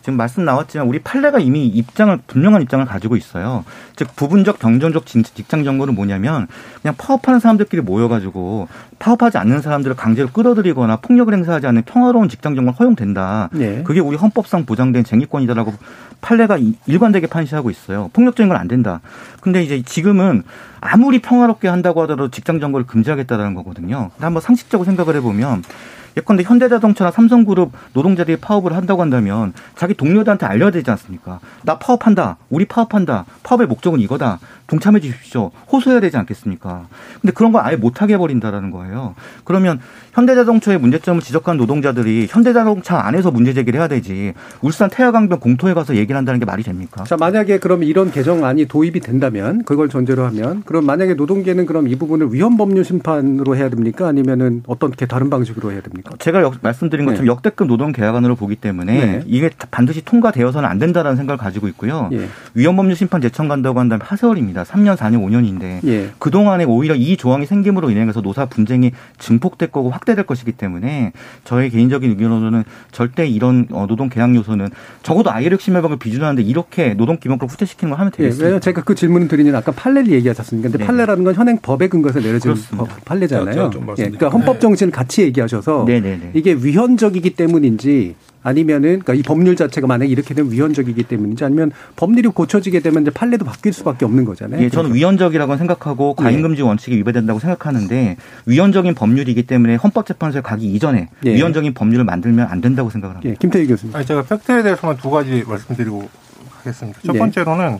지금 0.04 0.18
말씀 0.18 0.44
나왔지만 0.44 0.86
우리 0.86 1.00
판례가 1.00 1.40
이미 1.40 1.66
입장을 1.66 2.20
분명한 2.28 2.62
입장을 2.62 2.86
가지고 2.86 3.16
있어요. 3.16 3.64
즉 3.96 4.14
부분적 4.18 4.60
병존적 4.60 5.06
직장 5.06 5.64
점거는 5.64 5.96
뭐냐면 5.96 6.48
그냥 6.82 6.94
파업하는 6.98 7.40
사람들끼리 7.40 7.82
모여가지고 7.82 8.68
파업하지 9.00 9.38
않는 9.38 9.62
사람들을 9.62 9.96
강제로 9.96 10.28
끌어들이거나 10.28 10.98
폭력을 10.98 11.34
행사하지 11.34 11.68
않는 11.68 11.84
평화로운 11.84 12.28
직장 12.28 12.54
점거는 12.54 12.78
허용된다. 12.78 13.50
네. 13.54 13.82
그게 13.84 14.02
우리 14.02 14.18
헌법상 14.18 14.66
보장된 14.66 15.06
쟁의권이다라고 15.06 15.74
판례가 16.20 16.58
일관되게 16.86 17.28
판시하고 17.28 17.70
있어요. 17.70 18.10
폭력적인 18.12 18.50
건 18.50 18.58
안 18.58 18.68
된다. 18.68 19.00
근데 19.40 19.64
이제 19.64 19.82
지금은 19.84 20.44
아무리 20.82 21.20
평화롭게 21.22 21.70
한다고 21.70 22.02
하더라도 22.02 22.30
직장 22.30 22.60
점거를 22.60 22.86
금지하겠다라는 22.88 23.54
거거든요. 23.56 24.10
근데 24.16 24.26
한번 24.26 24.42
상식적으로 24.42 24.86
생각을 24.86 25.16
해보면 25.16 25.64
예컨대 26.18 26.44
현대자동차나 26.44 27.12
삼성그룹 27.12 27.72
노동자들이 27.94 28.38
파업을 28.38 28.74
한다고 28.76 29.02
한다면 29.02 29.54
자기 29.76 29.94
동료들한테 29.94 30.46
알려야 30.46 30.72
되지 30.72 30.90
않습니까? 30.92 31.40
나 31.64 31.80
파업한다. 31.80 32.38
우리 32.50 32.66
파업한다. 32.66 33.26
파업의 33.44 33.68
목적은 33.68 34.00
이거다. 34.00 34.40
동참해 34.68 35.00
주십시오. 35.00 35.52
호소해야 35.72 36.00
되지 36.00 36.18
않겠습니까? 36.18 36.88
근데 37.22 37.34
그런 37.34 37.52
걸 37.52 37.62
아예 37.64 37.76
못하게 37.76 38.14
해버린다라는 38.14 38.72
거예요. 38.72 39.16
그러면 39.44 39.80
현대자동차의 40.14 40.80
문제점을 40.80 41.22
지적한 41.22 41.58
노동자들이 41.58 42.28
현대자동차 42.30 43.06
안에서 43.06 43.32
문제 43.32 43.54
제기를 43.54 43.80
해야 43.80 43.88
되지 43.88 44.34
울산 44.62 44.90
태화강변 44.90 45.40
공터에 45.40 45.74
가서 45.74 45.96
얘기를 45.96 46.16
한다는 46.16 46.40
게 46.40 46.46
말이 46.46 46.64
됩니까? 46.64 47.04
자, 47.04 47.18
만약에 47.18 47.60
그럼 47.60 47.84
이런 47.84 48.12
개정안이 48.12 48.68
도입이 48.68 49.00
된다면 49.00 49.64
그걸 49.64 49.90
전제로 49.90 50.26
하면 50.26 50.64
그럼 50.66 50.86
만약에 50.86 51.16
노동계는 51.16 51.66
그럼 51.66 51.88
이 51.88 51.96
부분을 51.96 52.34
위헌 52.34 52.58
법률 52.58 52.86
심판으로 52.86 53.56
해야 53.56 53.70
됩니까? 53.70 54.08
아니면은 54.08 54.64
어떻게 54.68 55.06
다른 55.06 55.30
방식으로 55.30 55.72
해야 55.72 55.82
됩니까? 55.82 56.12
제가 56.20 56.42
역, 56.42 56.56
말씀드린 56.62 57.06
것처럼 57.06 57.26
네. 57.26 57.32
역대급 57.32 57.68
노동 57.68 57.92
계약안으로 57.92 58.36
보기 58.36 58.56
때문에 58.56 59.06
네. 59.06 59.24
이게 59.26 59.50
반드시 59.72 60.04
통과되어서는 60.06 60.68
안 60.70 60.80
된다라는 60.80 61.18
생각을 61.18 61.38
가지고 61.38 61.68
있고요. 61.70 62.10
예. 62.14 62.28
위헌 62.54 62.76
법률 62.76 62.96
심판 62.96 63.22
제청 63.22 63.48
간다고 63.48 63.80
한다면 63.80 64.06
하세월입니다. 64.06 64.53
3년, 64.62 64.96
4년, 64.96 65.26
5년인데 65.26 65.88
예. 65.88 66.12
그 66.20 66.30
동안에 66.30 66.66
오히려 66.66 66.94
이 66.96 67.18
조항이 67.18 67.48
생김으로 67.48 67.90
인해서 67.90 68.22
노사 68.22 68.46
분쟁이 68.46 68.92
증폭될 69.18 69.72
거고 69.72 69.90
확대될 69.90 70.26
것이기 70.26 70.52
때문에 70.52 71.14
저의 71.44 71.72
개인적인 71.72 72.10
의견으로는 72.12 72.64
절대 72.92 73.26
이런 73.28 73.68
어, 73.72 73.88
노동 73.88 74.10
계약 74.10 74.36
요소는 74.36 74.70
적어도 75.02 75.32
아이력 75.32 75.62
심해방을 75.62 75.98
비준하는데 75.98 76.44
이렇게 76.44 76.94
노동 76.94 77.18
기본권 77.18 77.50
후퇴시키는 77.50 77.92
걸 77.92 78.00
하면 78.00 78.12
예, 78.14 78.18
되겠습니다. 78.18 78.44
왜냐면 78.44 78.62
제가 78.62 78.84
그 78.84 78.94
질문을 78.96 79.28
드리는 79.28 79.54
아까 79.56 79.72
판례를 79.72 80.12
얘기하셨습니까? 80.12 80.70
근데 80.70 80.78
네. 80.78 80.86
판례라는 80.86 81.24
건 81.24 81.34
현행 81.34 81.58
법에 81.60 81.88
근거해서 81.88 82.20
내려진. 82.20 82.54
법, 82.78 82.88
판례잖아요. 83.06 83.54
제가 83.54 83.70
좀 83.70 83.88
예. 83.98 84.04
그러니까 84.04 84.30
헌법 84.30 84.60
정신을 84.60 84.92
같이 84.92 85.24
얘기하셔서 85.24 85.86
네네네. 85.88 86.32
이게 86.34 86.54
위헌적이기 86.54 87.32
때문인지 87.32 88.16
아니면은 88.44 89.00
그러니까 89.00 89.14
이 89.14 89.24
법률 89.24 89.56
자체가 89.56 89.88
만약에 89.88 90.12
이렇게 90.12 90.34
되면 90.34 90.52
위헌적이기 90.52 91.04
때문인지 91.04 91.44
아니면 91.46 91.72
법률이 91.96 92.28
고쳐지게 92.30 92.82
되면 92.82 93.02
이제 93.02 93.12
판례도 93.12 93.46
바뀔 93.46 93.74
수밖에 93.74 94.06
없는 94.06 94.26
거잖아요. 94.26 94.62
예, 94.62 94.70
저는 94.70 94.94
위헌적이라고 94.94 95.58
생각하고 95.58 96.16
예. 96.20 96.24
과잉금지 96.24 96.62
원칙이 96.62 96.98
위배된다고 96.98 97.40
생각하는데 97.40 98.18
위헌적인 98.46 98.94
법률이기 98.96 99.44
때문에 99.44 99.76
헌법재판소에 99.76 100.42
가기 100.42 100.72
이전에 100.74 101.10
예. 101.26 101.34
위헌적인 101.34 101.74
법률을 101.74 102.06
만들면 102.06 102.48
안 102.50 102.62
된다고 102.62 102.90
생각을 102.90 103.16
합니다. 103.16 103.32
예, 103.32 103.36
김태희 103.40 103.66
교수님. 103.68 103.96
아니 103.96 104.06
제가 104.06 104.24
팩트에 104.24 104.62
대해서만 104.64 104.98
두 104.98 105.10
가지 105.10 105.44
말씀드리고 105.48 106.10
하겠습니다. 106.60 107.00
첫 107.06 107.14
네. 107.14 107.20
번째로는 107.20 107.80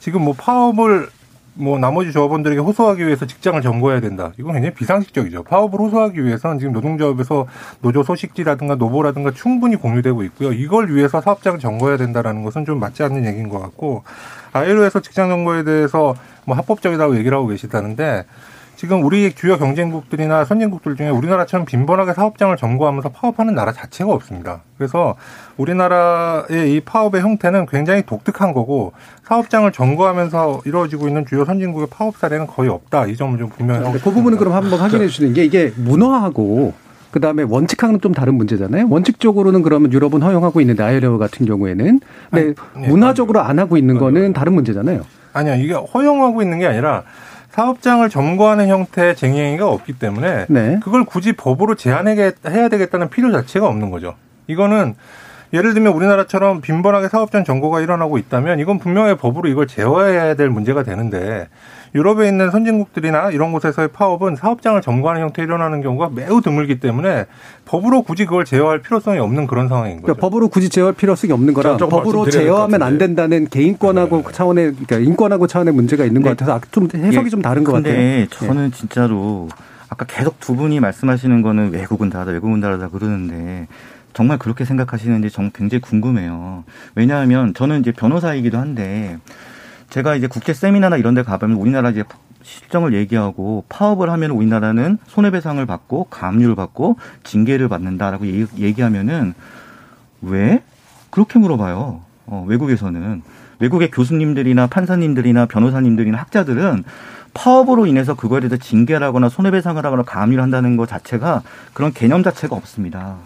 지금 0.00 0.22
뭐 0.22 0.34
파업을 0.34 1.08
뭐 1.54 1.78
나머지 1.78 2.12
조합원들에게 2.12 2.60
호소하기 2.60 3.06
위해서 3.06 3.26
직장을 3.26 3.60
점거해야 3.62 4.00
된다. 4.00 4.32
이건 4.38 4.54
굉장히 4.54 4.74
비상식적이죠. 4.74 5.44
파업을 5.44 5.78
호소하기 5.78 6.24
위해서는 6.24 6.58
지금 6.58 6.72
노동조합에서 6.72 7.46
노조 7.80 8.02
소식지라든가 8.02 8.74
노보라든가 8.74 9.30
충분히 9.30 9.76
공유되고 9.76 10.24
있고요. 10.24 10.52
이걸 10.52 10.92
위해서 10.92 11.20
사업장을 11.20 11.60
점거해야 11.60 11.96
된다라는 11.96 12.42
것은 12.42 12.64
좀 12.64 12.80
맞지 12.80 13.04
않는 13.04 13.24
얘기인 13.24 13.48
것 13.48 13.60
같고 13.60 14.02
아이로에서 14.52 15.00
직장 15.00 15.28
점거에 15.28 15.62
대해서 15.62 16.14
뭐 16.44 16.56
합법적이라고 16.56 17.16
얘기를 17.16 17.36
하고 17.36 17.46
계시다는데 17.46 18.24
지금 18.84 19.02
우리 19.02 19.32
주요 19.32 19.56
경쟁국들이나 19.56 20.44
선진국들 20.44 20.94
중에 20.96 21.08
우리나라처럼 21.08 21.64
빈번하게 21.64 22.12
사업장을 22.12 22.54
점거하면서 22.54 23.08
파업하는 23.08 23.54
나라 23.54 23.72
자체가 23.72 24.12
없습니다. 24.12 24.60
그래서 24.76 25.14
우리나라의 25.56 26.74
이 26.74 26.80
파업의 26.80 27.22
형태는 27.22 27.64
굉장히 27.64 28.02
독특한 28.02 28.52
거고 28.52 28.92
사업장을 29.22 29.72
점거하면서 29.72 30.60
이루어지고 30.66 31.08
있는 31.08 31.24
주요 31.24 31.46
선진국의 31.46 31.86
파업 31.90 32.18
사례는 32.18 32.46
거의 32.46 32.68
없다. 32.68 33.06
이 33.06 33.16
점을 33.16 33.38
좀 33.38 33.48
분명히 33.48 33.86
하고 33.86 33.98
그 34.04 34.10
부분은 34.10 34.36
그럼 34.36 34.52
한번 34.52 34.72
네. 34.72 34.76
확인해 34.76 35.06
주시는 35.06 35.32
게 35.32 35.44
이게 35.46 35.72
문화하고 35.76 36.74
그다음에 37.10 37.42
원칙하고는 37.44 38.02
좀 38.02 38.12
다른 38.12 38.34
문제잖아요. 38.34 38.86
원칙적으로는 38.90 39.62
그러면 39.62 39.94
유럽은 39.94 40.20
허용하고 40.20 40.60
있는데 40.60 40.82
아이르 40.82 41.16
같은 41.16 41.46
경우에는 41.46 42.00
근데 42.30 42.54
아니, 42.74 42.84
예, 42.84 42.88
문화적으로 42.88 43.40
안 43.40 43.58
하고 43.58 43.78
있는 43.78 43.96
거는 43.96 44.34
다른 44.34 44.52
문제잖아요. 44.52 45.06
아니요. 45.32 45.54
이게 45.54 45.72
허용하고 45.72 46.42
있는 46.42 46.58
게 46.58 46.66
아니라 46.66 47.02
사업장을 47.54 48.08
점거하는 48.10 48.66
형태의 48.66 49.14
쟁의행위가 49.14 49.68
없기 49.68 49.92
때문에 49.92 50.46
네. 50.48 50.80
그걸 50.82 51.04
굳이 51.04 51.32
법으로 51.34 51.76
제한하게 51.76 52.32
해야 52.48 52.68
되겠다는 52.68 53.10
필요 53.10 53.30
자체가 53.30 53.68
없는 53.68 53.90
거죠. 53.90 54.16
이거는 54.48 54.96
예를 55.54 55.72
들면 55.72 55.92
우리나라처럼 55.92 56.60
빈번하게 56.60 57.08
사업장 57.08 57.44
점거가 57.44 57.80
일어나고 57.80 58.18
있다면 58.18 58.58
이건 58.58 58.80
분명히 58.80 59.16
법으로 59.16 59.48
이걸 59.48 59.68
제어해야 59.68 60.34
될 60.34 60.50
문제가 60.50 60.82
되는데 60.82 61.48
유럽에 61.94 62.26
있는 62.26 62.50
선진국들이나 62.50 63.30
이런 63.30 63.52
곳에서의 63.52 63.88
파업은 63.92 64.34
사업장을 64.34 64.82
점거하는 64.82 65.22
형태로 65.22 65.46
일어나는 65.46 65.80
경우가 65.80 66.10
매우 66.12 66.40
드물기 66.40 66.80
때문에 66.80 67.26
법으로 67.66 68.02
굳이 68.02 68.24
그걸 68.24 68.44
제어할 68.44 68.80
필요성이 68.80 69.20
없는 69.20 69.46
그런 69.46 69.68
상황인 69.68 69.96
거죠. 69.96 70.06
그러니까 70.06 70.20
법으로 70.20 70.48
굳이 70.48 70.68
제어할 70.68 70.92
필요성이 70.92 71.32
없는 71.32 71.54
거라 71.54 71.76
법으로 71.76 72.28
제어하면 72.28 72.82
안. 72.82 72.98
된다는 72.98 73.48
개인권하고 73.48 74.30
차원의 74.30 74.74
그러니까 74.86 74.98
인권하고 74.98 75.46
차원의 75.46 75.74
문제가 75.74 76.04
있는 76.04 76.22
것 76.22 76.36
같아서 76.36 76.60
좀 76.70 76.88
해석이 76.94 77.26
예, 77.26 77.30
좀 77.30 77.42
다른 77.42 77.62
것 77.64 77.72
근데 77.72 77.90
같아요. 77.90 78.04
예. 78.04 78.26
저는 78.30 78.70
진짜로 78.72 79.48
아까 79.88 80.04
계속 80.04 80.38
두 80.40 80.56
분이 80.56 80.80
말씀하시는 80.80 81.42
거는 81.42 81.72
외국은 81.72 82.10
다르다, 82.10 82.32
외국은 82.32 82.60
다르다 82.60 82.88
그러는데 82.88 83.66
정말 84.14 84.38
그렇게 84.38 84.64
생각하시는지 84.64 85.28
정말 85.30 85.52
굉장히 85.52 85.80
궁금해요. 85.82 86.64
왜냐하면 86.94 87.52
저는 87.52 87.80
이제 87.80 87.92
변호사이기도 87.92 88.58
한데 88.58 89.18
제가 89.90 90.14
이제 90.14 90.26
국제 90.26 90.54
세미나나 90.54 90.96
이런 90.96 91.14
데 91.14 91.22
가보면 91.22 91.56
우리나라 91.56 91.90
이제 91.90 92.04
실정을 92.42 92.94
얘기하고 92.94 93.64
파업을 93.68 94.10
하면 94.10 94.30
우리나라는 94.30 94.98
손해배상을 95.08 95.64
받고 95.66 96.04
가압류를 96.04 96.54
받고 96.54 96.96
징계를 97.24 97.68
받는다라고 97.68 98.26
얘기 98.26 98.82
하면은 98.82 99.34
왜 100.22 100.62
그렇게 101.10 101.38
물어봐요. 101.38 102.00
어, 102.26 102.44
외국에서는 102.48 103.22
외국의 103.58 103.90
교수님들이나 103.90 104.66
판사님들이나 104.66 105.46
변호사님들이나 105.46 106.18
학자들은 106.18 106.84
파업으로 107.34 107.86
인해서 107.86 108.14
그거에 108.14 108.40
대해서 108.40 108.56
징계를 108.56 109.04
하거나 109.06 109.28
손해배상을 109.28 109.84
하거나 109.84 110.02
가압류를 110.02 110.42
한다는 110.42 110.76
것 110.76 110.88
자체가 110.88 111.42
그런 111.72 111.92
개념 111.92 112.22
자체가 112.22 112.54
없습니다. 112.54 113.16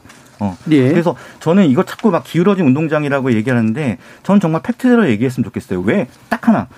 어. 0.40 0.56
예. 0.70 0.88
그래서 0.88 1.16
저는 1.40 1.68
이거 1.68 1.84
자꾸 1.84 2.10
막 2.10 2.24
기울어진 2.24 2.66
운동장이라고 2.66 3.32
얘기하는데 3.32 3.98
저는 4.22 4.40
정말 4.40 4.62
팩트대로 4.62 5.08
얘기했으면 5.10 5.44
좋겠어요. 5.44 5.80
왜? 5.80 6.06
딱 6.28 6.48
하나. 6.48 6.68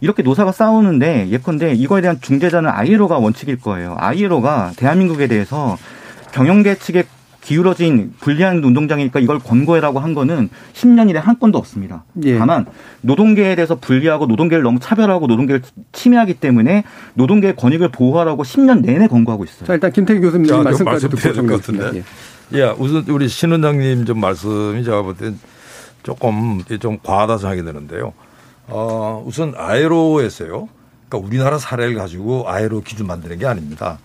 이렇게 0.00 0.22
노사가 0.22 0.52
싸우는데 0.52 1.28
예컨대 1.28 1.74
이거에 1.74 2.00
대한 2.00 2.18
중재자는 2.20 2.70
아이로가 2.70 3.18
원칙일 3.18 3.58
거예요. 3.60 3.96
아이로가 3.98 4.72
대한민국에 4.76 5.26
대해서 5.26 5.76
경영계 6.32 6.76
측의 6.76 7.04
기울어진 7.40 8.12
불리한 8.20 8.62
운동장이니까 8.62 9.18
이걸 9.18 9.38
권고해라고 9.38 9.98
한 9.98 10.14
거는 10.14 10.50
10년 10.74 11.08
이래 11.08 11.18
한 11.18 11.38
건도 11.38 11.58
없습니다. 11.58 12.04
예. 12.24 12.38
다만 12.38 12.66
노동계에 13.00 13.54
대해서 13.54 13.76
불리하고 13.76 14.26
노동계를 14.26 14.62
너무 14.62 14.78
차별하고 14.78 15.26
노동계를 15.26 15.62
침해하기 15.92 16.34
때문에 16.34 16.84
노동계의 17.14 17.56
권익을 17.56 17.88
보호하라고 17.88 18.42
10년 18.42 18.82
내내 18.82 19.06
권고하고 19.06 19.44
있어요. 19.44 19.66
자, 19.66 19.74
일단 19.74 19.90
김태기 19.90 20.20
교수님 20.20 20.62
말씀까지 20.62 21.08
듣고. 21.08 21.96
예. 21.96 22.02
예, 22.52 22.64
우선 22.78 23.04
우리 23.08 23.28
신 23.28 23.52
원장님 23.52 24.06
좀 24.06 24.20
말씀이 24.20 24.82
제가 24.84 25.02
볼 25.02 25.14
땐 25.16 25.38
조금 26.02 26.62
좀 26.80 26.98
과하다 27.02 27.38
생각이 27.38 27.62
드는데요. 27.62 28.12
어, 28.66 29.22
우선 29.26 29.54
아에로에서요. 29.56 30.68
그러니까 31.08 31.28
우리나라 31.28 31.58
사례를 31.58 31.94
가지고 31.94 32.48
아에로 32.48 32.80
기준 32.82 33.06
만드는 33.06 33.38
게 33.38 33.46
아닙니다. 33.46 33.98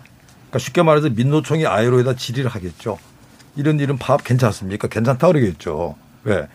그러니까 0.50 0.60
쉽게 0.60 0.84
말해서 0.84 1.10
민노총이 1.10 1.66
아에로에다 1.66 2.16
질의를 2.16 2.50
하겠죠. 2.52 2.98
이런 3.56 3.80
일은 3.80 3.98
파업 3.98 4.24
괜찮습니까? 4.24 4.88
괜찮다 4.90 5.28
그러겠죠. 5.28 5.96
왜? 6.26 6.48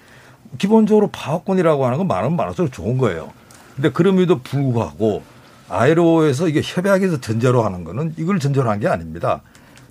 기본적으로 0.59 1.09
파업권이라고 1.09 1.87
하는 1.87 1.99
건 1.99 2.07
많으면 2.07 2.37
많을수록 2.37 2.73
좋은 2.73 2.99
거예요. 2.99 3.33
근데 3.75 3.91
그럼에도 3.91 4.41
불구하고 4.43 5.23
아에로에서 5.69 6.49
이게 6.49 6.61
협약에서 6.63 7.21
전제로 7.21 7.65
하는 7.65 7.85
거는 7.85 8.15
이걸 8.19 8.39
전제로 8.39 8.69
한 8.71 8.81
게 8.81 8.89
아닙니다. 8.89 9.41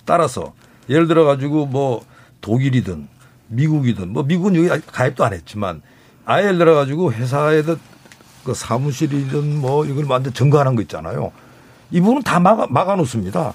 따라서 0.04 0.52
예를 0.90 1.06
들어 1.06 1.24
가지고 1.24 1.66
뭐 1.66 2.04
독일이든 2.40 3.08
미국이든 3.48 4.12
뭐 4.12 4.24
미국은 4.24 4.56
여기 4.56 4.82
가입도 4.86 5.24
안 5.24 5.32
했지만 5.32 5.80
아예 6.24 6.44
예를 6.46 6.58
들어 6.58 6.74
가지고 6.74 7.12
회사에다 7.12 7.76
그 8.44 8.54
사무실이든 8.54 9.60
뭐 9.60 9.86
이걸 9.86 10.04
완전 10.06 10.32
증거하는 10.34 10.74
거 10.74 10.82
있잖아요. 10.82 11.32
이 11.90 12.00
부분은 12.00 12.22
다 12.22 12.40
막아, 12.40 12.66
막아 12.68 12.96
놓습니다. 12.96 13.54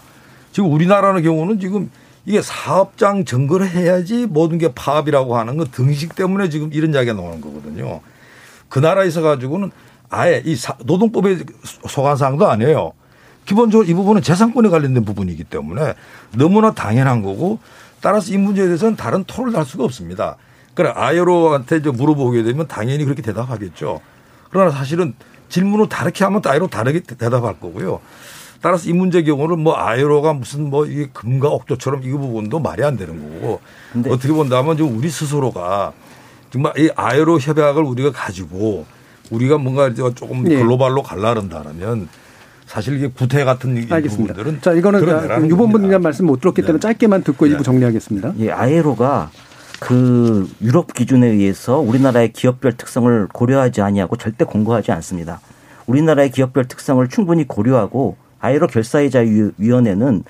지금 0.52 0.72
우리나라의 0.72 1.24
경우는 1.24 1.60
지금 1.60 1.92
이게 2.26 2.42
사업장 2.42 3.26
증거를 3.26 3.70
해야지 3.70 4.26
모든 4.26 4.58
게 4.58 4.74
파업이라고 4.74 5.38
하는 5.38 5.58
건 5.58 5.68
등식 5.72 6.16
때문에 6.16 6.50
지금 6.50 6.72
이런 6.74 6.94
이야기가 6.94 7.14
나오는 7.14 7.42
거거든요. 7.42 8.02
그 8.70 8.80
나라에 8.80 9.08
있어 9.08 9.22
가지고는 9.22 9.72
아예 10.10 10.42
이 10.46 10.56
노동법에 10.86 11.40
속한 11.88 12.18
사항도 12.18 12.48
아니에요. 12.48 12.94
기본적으로 13.46 13.88
이 13.88 13.94
부분은 13.94 14.22
재산권에 14.22 14.70
관련된 14.70 15.06
부분이기 15.06 15.44
때문에 15.44 15.94
너무나 16.36 16.74
당연한 16.74 17.22
거고 17.22 17.60
따라서 18.02 18.34
이 18.34 18.38
문제에 18.38 18.66
대해서는 18.66 18.96
다른 18.96 19.24
토론을 19.24 19.58
할 19.58 19.66
수가 19.66 19.84
없습니다. 19.84 20.38
그래 20.74 20.92
아이로한테 20.94 21.78
이제 21.78 21.90
물어보게 21.90 22.44
되면 22.44 22.68
당연히 22.68 23.06
그렇게 23.06 23.22
대답하겠죠. 23.22 24.02
그러나 24.50 24.72
사실은 24.72 25.14
질문을 25.50 25.90
다르게 25.90 26.24
하면 26.26 26.42
또 26.42 26.50
아이로 26.50 26.68
다르게 26.68 27.00
대답할 27.02 27.60
거고요. 27.60 28.02
따라서 28.62 28.90
이 28.90 28.94
문제 28.94 29.22
경우는 29.22 29.60
뭐 29.60 29.76
아이로가 29.78 30.34
무슨 30.34 30.70
뭐 30.70 30.86
이게 30.86 31.08
금과 31.14 31.50
옥조처럼 31.50 32.04
이 32.04 32.10
부분도 32.10 32.60
말이 32.60 32.84
안 32.84 32.98
되는 32.98 33.40
거고 33.42 33.62
어떻게 34.10 34.34
본다면 34.34 34.76
좀 34.76 34.98
우리 34.98 35.10
스스로가 35.10 35.94
정말 36.50 36.74
이 36.78 36.90
아이로 36.96 37.40
협약을 37.40 37.84
우리가 37.84 38.12
가지고 38.12 38.86
우리가 39.30 39.58
뭔가 39.58 39.94
조금 39.94 40.50
예. 40.52 40.56
글로벌로 40.56 41.04
갈라른다면 41.04 42.10
사실 42.66 42.98
이게 42.98 43.08
구태 43.08 43.44
같은 43.44 43.76
알겠습니다. 43.90 44.34
부분들은 44.34 44.62
자 44.62 44.74
이거는 44.74 45.50
유본부님 45.50 46.02
말씀 46.02 46.26
못 46.26 46.40
들었기 46.40 46.62
때문에 46.62 46.80
네. 46.80 46.82
짧게만 46.82 47.24
듣고 47.24 47.46
네. 47.46 47.52
일부 47.52 47.64
정리하겠습니다. 47.64 48.34
예, 48.40 48.52
아에로가 48.52 49.30
그 49.80 50.50
유럽 50.62 50.94
기준에 50.94 51.28
의해서 51.28 51.80
우리나라의 51.80 52.34
기업별 52.34 52.74
특성을 52.74 53.28
고려하지 53.32 53.82
아니하고 53.82 54.16
절대 54.16 54.46
공고하지 54.46 54.92
않습니다. 54.94 55.40
우리나라의 55.86 56.32
기업별 56.32 56.68
특성을 56.68 57.08
충분히 57.08 57.48
고려하고 57.48 58.18
아에로 58.40 58.68
결사이자 58.68 59.20
위원회는 59.58 60.24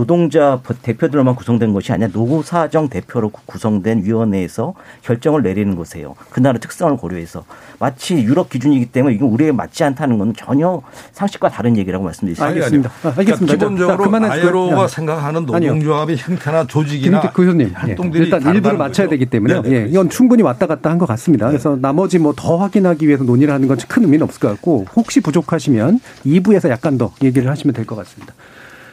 노동자 0.00 0.58
대표들만 0.80 1.34
구성된 1.34 1.74
것이 1.74 1.92
아니라 1.92 2.08
노사정 2.14 2.88
대표로 2.88 3.28
구성된 3.44 4.02
위원회에서 4.04 4.72
결정을 5.02 5.42
내리는 5.42 5.76
것이에요. 5.76 6.14
그 6.30 6.40
나라 6.40 6.58
특성을 6.58 6.96
고려해서 6.96 7.44
마치 7.78 8.14
유럽 8.14 8.48
기준이기 8.48 8.86
때문에 8.86 9.14
이건 9.14 9.28
우리에 9.28 9.52
맞지 9.52 9.84
않다는 9.84 10.16
것은 10.16 10.32
전혀 10.38 10.80
상식과 11.12 11.50
다른 11.50 11.76
얘기라고 11.76 12.02
말씀드리겠습니다. 12.04 12.48
알겠습니다. 12.48 12.90
아, 13.02 13.12
알겠습니다. 13.18 13.56
그러니까 13.56 13.76
기본적으로 13.76 14.26
아이로가 14.32 14.88
생각하는 14.88 15.44
노동조합의 15.44 16.16
형태나 16.16 16.66
조직이나 16.66 17.20
교수님 17.20 17.74
예. 17.88 17.96
일단 18.14 18.42
일부를 18.54 18.78
맞춰야 18.78 19.06
되기 19.06 19.26
때문에 19.26 19.60
예. 19.66 19.86
이건 19.86 20.08
충분히 20.08 20.42
왔다 20.42 20.66
갔다 20.66 20.88
한 20.88 20.96
것 20.98 21.04
같습니다. 21.06 21.44
네. 21.46 21.52
그래서 21.52 21.76
나머지 21.78 22.18
뭐 22.18 22.32
더 22.34 22.56
확인하기 22.56 23.06
위해서 23.06 23.24
논의를 23.24 23.52
하는 23.52 23.68
건 23.68 23.76
큰 23.88 24.02
의미는 24.04 24.24
없을 24.24 24.40
것 24.40 24.48
같고 24.48 24.86
혹시 24.96 25.20
부족하시면 25.20 26.00
2부에서 26.24 26.70
약간 26.70 26.96
더 26.96 27.12
얘기를 27.22 27.50
하시면 27.50 27.74
될 27.74 27.84
것 27.84 27.96
같습니다. 27.96 28.32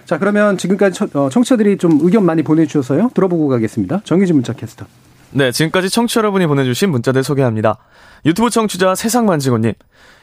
자, 0.07 0.17
그러면 0.17 0.57
지금까지 0.57 1.03
어, 1.15 1.27
청취자들이 1.29 1.77
좀 1.77 1.99
의견 2.01 2.25
많이 2.25 2.41
보내주셔서요. 2.41 3.09
들어보고 3.13 3.49
가겠습니다. 3.49 4.01
정의진 4.05 4.37
문자 4.37 4.53
캐스터. 4.53 4.85
네, 5.31 5.51
지금까지 5.51 5.89
청취자 5.89 6.19
여러분이 6.19 6.47
보내주신 6.47 6.89
문자들 6.91 7.25
소개합니다. 7.25 7.77
유튜브 8.25 8.49
청취자 8.49 8.95
세상만지고님. 8.95 9.73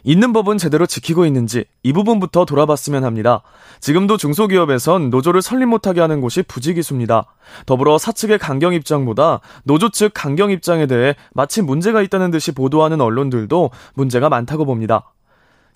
있는 0.03 0.33
법은 0.33 0.57
제대로 0.57 0.87
지키고 0.87 1.27
있는지 1.27 1.67
이 1.83 1.93
부분부터 1.93 2.47
돌아봤으면 2.47 3.05
합니다. 3.05 3.43
지금도 3.81 4.17
중소기업에선 4.17 5.11
노조를 5.11 5.43
설립 5.43 5.67
못하게 5.67 6.01
하는 6.01 6.23
곳이 6.23 6.43
부지기수입니다. 6.45 7.27
더불어 7.67 7.99
사측의 7.99 8.39
강경 8.39 8.73
입장보다 8.73 9.41
노조 9.65 9.91
측 9.91 10.13
강경 10.15 10.51
입장에 10.51 10.87
대해 10.87 11.15
마치 11.35 11.61
문제가 11.61 12.01
있다는 12.01 12.31
듯이 12.31 12.53
보도하는 12.53 13.03
언론들도 13.03 13.71
문제가 13.93 14.31
많다고 14.31 14.65
봅니다. 14.65 15.13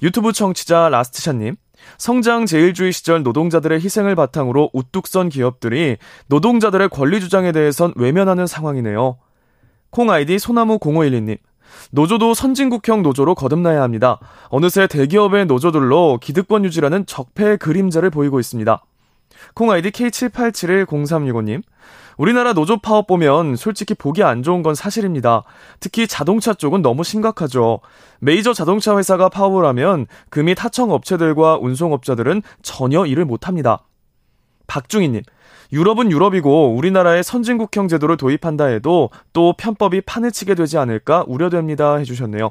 유튜브 0.01 0.33
청취자 0.33 0.89
라스트샷님. 0.89 1.57
성장 1.97 2.47
제일주의 2.47 2.93
시절 2.93 3.23
노동자들의 3.23 3.81
희생을 3.81 4.15
바탕으로 4.15 4.71
우뚝 4.73 5.07
선 5.07 5.29
기업들이 5.29 5.97
노동자들의 6.27 6.89
권리 6.91 7.21
주장에 7.21 7.53
대해선 7.53 7.93
외면하는 7.97 8.47
상황이네요. 8.47 9.19
콩 9.91 10.11
아이디 10.11 10.39
소나무 10.39 10.79
0512님. 10.79 11.39
노조도 11.91 12.35
선진국형 12.35 13.03
노조로 13.03 13.35
거듭나야 13.35 13.83
합니다. 13.83 14.19
어느새 14.49 14.87
대기업의 14.87 15.47
노조들로 15.47 16.19
기득권 16.21 16.65
유지라는 16.65 17.07
적폐의 17.07 17.59
그림자를 17.59 18.11
보이고 18.11 18.41
있습니다. 18.41 18.83
콩 19.55 19.71
아이디 19.71 19.91
K78710365님. 19.91 21.63
우리나라 22.19 22.53
노조 22.53 22.77
파업 22.77 23.07
보면 23.07 23.55
솔직히 23.57 23.95
보기 23.95 24.25
안 24.25 24.43
좋은 24.43 24.63
건 24.63 24.75
사실입니다. 24.75 25.45
특히 25.79 26.07
자동차 26.09 26.53
쪽은 26.53 26.83
너무 26.83 27.05
심각하죠. 27.05 27.81
메이저 28.19 28.53
자동차 28.53 28.99
회사가 28.99 29.29
파업을 29.29 29.65
하면 29.67 30.07
그및 30.29 30.63
하청 30.63 30.91
업체들과 30.91 31.59
운송업자들은 31.59 32.43
전혀 32.63 33.07
일을 33.07 33.25
못 33.25 33.47
합니다. 33.47 33.85
박중희님. 34.67 35.23
유럽은 35.73 36.11
유럽이고 36.11 36.75
우리나라의 36.75 37.23
선진국형 37.23 37.89
제도를 37.89 38.17
도입한다 38.17 38.67
해도 38.67 39.11
또 39.33 39.55
편법이 39.57 40.01
판을 40.01 40.33
치게 40.33 40.55
되지 40.55 40.77
않을까 40.77 41.25
우려됩니다 41.29 41.97
해주셨네요. 41.97 42.51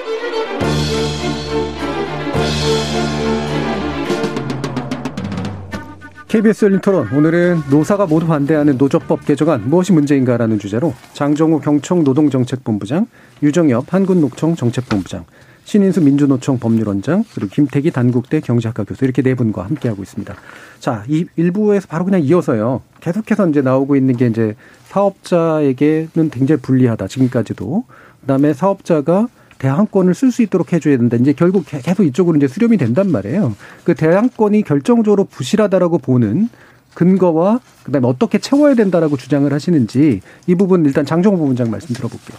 KBS 6.31 6.63
열린 6.63 6.79
토론 6.79 7.09
오늘은 7.11 7.63
노사가 7.69 8.05
모두 8.05 8.25
반대하는 8.25 8.77
노조법 8.77 9.25
개정안 9.25 9.69
무엇이 9.69 9.91
문제인가라는 9.91 10.59
주제로 10.59 10.93
장정우 11.11 11.59
경총 11.59 12.05
노동정책본부장, 12.05 13.07
유정엽 13.43 13.93
한국노총 13.93 14.55
정책본부장, 14.55 15.25
신인수 15.65 15.99
민주노총 15.99 16.57
법률원장 16.57 17.25
그리고 17.35 17.51
김태기 17.53 17.91
단국대 17.91 18.39
경제학과 18.39 18.85
교수 18.85 19.03
이렇게 19.03 19.21
네 19.21 19.35
분과 19.35 19.65
함께하고 19.65 20.01
있습니다. 20.01 20.33
자, 20.79 21.03
이 21.09 21.25
일부에서 21.35 21.87
바로 21.89 22.05
그냥 22.05 22.21
이어서요. 22.21 22.81
계속해서 23.01 23.49
이제 23.49 23.61
나오고 23.61 23.97
있는 23.97 24.15
게 24.15 24.27
이제 24.27 24.55
사업자에게는 24.85 26.29
굉장히 26.31 26.61
불리하다. 26.61 27.07
지금까지도 27.07 27.83
그다음에 28.21 28.53
사업자가 28.53 29.27
대항권을 29.61 30.15
쓸 30.15 30.31
수 30.31 30.41
있도록 30.41 30.73
해줘야 30.73 30.97
된다. 30.97 31.17
이제 31.17 31.33
결국 31.33 31.65
계속 31.67 32.03
이쪽으로 32.03 32.35
이제 32.37 32.47
수렴이 32.47 32.77
된단 32.77 33.11
말이에요. 33.11 33.55
그 33.83 33.93
대항권이 33.93 34.63
결정적으로 34.63 35.25
부실하다라고 35.25 35.99
보는 35.99 36.49
근거와 36.95 37.59
그다음에 37.83 38.07
어떻게 38.07 38.39
채워야 38.39 38.73
된다라고 38.73 39.17
주장을 39.17 39.51
하시는지 39.53 40.21
이 40.47 40.55
부분 40.55 40.83
일단 40.83 41.05
장정호 41.05 41.37
부원장 41.37 41.69
말씀 41.69 41.93
들어볼게요. 41.93 42.37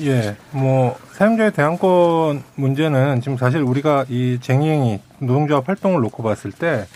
예, 0.00 0.36
뭐 0.52 0.96
사용자의 1.12 1.52
대항권 1.52 2.42
문제는 2.54 3.20
지금 3.20 3.36
사실 3.36 3.60
우리가 3.60 4.06
이 4.08 4.38
쟁의행위 4.40 4.98
노동조합 5.18 5.68
활동을 5.68 6.00
놓고 6.00 6.22
봤을 6.22 6.52
때 6.52 6.86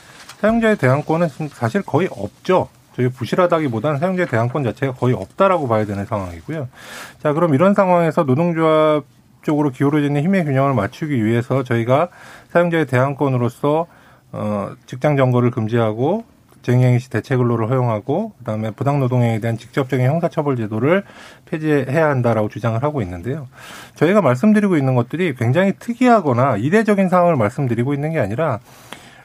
사용자의 0.40 0.78
대항권은 0.78 1.28
사실 1.53 1.82
거의 1.82 2.09
없죠. 2.11 2.68
저희 2.97 3.09
부실하다기보다는 3.09 3.99
사용자의 3.99 4.28
대항권 4.28 4.64
자체가 4.64 4.95
거의 4.95 5.14
없다라고 5.14 5.68
봐야 5.68 5.84
되는 5.84 6.07
상황이고요. 6.07 6.68
자, 7.22 7.32
그럼 7.34 7.55
이런 7.55 7.74
상황에서 7.74 8.22
노동조합 8.22 9.05
쪽으로 9.45 9.70
기울어지는 9.70 10.22
힘의 10.22 10.45
균형을 10.45 10.74
맞추기 10.74 11.24
위해서 11.24 11.62
저희가 11.62 12.09
사용자의 12.49 12.86
대항권으로서 12.86 13.86
어 14.32 14.70
직장 14.86 15.16
정거를 15.16 15.53
금지하고 15.53 16.24
쟁행위 16.64 16.99
시 16.99 17.11
대체 17.11 17.36
근로를 17.36 17.68
허용하고 17.70 18.32
그다음에 18.38 18.70
부당 18.70 18.99
노동행위에 18.99 19.38
대한 19.38 19.59
직접적인 19.59 20.05
형사처벌 20.07 20.57
제도를 20.57 21.05
폐지해야 21.45 22.09
한다라고 22.09 22.49
주장을 22.49 22.82
하고 22.82 23.03
있는데요. 23.03 23.47
저희가 23.95 24.22
말씀드리고 24.22 24.76
있는 24.76 24.95
것들이 24.95 25.34
굉장히 25.34 25.74
특이하거나 25.78 26.57
이례적인 26.57 27.11
상황을 27.11 27.36
말씀드리고 27.36 27.92
있는 27.95 28.12
게 28.12 28.18
아니라 28.18 28.61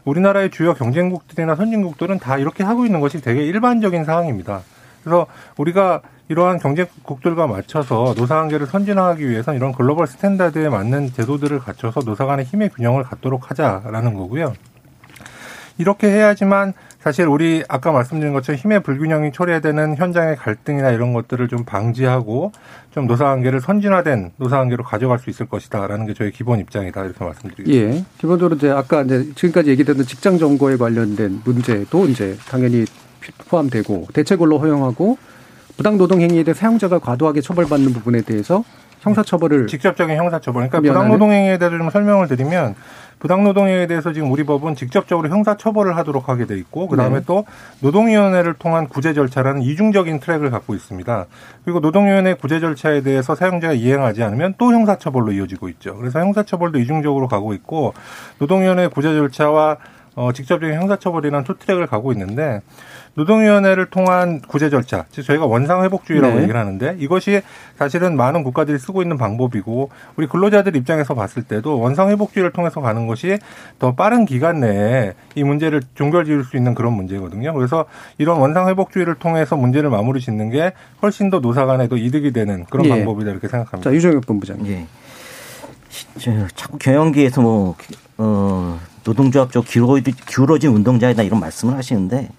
우리나라의 0.03 0.51
주요 0.51 0.73
경쟁국들이나 0.73 1.55
선진국들은 1.55 2.19
다 2.19 2.37
이렇게 2.37 2.63
하고 2.63 2.85
있는 2.85 2.99
것이 2.99 3.21
되게 3.21 3.45
일반적인 3.45 4.03
상황입니다. 4.03 4.61
그래서 5.03 5.25
우리가 5.57 6.01
이러한 6.29 6.59
경제국들과 6.59 7.47
맞춰서 7.47 8.13
노사관계를 8.15 8.67
선진화하기 8.67 9.27
위해서는 9.27 9.57
이런 9.57 9.71
global 9.73 10.05
standard에 10.05 10.69
맞는 10.69 11.11
제도들을 11.13 11.59
갖춰서 11.59 12.01
노사 12.01 12.25
간의 12.25 12.45
힘의 12.45 12.69
균형을 12.69 13.03
갖도록 13.03 13.49
하자라는 13.49 14.13
거고요. 14.13 14.53
이렇게 15.79 16.07
해야지만 16.07 16.73
사실 16.99 17.25
우리 17.25 17.63
아까 17.69 17.91
말씀드린 17.91 18.33
것처럼 18.33 18.59
힘의 18.59 18.83
불균형이 18.83 19.31
초래되는 19.31 19.95
현장의 19.95 20.35
갈등이나 20.35 20.91
이런 20.91 21.13
것들을 21.13 21.47
좀 21.47 21.63
방지하고 21.63 22.51
좀 22.91 23.07
노사관계를 23.07 23.61
선진화된 23.61 24.33
노사관계로 24.35 24.83
가져갈 24.83 25.17
수 25.19 25.29
있을 25.29 25.47
것이다라는 25.47 26.05
게 26.05 26.13
저희 26.13 26.31
기본 26.31 26.59
입장이다 26.59 27.05
이렇게 27.05 27.23
말씀드리겠습니다. 27.23 27.95
예, 27.95 28.03
기본적으로 28.17 28.57
이제 28.57 28.69
아까 28.69 29.01
이제 29.01 29.31
지금까지 29.33 29.71
얘기됐던 29.71 30.05
직장 30.05 30.37
점거에 30.37 30.75
관련된 30.75 31.41
문제도 31.45 32.05
이제 32.05 32.37
당연히 32.49 32.85
포함되고 33.47 34.07
대체근로 34.13 34.59
허용하고 34.59 35.17
부당 35.79 35.97
노동 35.97 36.19
행위에 36.19 36.43
대해 36.43 36.53
사용자가 36.53 36.99
과도하게 36.99 37.39
처벌받는 37.39 37.93
부분에 37.93 38.19
대해서 38.23 38.65
형사처벌을 38.99 39.67
직접적인 39.67 40.13
형사처벌. 40.17 40.67
그러니까 40.67 40.81
부당 40.81 41.07
노동 41.07 41.31
행위에 41.31 41.57
대해서 41.57 41.77
좀 41.77 41.89
설명을 41.89 42.27
드리면 42.27 42.75
부당 43.17 43.45
노동행위에 43.45 43.87
대해서 43.87 44.11
지금 44.11 44.29
우리 44.29 44.43
법은 44.43 44.75
직접적으로 44.75 45.29
형사 45.29 45.55
처벌을 45.55 45.95
하도록 45.95 46.27
하게 46.27 46.47
돼 46.47 46.57
있고 46.57 46.89
그다음에 46.89 47.19
네. 47.19 47.23
또 47.25 47.45
노동위원회를 47.79 48.55
통한 48.55 48.89
구제 48.89 49.13
절차라는 49.13 49.61
이중적인 49.61 50.19
트랙을 50.19 50.49
갖고 50.51 50.75
있습니다. 50.75 51.25
그리고 51.63 51.79
노동위원회 51.79 52.33
구제 52.33 52.59
절차에 52.59 52.99
대해서 52.99 53.33
사용자가 53.33 53.73
이행하지 53.73 54.21
않으면 54.21 54.55
또 54.57 54.73
형사 54.73 54.97
처벌로 54.97 55.31
이어지고 55.31 55.69
있죠. 55.69 55.95
그래서 55.95 56.19
형사 56.19 56.43
처벌도 56.43 56.79
이중적으로 56.79 57.29
가고 57.29 57.53
있고 57.53 57.93
노동위원회 58.39 58.87
구제 58.87 59.13
절차와 59.13 59.77
어, 60.15 60.33
직접적인 60.33 60.75
형사처벌이라는 60.75 61.45
two 61.45 61.57
track을 61.57 61.87
가고 61.87 62.11
있는데 62.11 62.61
노동위원회를 63.19 63.87
통한 63.87 64.39
구제 64.39 64.69
절차, 64.69 65.03
즉 65.11 65.23
저희가 65.23 65.45
원상회복주의라고 65.45 66.35
네. 66.35 66.43
얘기를 66.43 66.57
하는데 66.57 66.95
이것이 66.99 67.41
사실은 67.77 68.15
많은 68.15 68.43
국가들이 68.43 68.79
쓰고 68.79 69.01
있는 69.01 69.17
방법이고 69.17 69.89
우리 70.15 70.27
근로자들 70.27 70.77
입장에서 70.77 71.15
봤을 71.15 71.43
때도 71.43 71.79
원상회복주의를 71.79 72.53
통해서 72.53 72.79
가는 72.79 73.07
것이 73.07 73.37
더 73.77 73.93
빠른 73.93 74.25
기간 74.25 74.61
내에 74.61 75.15
이 75.35 75.43
문제를 75.43 75.81
종결 75.95 76.23
지을 76.23 76.45
수 76.45 76.55
있는 76.55 76.73
그런 76.73 76.93
문제거든요. 76.93 77.53
그래서 77.53 77.85
이런 78.17 78.39
원상회복주의를 78.39 79.15
통해서 79.15 79.57
문제를 79.57 79.89
마무리 79.89 80.21
짓는 80.21 80.49
게 80.49 80.71
훨씬 81.01 81.29
더 81.29 81.41
노사 81.41 81.65
간에도 81.65 81.97
이득이 81.97 82.31
되는 82.31 82.65
그런 82.69 82.85
예. 82.85 82.89
방법이다 82.89 83.31
이렇게 83.31 83.49
생각합니다. 83.49 83.89
자, 83.89 83.93
유정혁 83.93 84.25
본부장님. 84.27 84.71
예. 84.71 84.87
자꾸 86.55 86.77
경영계에서 86.77 87.41
뭐, 87.41 87.75
어, 88.17 88.79
노동조합 89.03 89.51
쪽 89.51 89.65
기울어진 89.65 90.71
운동자이다 90.71 91.23
이런 91.23 91.39
말씀을 91.41 91.75
하시는데 91.75 92.29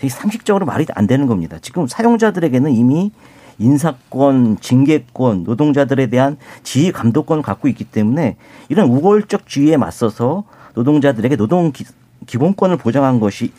되게 0.00 0.08
상식적으로 0.08 0.64
말이 0.64 0.86
안 0.94 1.06
되는 1.06 1.26
겁니다. 1.26 1.58
지금 1.60 1.86
사용자들에게는 1.86 2.72
이미 2.72 3.12
인사권, 3.58 4.58
징계권, 4.58 5.44
노동자들에 5.44 6.06
대한 6.06 6.38
지휘 6.62 6.90
감독권을 6.90 7.42
갖고 7.42 7.68
있기 7.68 7.84
때문에 7.84 8.36
이런 8.70 8.88
우월적 8.88 9.46
주의에 9.46 9.76
맞서서 9.76 10.44
노동자들에게 10.74 11.36
노동 11.36 11.70
기 11.72 11.84
본권을 12.38 12.78
보장한 12.78 13.20
것이 13.20 13.52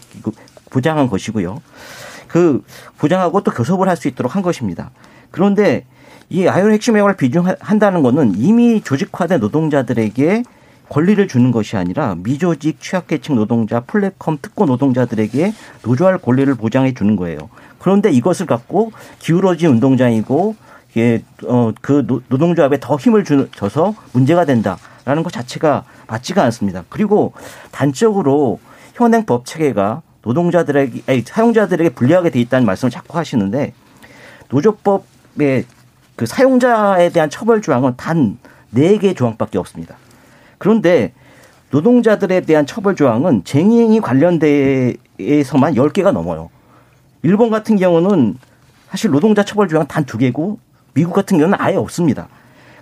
보장한 0.71 1.07
것이고요. 1.07 1.61
그 2.27 2.63
보장하고 2.97 3.41
또 3.41 3.51
교섭을 3.51 3.87
할 3.87 3.95
수 3.95 4.07
있도록 4.07 4.35
한 4.35 4.41
것입니다. 4.41 4.89
그런데 5.29 5.85
이 6.29 6.47
아이온 6.47 6.71
핵심 6.71 6.95
회원을 6.95 7.17
비중한다는 7.17 8.01
것은 8.01 8.33
이미 8.37 8.81
조직화된 8.81 9.39
노동자들에게 9.39 10.43
권리를 10.91 11.25
주는 11.29 11.51
것이 11.51 11.77
아니라 11.77 12.15
미조직 12.17 12.81
취약계층 12.81 13.35
노동자 13.35 13.79
플랫폼 13.79 14.37
특권 14.41 14.67
노동자들에게 14.67 15.53
노조할 15.83 16.17
권리를 16.17 16.53
보장해 16.55 16.93
주는 16.93 17.15
거예요. 17.15 17.49
그런데 17.79 18.11
이것을 18.11 18.45
갖고 18.45 18.91
기울어진 19.19 19.69
운동장이고 19.69 20.55
예, 20.97 21.23
어, 21.45 21.71
그 21.79 22.05
노동조합에 22.27 22.81
더 22.81 22.97
힘을 22.97 23.23
주, 23.23 23.47
줘서 23.55 23.95
문제가 24.11 24.43
된다라는 24.43 25.23
것 25.23 25.31
자체가 25.31 25.85
맞지가 26.07 26.43
않습니다. 26.43 26.83
그리고 26.89 27.31
단적으로 27.71 28.59
현행 28.93 29.25
법 29.25 29.45
체계가 29.45 30.01
노동자들에게, 30.23 31.03
아니, 31.07 31.21
사용자들에게 31.21 31.91
불리하게 31.91 32.31
돼 32.31 32.41
있다는 32.41 32.65
말씀을 32.65 32.91
자꾸 32.91 33.17
하시는데 33.17 33.73
노조법의 34.49 35.63
그 36.17 36.25
사용자에 36.25 37.09
대한 37.09 37.29
처벌 37.29 37.61
조항은 37.61 37.95
단 37.95 38.37
네 38.71 38.97
개의 38.97 39.15
조항밖에 39.15 39.57
없습니다. 39.57 39.95
그런데 40.62 41.12
노동자들에 41.72 42.41
대한 42.41 42.68
처벌 42.68 42.95
조항은 42.95 43.45
쟁의행위 43.45 43.99
관련돼서만 43.99 45.74
10개가 45.74 46.12
넘어요. 46.12 46.51
일본 47.24 47.49
같은 47.49 47.78
경우는 47.78 48.38
사실 48.88 49.09
노동자 49.09 49.43
처벌 49.43 49.68
조항 49.68 49.88
단 49.88 50.05
두 50.05 50.20
개고 50.20 50.59
미국 50.93 51.14
같은 51.14 51.39
경우는 51.39 51.57
아예 51.59 51.78
없습니다. 51.78 52.28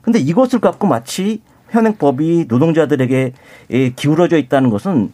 근데 0.02 0.20
이것을 0.20 0.60
갖고 0.60 0.88
마치 0.88 1.42
현행법이 1.70 2.48
노동자들에게 2.50 3.32
기울어져 3.96 4.38
있다는 4.38 4.72
것은 4.72 5.14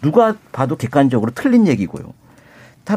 누가 0.00 0.34
봐도 0.50 0.76
객관적으로 0.76 1.30
틀린 1.34 1.66
얘기고요. 1.66 2.14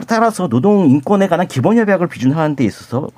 따라서 0.07 0.47
노동 0.47 0.89
인권에 0.89 1.27
관한 1.27 1.49
기본 1.49 1.77
협약을 1.77 2.07
비준하는 2.07 2.55
데 2.55 2.63
있어서 2.63 3.09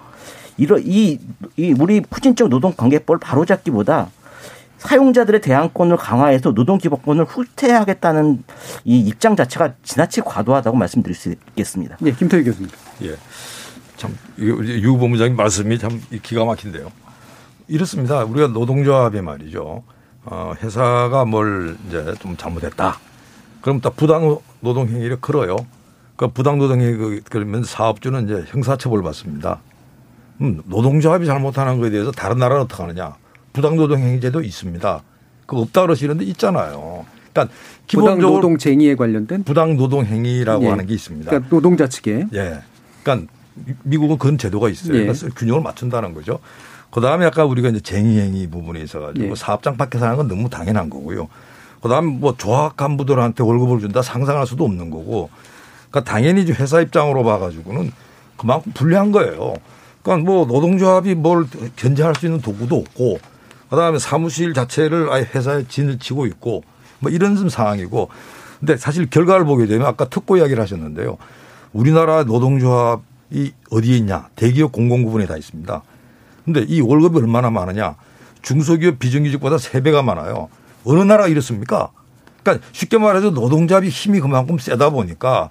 이런 0.58 0.82
이, 0.84 1.20
이 1.56 1.76
우리 1.80 2.02
후진적 2.10 2.50
노동 2.50 2.74
관계법을 2.76 3.20
바로잡기보다 3.20 4.10
사용자들의 4.84 5.42
대항권을 5.42 5.96
강화해서 5.98 6.52
노동기본권을 6.52 7.24
후퇴하겠다는 7.26 8.44
이 8.84 9.00
입장 9.00 9.36
자체가 9.36 9.74
지나치게 9.82 10.24
과도하다고 10.26 10.76
말씀드릴 10.76 11.16
수 11.16 11.32
있겠습니다. 11.32 11.98
예, 12.06 12.12
김태희 12.12 12.44
교수님. 12.44 12.70
예. 13.04 13.16
참, 13.96 14.18
유 14.38 14.98
본부장님 14.98 15.38
말씀이 15.38 15.80
참 15.80 16.02
기가 16.22 16.44
막힌데요. 16.44 16.92
이렇습니다. 17.70 18.26
우리가 18.26 18.48
노동조합이 18.48 19.22
말이죠. 19.22 19.84
어, 20.26 20.54
회사가 20.62 21.24
뭘 21.26 21.78
이제 21.88 22.14
좀 22.20 22.36
잘못했다. 22.36 23.00
그럼 23.62 23.80
또 23.80 23.90
부당 23.92 24.38
노동행위를 24.60 25.22
걸어요. 25.22 25.56
그 26.18 26.28
부당 26.28 26.58
노동행위 26.58 27.22
그러면 27.30 27.64
사업주는 27.64 28.26
이제 28.26 28.44
형사처벌 28.48 29.02
받습니다. 29.02 29.62
음, 30.42 30.62
노동조합이 30.66 31.26
잘못하는 31.26 31.80
것에 31.80 31.92
대해서 31.92 32.12
다른 32.12 32.38
나라는 32.38 32.64
어떻게 32.64 32.84
하느냐. 32.84 33.16
부당노동행위제도 33.54 34.42
있습니다. 34.42 35.04
그 35.46 35.58
없다 35.58 35.82
그러시는데 35.82 36.26
있잖아요. 36.26 37.06
그러니까 37.32 37.56
기본적으로 37.88 38.36
부당노동쟁의에 38.36 38.96
관련된 38.96 39.44
부당노동행위라고 39.44 40.66
예. 40.66 40.70
하는 40.70 40.86
게 40.86 40.94
있습니다. 40.94 41.30
그러니까 41.30 41.50
노동자 41.50 41.88
측에 41.88 42.28
예. 42.34 42.60
그러니까 43.04 43.32
미국은 43.84 44.18
그런 44.18 44.38
제도가 44.38 44.70
있어요. 44.70 44.98
예. 44.98 45.02
그래서 45.02 45.28
균형을 45.30 45.62
맞춘다는 45.62 46.14
거죠. 46.14 46.40
그 46.92 47.02
다음에 47.02 47.26
아까 47.26 47.46
우리가 47.46 47.70
이제 47.70 47.80
쟁의행위 47.80 48.48
부분에 48.48 48.82
있어가지고 48.82 49.32
예. 49.32 49.36
사업장 49.36 49.78
밖에서 49.78 50.06
하는 50.06 50.18
건 50.18 50.28
너무 50.28 50.50
당연한 50.50 50.90
거고요. 50.90 51.28
그 51.82 51.90
다음 51.90 52.20
뭐 52.20 52.36
조합 52.38 52.78
간부들한테 52.78 53.44
월급을 53.44 53.80
준다 53.80 54.02
상상할 54.02 54.48
수도 54.48 54.64
없는 54.64 54.90
거고. 54.90 55.30
그러니까 55.90 56.12
당연히 56.12 56.50
회사 56.52 56.82
입장으로 56.82 57.24
봐가지고는 57.24 57.92
그만큼 58.38 58.72
불리한 58.74 59.12
거예요. 59.12 59.54
그러니까 60.02 60.26
뭐 60.26 60.46
노동조합이 60.46 61.14
뭘 61.16 61.46
견제할 61.76 62.16
수 62.16 62.26
있는 62.26 62.42
도구도 62.42 62.76
없고 62.78 63.20
그 63.74 63.78
다음에 63.78 63.98
사무실 63.98 64.54
자체를 64.54 65.12
아예 65.12 65.28
회사에 65.34 65.66
진을 65.68 65.98
치고 65.98 66.28
있고 66.28 66.64
뭐 67.00 67.12
이런 67.12 67.36
좀 67.36 67.50
상황이고 67.50 68.08
근데 68.60 68.78
사실 68.78 69.10
결과를 69.10 69.46
보게 69.46 69.66
되면 69.66 69.88
아까 69.88 70.08
특고 70.08 70.38
이야기를 70.38 70.62
하셨는데요. 70.62 71.18
우리나라 71.72 72.24
노동조합이 72.24 73.52
어디에 73.72 73.98
있냐. 73.98 74.28
대기업 74.36 74.74
공공부분에 74.74 75.26
다 75.26 75.38
있습니다. 75.38 75.82
근데 76.46 76.64
이 76.68 76.82
월급이 76.82 77.18
얼마나 77.18 77.50
많으냐. 77.50 77.96
중소기업 78.44 79.00
비정규직보다 79.00 79.58
세배가 79.58 80.04
많아요. 80.04 80.50
어느 80.86 81.00
나라가 81.00 81.28
이렇습니까? 81.28 81.90
그러니까 82.44 82.64
쉽게 82.74 83.00
말해서 83.00 83.32
노동조합이 83.32 83.90
힘이 83.90 84.20
그만큼 84.20 84.60
세다 84.60 84.92
보니까 84.92 85.50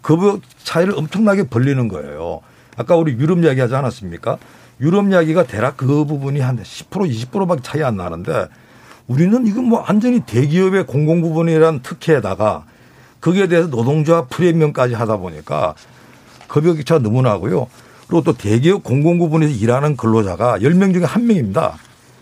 그 0.00 0.40
차이를 0.62 0.96
엄청나게 0.96 1.48
벌리는 1.48 1.88
거예요. 1.88 2.40
아까 2.76 2.94
우리 2.94 3.14
유럽 3.14 3.42
이야기 3.42 3.60
하지 3.60 3.74
않았습니까? 3.74 4.38
유럽 4.80 5.08
이야기가 5.08 5.44
대략 5.44 5.76
그 5.76 6.04
부분이 6.04 6.40
한 6.40 6.56
10% 6.58 6.88
20%밖에 6.90 7.62
차이 7.62 7.82
안 7.82 7.96
나는데 7.96 8.46
우리는 9.06 9.46
이건 9.46 9.64
뭐 9.66 9.84
완전히 9.86 10.20
대기업의 10.20 10.86
공공 10.86 11.20
부분이라는 11.22 11.82
특혜에다가 11.82 12.64
거기에 13.20 13.46
대해서 13.46 13.68
노동조합 13.68 14.28
프리미엄까지 14.30 14.94
하다 14.94 15.18
보니까 15.18 15.74
급여 16.48 16.74
차가 16.82 17.00
너무 17.00 17.22
나고요. 17.22 17.66
그리고 18.06 18.22
또 18.22 18.32
대기업 18.34 18.82
공공 18.84 19.18
부분에서 19.18 19.52
일하는 19.52 19.96
근로자가 19.96 20.58
10명 20.58 20.92
중에 20.92 21.04
한 21.04 21.26
명입니다. 21.26 21.78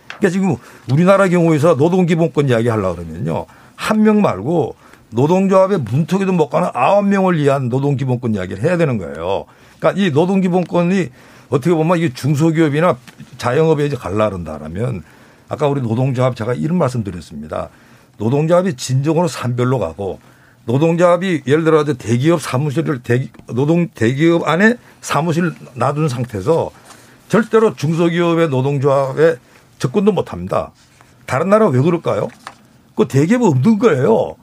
그러니까 0.07 0.29
지금 0.29 0.55
우리나라 0.91 1.27
경우에서 1.27 1.75
노동기본권 1.75 2.49
이야기 2.49 2.69
하려고 2.69 2.95
그러면요. 2.95 3.45
한 3.75 4.01
명 4.03 4.21
말고 4.21 4.75
노동조합의 5.09 5.79
문턱에도 5.79 6.31
못 6.31 6.49
가는 6.49 6.69
아홉 6.73 7.05
명을 7.05 7.37
위한 7.37 7.69
노동기본권 7.69 8.35
이야기를 8.35 8.63
해야 8.63 8.77
되는 8.77 8.97
거예요. 8.97 9.45
그러니까 9.79 10.01
이 10.01 10.11
노동기본권이 10.11 11.09
어떻게 11.53 11.71
보면 11.75 11.99
이게 11.99 12.11
중소기업이나 12.11 12.97
자영업에 13.37 13.85
이제 13.85 13.95
갈라 13.95 14.27
그런다라면 14.29 15.03
아까 15.49 15.67
우리 15.67 15.81
노동조합 15.81 16.35
제가 16.35 16.55
이런 16.55 16.79
말씀 16.79 17.03
드렸습니다. 17.03 17.69
노동조합이 18.17 18.73
진정으로 18.73 19.27
산별로 19.27 19.77
가고 19.77 20.19
노동조합이 20.65 21.43
예를 21.45 21.63
들어서 21.63 21.93
대기업 21.93 22.41
사무실을 22.41 23.03
대기, 23.03 23.29
노동 23.53 23.87
대기업 23.89 24.47
안에 24.47 24.77
사무실 25.01 25.53
놔둔 25.75 26.09
상태에서 26.09 26.71
절대로 27.27 27.75
중소기업의 27.75 28.49
노동조합에 28.49 29.35
접근도 29.77 30.11
못 30.11 30.33
합니다. 30.33 30.71
다른 31.27 31.49
나라 31.49 31.67
왜 31.67 31.79
그럴까요? 31.79 32.29
그 32.95 33.07
대기업은 33.07 33.47
없는 33.47 33.77
거예요. 33.77 34.37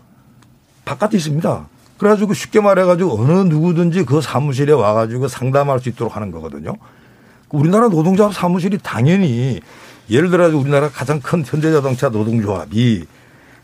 바깥에 0.84 1.16
있습니다. 1.16 1.66
그래가지고 1.98 2.34
쉽게 2.34 2.60
말해가지고 2.60 3.20
어느 3.20 3.32
누구든지 3.48 4.04
그 4.04 4.20
사무실에 4.20 4.72
와가지고 4.72 5.26
상담할 5.26 5.80
수 5.80 5.88
있도록 5.88 6.14
하는 6.14 6.30
거거든요. 6.30 6.76
우리나라 7.50 7.88
노동조합 7.88 8.32
사무실이 8.34 8.78
당연히 8.82 9.60
예를 10.08 10.30
들어서 10.30 10.56
우리나라 10.56 10.88
가장 10.88 11.20
큰 11.20 11.44
현대자동차 11.44 12.08
노동조합이 12.08 13.06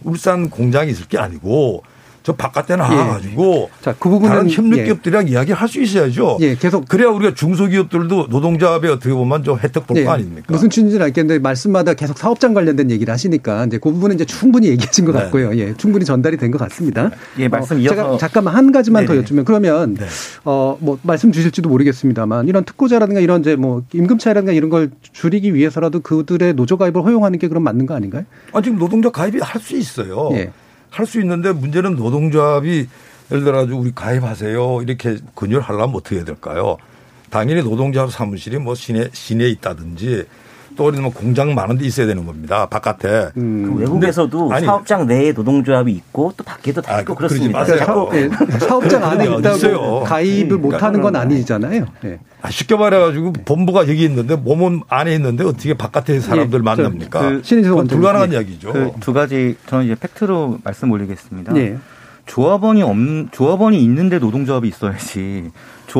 울산 0.02 0.50
공장이 0.50 0.90
있을 0.90 1.06
게 1.06 1.18
아니고 1.18 1.82
저 2.26 2.32
바깥에 2.32 2.74
나와가지고 2.74 3.70
자, 3.80 3.94
그 4.00 4.08
부분은 4.08 4.34
다른 4.34 4.50
협력 4.50 4.80
예. 4.80 4.84
기업들이랑 4.86 5.28
이야기할 5.28 5.68
수 5.68 5.80
있어야죠. 5.80 6.38
예, 6.40 6.56
계속 6.56 6.88
그래야 6.88 7.08
우리가 7.08 7.34
중소기업들도 7.34 8.26
노동조합에 8.30 8.88
어떻게 8.88 9.14
보면 9.14 9.44
좀 9.44 9.56
혜택 9.56 9.86
볼거 9.86 10.00
네. 10.02 10.08
아닙니까? 10.08 10.46
무슨 10.48 10.68
취지인지는 10.68 11.06
알겠는데 11.06 11.38
말씀마다 11.38 11.94
계속 11.94 12.18
사업장 12.18 12.52
관련된 12.52 12.90
얘기를 12.90 13.14
하시니까 13.14 13.66
이제 13.66 13.78
그 13.78 13.92
부분은 13.92 14.16
이제 14.16 14.24
충분히 14.24 14.66
얘기하신 14.70 15.04
것 15.04 15.12
네. 15.12 15.20
같고요. 15.20 15.56
예, 15.56 15.72
충분히 15.76 16.04
전달이 16.04 16.36
된 16.36 16.50
것 16.50 16.58
같습니다. 16.58 17.12
예, 17.38 17.46
말씀 17.46 17.76
어, 17.76 17.78
이어서- 17.78 17.88
제가 17.90 18.16
잠깐만 18.18 18.56
한 18.56 18.72
가지만 18.72 19.04
더 19.06 19.12
네네. 19.12 19.22
여쭈면 19.22 19.44
그러면 19.44 19.94
네. 19.94 20.06
어뭐 20.42 20.98
말씀 21.02 21.30
주실지도 21.30 21.68
모르겠습니다만 21.68 22.48
이런 22.48 22.64
특고자라든가 22.64 23.20
이런 23.20 23.40
이제 23.42 23.54
뭐 23.54 23.82
임금 23.94 24.18
차이라든가 24.18 24.50
이런 24.52 24.68
걸 24.68 24.90
줄이기 25.12 25.54
위해서라도 25.54 26.00
그들의 26.00 26.54
노조 26.54 26.76
가입을 26.76 27.04
허용하는 27.04 27.38
게 27.38 27.46
그럼 27.46 27.62
맞는 27.62 27.86
거 27.86 27.94
아닌가요? 27.94 28.24
아, 28.52 28.60
지금 28.60 28.78
노동조합 28.80 29.12
가입이 29.14 29.38
할 29.40 29.60
수 29.62 29.76
있어요. 29.76 30.30
예. 30.32 30.50
할 30.96 31.06
수 31.06 31.20
있는데 31.20 31.52
문제는 31.52 31.96
노동조합이 31.96 32.88
예를 33.30 33.44
들어가지고 33.44 33.78
우리 33.78 33.92
가입하세요. 33.94 34.82
이렇게 34.82 35.18
권유를 35.34 35.60
하려면 35.62 35.96
어떻게 35.96 36.16
해야 36.16 36.24
될까요? 36.24 36.78
당연히 37.30 37.62
노동조합 37.62 38.10
사무실이 38.10 38.58
뭐 38.58 38.74
시내, 38.74 39.10
시내에 39.12 39.48
있다든지 39.50 40.24
또 40.76 40.86
우리는 40.86 41.02
뭐 41.02 41.12
공장 41.12 41.54
많은 41.54 41.78
데 41.78 41.84
있어야 41.86 42.06
되는 42.06 42.24
겁니다. 42.26 42.66
바깥에. 42.66 43.30
음. 43.36 43.72
그 43.74 43.80
외국에서도 43.80 44.38
근데- 44.38 44.54
아니, 44.54 44.66
사업장 44.66 45.06
내에 45.06 45.32
노동조합이 45.32 45.90
있고 45.92 46.32
또 46.36 46.44
밖에도 46.44 46.82
다 46.82 46.96
아, 46.96 47.00
있고 47.00 47.14
그러지 47.14 47.38
그렇습니다. 47.50 47.64
자꾸 47.64 48.10
예, 48.14 48.28
사업장 48.60 49.02
안에 49.04 49.24
있다고 49.24 49.56
있어요? 49.56 50.00
가입을 50.00 50.58
못 50.58 50.80
하는 50.82 51.00
건 51.00 51.16
아니잖아요. 51.16 51.86
예. 52.04 52.18
아, 52.42 52.50
쉽게 52.50 52.76
말해가지고 52.76 53.32
본부가 53.44 53.88
여기 53.88 54.04
있는데 54.04 54.36
몸은 54.36 54.82
안에 54.88 55.14
있는데 55.14 55.44
어떻게 55.44 55.74
바깥에 55.74 56.20
사람들 56.20 56.60
예, 56.60 56.62
만납니까? 56.62 57.20
저, 57.42 57.56
그 57.56 57.62
그건. 57.62 57.86
불가능한 57.88 58.32
예. 58.32 58.36
이야기죠. 58.36 58.72
그 58.72 58.92
두 59.00 59.12
가지 59.12 59.56
저는 59.66 59.86
이제 59.86 59.96
팩트로 59.98 60.58
말씀 60.62 60.90
올리겠습니다. 60.90 61.56
예. 61.56 61.78
조합원이 62.26 62.82
없 62.82 62.96
조합원이 63.32 63.80
있는데 63.84 64.18
노동조합이 64.18 64.68
있어야지. 64.68 65.50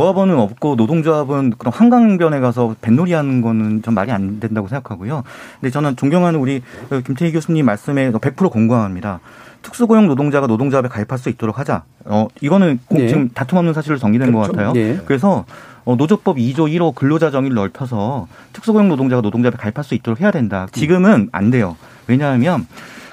조합원은 0.01 0.39
없고 0.39 0.75
노동조합은 0.77 1.55
그런 1.57 1.73
한강변에 1.73 2.41
가서 2.41 2.75
뱃놀이 2.83 3.15
하는 3.15 3.41
거는 3.41 3.81
전 3.81 3.95
말이 3.95 4.13
안 4.13 4.41
된다고 4.41 4.69
생각하고요. 4.69 5.23
근데 5.59 5.71
저는 5.71 5.97
존경하는 5.97 6.39
우리 6.39 6.61
그 6.91 7.01
김태희 7.03 7.33
교수님 7.33 7.65
말씀에 7.65 8.11
100% 8.11 8.51
공감합니다. 8.51 9.21
특수고용 9.63 10.07
노동자가 10.07 10.47
노동조합에 10.49 10.89
가입할 10.89 11.19
수 11.19 11.31
있도록 11.31 11.59
하자. 11.59 11.85
어, 12.05 12.29
이거는 12.43 12.79
공- 12.87 12.99
네. 12.99 13.09
지금 13.09 13.31
다툼 13.31 13.57
없는 13.57 13.73
사실로 13.73 13.97
정리된 13.97 14.33
것 14.33 14.41
같아요. 14.41 14.73
네. 14.75 15.01
그래서 15.07 15.47
어, 15.87 15.97
노조법 15.97 16.37
2조 16.37 16.71
1호 16.71 16.95
근로자 16.95 17.31
정의를 17.31 17.55
넓혀서 17.55 18.29
특수고용 18.53 18.89
노동자가 18.89 19.23
노동조합에 19.23 19.57
가입할 19.57 19.83
수 19.83 19.95
있도록 19.95 20.21
해야 20.21 20.31
된다. 20.31 20.67
지금은 20.73 21.31
안 21.33 21.51
돼요. 21.51 21.75
왜냐하면 22.07 22.67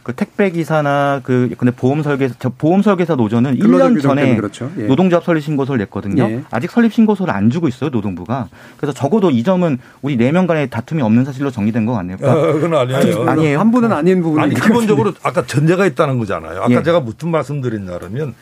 그 0.03 0.13
택배 0.13 0.49
기사나 0.49 1.21
그 1.23 1.49
근데 1.57 1.71
보험 1.73 2.03
설계 2.03 2.29
저 2.37 2.49
보험 2.49 2.81
설계사 2.81 3.15
노조는 3.15 3.57
근로자 3.57 3.85
1년 3.87 3.95
규정 3.95 4.15
전에 4.15 4.35
그렇죠. 4.35 4.69
예. 4.77 4.83
노동조합 4.83 5.23
설립 5.23 5.41
신고서를 5.41 5.79
냈거든요. 5.79 6.23
예. 6.23 6.43
아직 6.51 6.69
설립 6.71 6.93
신고서를 6.93 7.33
안 7.33 7.49
주고 7.49 7.69
있어요 7.69 7.89
노동부가. 7.89 8.49
그래서 8.77 8.93
적어도 8.93 9.31
이 9.31 9.43
점은 9.43 9.79
우리 10.01 10.17
네 10.17 10.33
명 10.33 10.45
간의 10.45 10.69
다툼이 10.69 11.01
없는 11.01 11.23
사실로 11.25 11.51
정리된 11.51 11.85
것 11.85 11.93
같네요. 11.93 12.17
그러니까 12.17 12.49
아, 12.49 12.51
그건 12.51 12.73
아니에요. 12.75 13.29
아니 13.29 13.45
에요. 13.45 13.59
한 13.59 13.71
분은 13.71 13.91
아닌 13.93 14.21
부분이 14.21 14.43
아니 14.43 14.55
기본적으로 14.55 15.13
아까 15.23 15.45
전제가 15.45 15.85
있다는 15.85 16.19
거잖아요. 16.19 16.63
아까 16.63 16.71
예. 16.71 16.83
제가 16.83 16.99
무슨 16.99 17.29
말씀드렸냐 17.29 17.97
그러면 17.99 18.33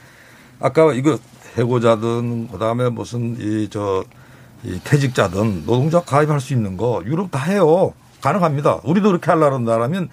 아까 0.60 0.94
이거 0.94 1.20
해고자든 1.58 2.48
그다음에 2.48 2.90
무슨 2.90 3.36
이저이 3.40 4.80
퇴직자든 4.84 5.66
노동자 5.66 6.00
가입할 6.02 6.40
수 6.40 6.54
있는 6.54 6.78
거 6.78 7.04
유럽 7.06 7.30
다 7.30 7.40
해요. 7.44 7.94
가능합니다. 8.22 8.80
우리도 8.84 9.10
그렇게 9.10 9.30
하려고 9.32 9.56
한다면 9.56 10.10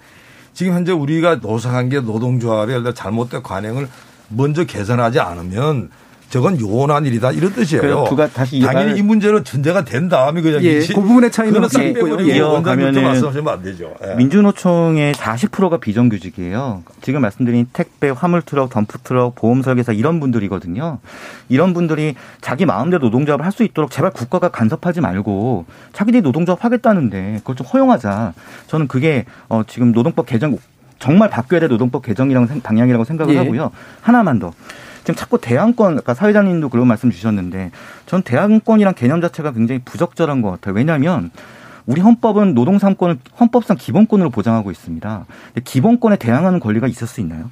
지금 0.53 0.73
현재 0.73 0.91
우리가 0.91 1.35
노사관계 1.35 2.01
노동조합의 2.01 2.75
잘못된 2.93 3.43
관행을 3.43 3.87
먼저 4.29 4.63
개선하지 4.63 5.19
않으면 5.19 5.89
저건 6.29 6.59
요원한 6.59 7.05
일이다 7.05 7.31
이런 7.31 7.51
뜻이에요. 7.53 7.81
그 7.81 8.15
당연히 8.61 8.99
이 8.99 9.01
문제는 9.01 9.43
전제가 9.43 9.83
된 9.83 10.09
다음에 10.09 10.41
그 10.41 10.59
예. 10.63 10.79
그 10.79 10.93
부분의 10.93 11.31
차이는. 11.31 11.59
빼버리고 11.59 12.29
예. 12.29 12.39
원장님도 12.39 12.39
이어가면은 12.39 13.03
말씀하시면 13.03 13.53
안 13.53 13.63
되죠. 13.63 13.95
예. 14.07 14.13
민주노총의 14.15 15.13
40%가 15.15 15.77
비정규직이에요. 15.77 16.83
지금 17.01 17.21
말씀드린 17.21 17.67
택배, 17.73 18.09
화물트럭, 18.09 18.69
덤프트럭, 18.69 19.35
보험설계사 19.35 19.93
이런 19.93 20.19
분들이거든요. 20.19 20.99
이런 21.49 21.73
분들이 21.73 22.13
자기 22.41 22.65
마음대로 22.65 23.03
노동조합을 23.05 23.43
할 23.45 23.49
수 23.51 23.63
있도록 23.63 23.89
제발 23.89 24.11
국가가 24.11 24.49
간섭하지 24.49 25.01
말고 25.01 25.65
자기들이 25.93 26.21
노동조합 26.21 26.63
하겠다는데 26.63 27.37
그걸 27.39 27.55
좀 27.55 27.65
허용하자. 27.65 28.33
저는 28.67 28.87
그게 28.87 29.25
어, 29.49 29.63
지금 29.67 29.91
노동법 29.91 30.27
개정 30.27 30.55
정말 30.99 31.29
바뀌어야 31.31 31.59
될 31.61 31.69
노동법 31.69 32.03
개정이라고 32.03 32.45
생- 32.45 32.61
방향이라고 32.61 33.03
생각을 33.05 33.33
예. 33.33 33.37
하고요. 33.39 33.71
하나만 34.01 34.37
더. 34.37 34.53
지금 34.99 35.15
자꾸 35.15 35.39
대항권, 35.39 35.97
아까 35.99 36.13
사회자님도 36.13 36.69
그런 36.69 36.87
말씀 36.87 37.11
주셨는데, 37.11 37.71
전 38.05 38.21
대항권이란 38.21 38.93
개념 38.95 39.21
자체가 39.21 39.51
굉장히 39.51 39.81
부적절한 39.83 40.41
것 40.41 40.51
같아요. 40.51 40.75
왜냐하면 40.75 41.31
우리 41.85 42.01
헌법은 42.01 42.53
노동 42.53 42.77
3권을 42.77 43.17
헌법상 43.39 43.77
기본권으로 43.77 44.29
보장하고 44.29 44.71
있습니다. 44.71 45.25
근데 45.53 45.61
기본권에 45.63 46.17
대항하는 46.17 46.59
권리가 46.59 46.87
있을 46.87 47.07
수 47.07 47.21
있나요? 47.21 47.49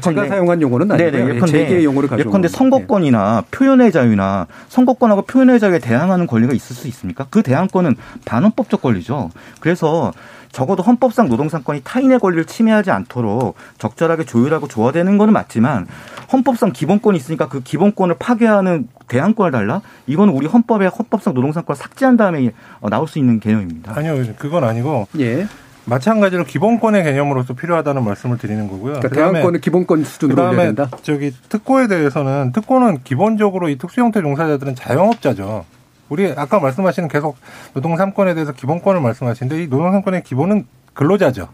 제가 0.00 0.26
사용한 0.26 0.60
용어는 0.60 0.90
아니고요. 0.90 1.10
네네, 1.10 1.30
예, 1.30 1.34
예컨대, 1.36 1.84
용어를 1.84 2.08
가져온 2.10 2.28
예컨대. 2.28 2.48
선거권이나 2.48 3.44
표현의 3.50 3.90
자유나 3.90 4.46
선거권하고 4.68 5.22
표현의 5.22 5.60
자유에 5.60 5.78
대항하는 5.78 6.26
권리가 6.26 6.52
있을 6.52 6.76
수 6.76 6.88
있습니까? 6.88 7.26
그 7.30 7.42
대항권은 7.42 7.96
반헌법적 8.26 8.82
권리죠. 8.82 9.30
그래서 9.60 10.12
적어도 10.52 10.82
헌법상 10.82 11.28
노동상권이 11.28 11.82
타인의 11.84 12.18
권리를 12.18 12.44
침해하지 12.44 12.90
않도록 12.90 13.56
적절하게 13.78 14.24
조율하고 14.24 14.68
조화되는 14.68 15.18
거는 15.18 15.32
맞지만 15.32 15.86
헌법상 16.32 16.72
기본권이 16.72 17.16
있으니까 17.16 17.48
그 17.48 17.62
기본권을 17.62 18.16
파괴하는 18.18 18.88
대항권을 19.08 19.50
달라? 19.52 19.80
이건 20.06 20.28
우리 20.30 20.46
헌법에 20.46 20.86
헌법상 20.86 21.34
노동상권을 21.34 21.76
삭제한 21.76 22.16
다음에 22.16 22.50
어, 22.80 22.88
나올 22.88 23.08
수 23.08 23.18
있는 23.18 23.40
개념입니다. 23.40 23.92
아니요, 23.96 24.22
그건 24.38 24.64
아니고 24.64 25.08
예. 25.18 25.46
마찬가지로 25.88 26.44
기본권의 26.44 27.02
개념으로서 27.02 27.54
필요하다는 27.54 28.04
말씀을 28.04 28.36
드리는 28.36 28.68
거고요. 28.68 29.00
그러니까 29.00 29.08
대항권을 29.08 29.60
기본권 29.60 30.04
수준으로 30.04 30.50
올려야 30.50 30.66
된다. 30.66 30.90
저기 31.02 31.32
특고에 31.48 31.86
대해서는 31.86 32.52
특고는 32.52 32.98
기본적으로 33.04 33.70
이 33.70 33.78
특수형태 33.78 34.20
종사자들은 34.20 34.74
자영업자죠. 34.74 35.64
우리 36.08 36.32
아까 36.36 36.58
말씀하시는 36.60 37.08
계속 37.08 37.36
노동 37.74 37.96
3권에 37.96 38.34
대해서 38.34 38.52
기본권을 38.52 39.00
말씀하시는데 39.00 39.62
이 39.64 39.68
노동 39.68 39.90
3권의 39.92 40.24
기본은 40.24 40.66
근로자죠. 40.94 41.48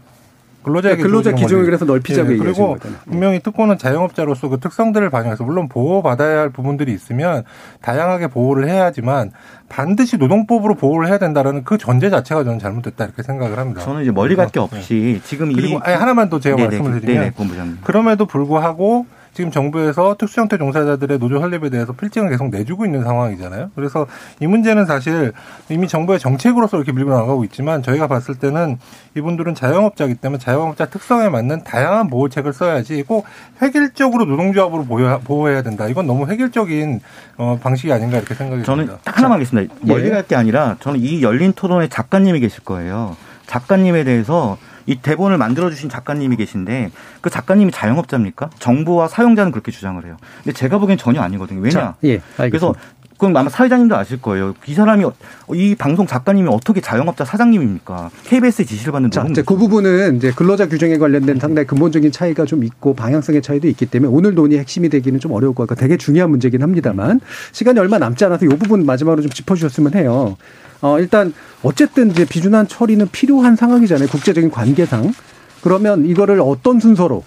근로자에게 0.63 1.03
그러니까 1.03 1.07
근로자 1.21 1.31
기준을. 1.35 1.65
그래서 1.65 1.85
넓히자고 1.85 2.29
예, 2.29 2.33
얘기하시는 2.33 2.53
그리고 2.55 2.73
거잖아요. 2.79 2.99
분명히 3.05 3.39
특권은 3.39 3.77
자영업자로서 3.77 4.49
그 4.49 4.59
특성들을 4.59 5.11
반영해서 5.11 5.43
물론 5.43 5.69
보호받아야 5.69 6.39
할 6.39 6.49
부분들이 6.49 6.91
있으면 6.91 7.43
다양하게 7.81 8.27
보호를 8.29 8.67
해야 8.67 8.85
하지만 8.85 9.29
반드시 9.69 10.17
노동법으로 10.17 10.73
보호를 10.73 11.07
해야 11.07 11.19
된다라는 11.19 11.65
그 11.65 11.77
전제 11.77 12.09
자체가 12.09 12.43
저는 12.43 12.57
잘못됐다 12.57 13.05
이렇게 13.05 13.21
생각을 13.21 13.59
합니다. 13.59 13.81
저는 13.81 14.01
이제 14.01 14.11
머리 14.11 14.35
갈 14.35 14.49
게 14.49 14.59
없이 14.59 15.21
지금 15.23 15.51
이 15.51 15.53
그리고 15.55 15.79
아니, 15.83 15.95
하나만 15.95 16.29
더 16.29 16.39
제가 16.39 16.55
네네, 16.55 16.67
말씀을 16.69 16.99
드리면 17.01 17.21
네네, 17.21 17.33
본부장님. 17.35 17.77
그럼에도 17.83 18.25
불구하고 18.25 19.05
지금 19.35 19.51
정부에서 19.51 20.15
특수형태 20.17 20.57
종사자들의 20.57 21.19
노조 21.19 21.39
설립에 21.41 21.69
대해서 21.69 21.91
필증을 21.91 22.29
계속 22.29 22.49
내주고 22.51 22.85
있는 22.85 23.03
상황이잖아요. 23.03 23.71
그래서 23.75 24.07
이 24.39 24.47
문제는 24.47 24.85
사실 24.85 25.33
이미 25.67 25.89
정부의 25.89 26.19
정책으로서 26.19 26.77
이렇게 26.77 26.93
밀고 26.93 27.11
나가고 27.11 27.43
있지만 27.43 27.83
저희가 27.83 28.07
봤을 28.07 28.35
때는 28.35 28.77
이분들은 29.17 29.53
자영업자이기 29.53 30.15
때문에 30.15 30.39
자영업자 30.39 30.85
특성에 30.85 31.27
맞는 31.27 31.65
다양한 31.65 32.09
보호책을 32.09 32.53
써야지 32.53 33.03
꼭 33.03 33.25
획일적으로 33.61 34.23
노동조합으로 34.23 34.85
보호- 34.85 35.19
보호해야 35.25 35.63
된다. 35.63 35.89
이건 35.89 36.07
너무 36.07 36.27
획일적인 36.27 37.01
어, 37.35 37.59
방식이 37.61 37.91
아닌가 37.91 38.17
이렇게 38.17 38.33
생각이 38.35 38.63
저는 38.63 38.85
듭니다. 38.85 39.01
딱 39.03 39.17
하나만 39.17 39.35
하겠습니다. 39.35 39.75
멀리 39.81 40.05
예. 40.05 40.09
갈게 40.11 40.35
아니라 40.37 40.77
저는 40.79 41.01
이 41.01 41.21
열린 41.21 41.51
토론에 41.51 41.89
작가님이 41.89 42.39
계실 42.39 42.63
거예요. 42.63 43.17
작가님에 43.47 44.05
대해서 44.05 44.57
이 44.85 44.95
대본을 44.97 45.37
만들어주신 45.37 45.89
작가님이 45.89 46.35
계신데 46.37 46.91
그 47.21 47.29
작가님이 47.29 47.71
자영업자입니까? 47.71 48.49
정부와 48.59 49.07
사용자는 49.07 49.51
그렇게 49.51 49.71
주장을 49.71 50.03
해요. 50.05 50.17
근데 50.43 50.53
제가 50.53 50.77
보기엔 50.77 50.97
전혀 50.97 51.21
아니거든요. 51.21 51.61
왜냐? 51.61 51.79
자, 51.79 51.95
예. 52.03 52.21
그래서 52.37 52.75
그럼 53.17 53.35
아마 53.37 53.49
사회자님도 53.49 53.95
아실 53.95 54.21
거예요. 54.21 54.53
이 54.67 54.73
사람이 54.73 55.05
이 55.53 55.75
방송 55.75 56.05
작가님이 56.05 56.49
어떻게 56.49 56.81
자영업자 56.81 57.23
사장님입니까? 57.23 58.09
KBS의 58.25 58.65
지시를 58.65 58.91
받는 58.91 59.11
자, 59.11 59.25
이제 59.29 59.41
그 59.41 59.55
부분은 59.55 60.17
이제 60.17 60.31
근로자 60.35 60.67
규정에 60.67 60.97
관련된 60.97 61.39
상당히 61.39 61.65
근본적인 61.65 62.11
차이가 62.11 62.45
좀 62.45 62.63
있고 62.63 62.93
방향성의 62.93 63.41
차이도 63.41 63.67
있기 63.69 63.85
때문에 63.85 64.11
오늘 64.11 64.33
논의 64.33 64.59
핵심이 64.59 64.89
되기는 64.89 65.19
좀 65.19 65.31
어려울 65.31 65.55
것 65.55 65.67
같고 65.67 65.79
되게 65.79 65.97
중요한 65.97 66.29
문제긴 66.29 66.61
합니다만 66.61 67.21
시간이 67.51 67.79
얼마 67.79 67.97
남지 67.97 68.25
않아서 68.25 68.45
이 68.45 68.49
부분 68.49 68.85
마지막으로 68.85 69.21
좀 69.21 69.31
짚어주셨으면 69.31 69.93
해요. 69.95 70.35
어, 70.81 70.99
일단 70.99 71.33
어쨌든 71.63 72.11
이제 72.11 72.25
비준한 72.25 72.67
처리는 72.67 73.07
필요한 73.11 73.55
상황이잖아요. 73.55 74.09
국제적인 74.09 74.51
관계상. 74.51 75.13
그러면 75.61 76.05
이거를 76.05 76.41
어떤 76.41 76.79
순서로 76.79 77.23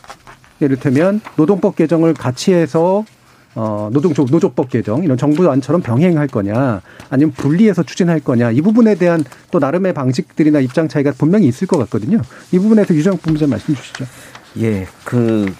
예를테면 0.61 1.21
노동법 1.37 1.77
개정을 1.77 2.15
같이 2.15 2.53
해서 2.53 3.05
어, 3.61 3.91
노동 3.93 4.15
노조법 4.17 4.71
개정 4.71 5.03
이런 5.03 5.19
정부 5.19 5.51
안처럼 5.51 5.83
병행할 5.83 6.29
거냐 6.29 6.81
아니면 7.11 7.33
분리해서 7.33 7.83
추진할 7.83 8.21
거냐 8.21 8.53
이 8.53 8.61
부분에 8.61 8.95
대한 8.95 9.25
또 9.51 9.59
나름의 9.59 9.95
방식들이나 9.95 10.61
입장 10.61 10.87
차이가 10.87 11.11
분명히 11.11 11.49
있을 11.49 11.67
것 11.67 11.77
같거든요. 11.79 12.23
이 12.53 12.59
부분에서 12.61 12.95
유정 12.95 13.17
본부장 13.17 13.51
말씀 13.51 13.75
주시죠. 13.75 14.05
예, 14.59 14.87
그, 15.05 15.53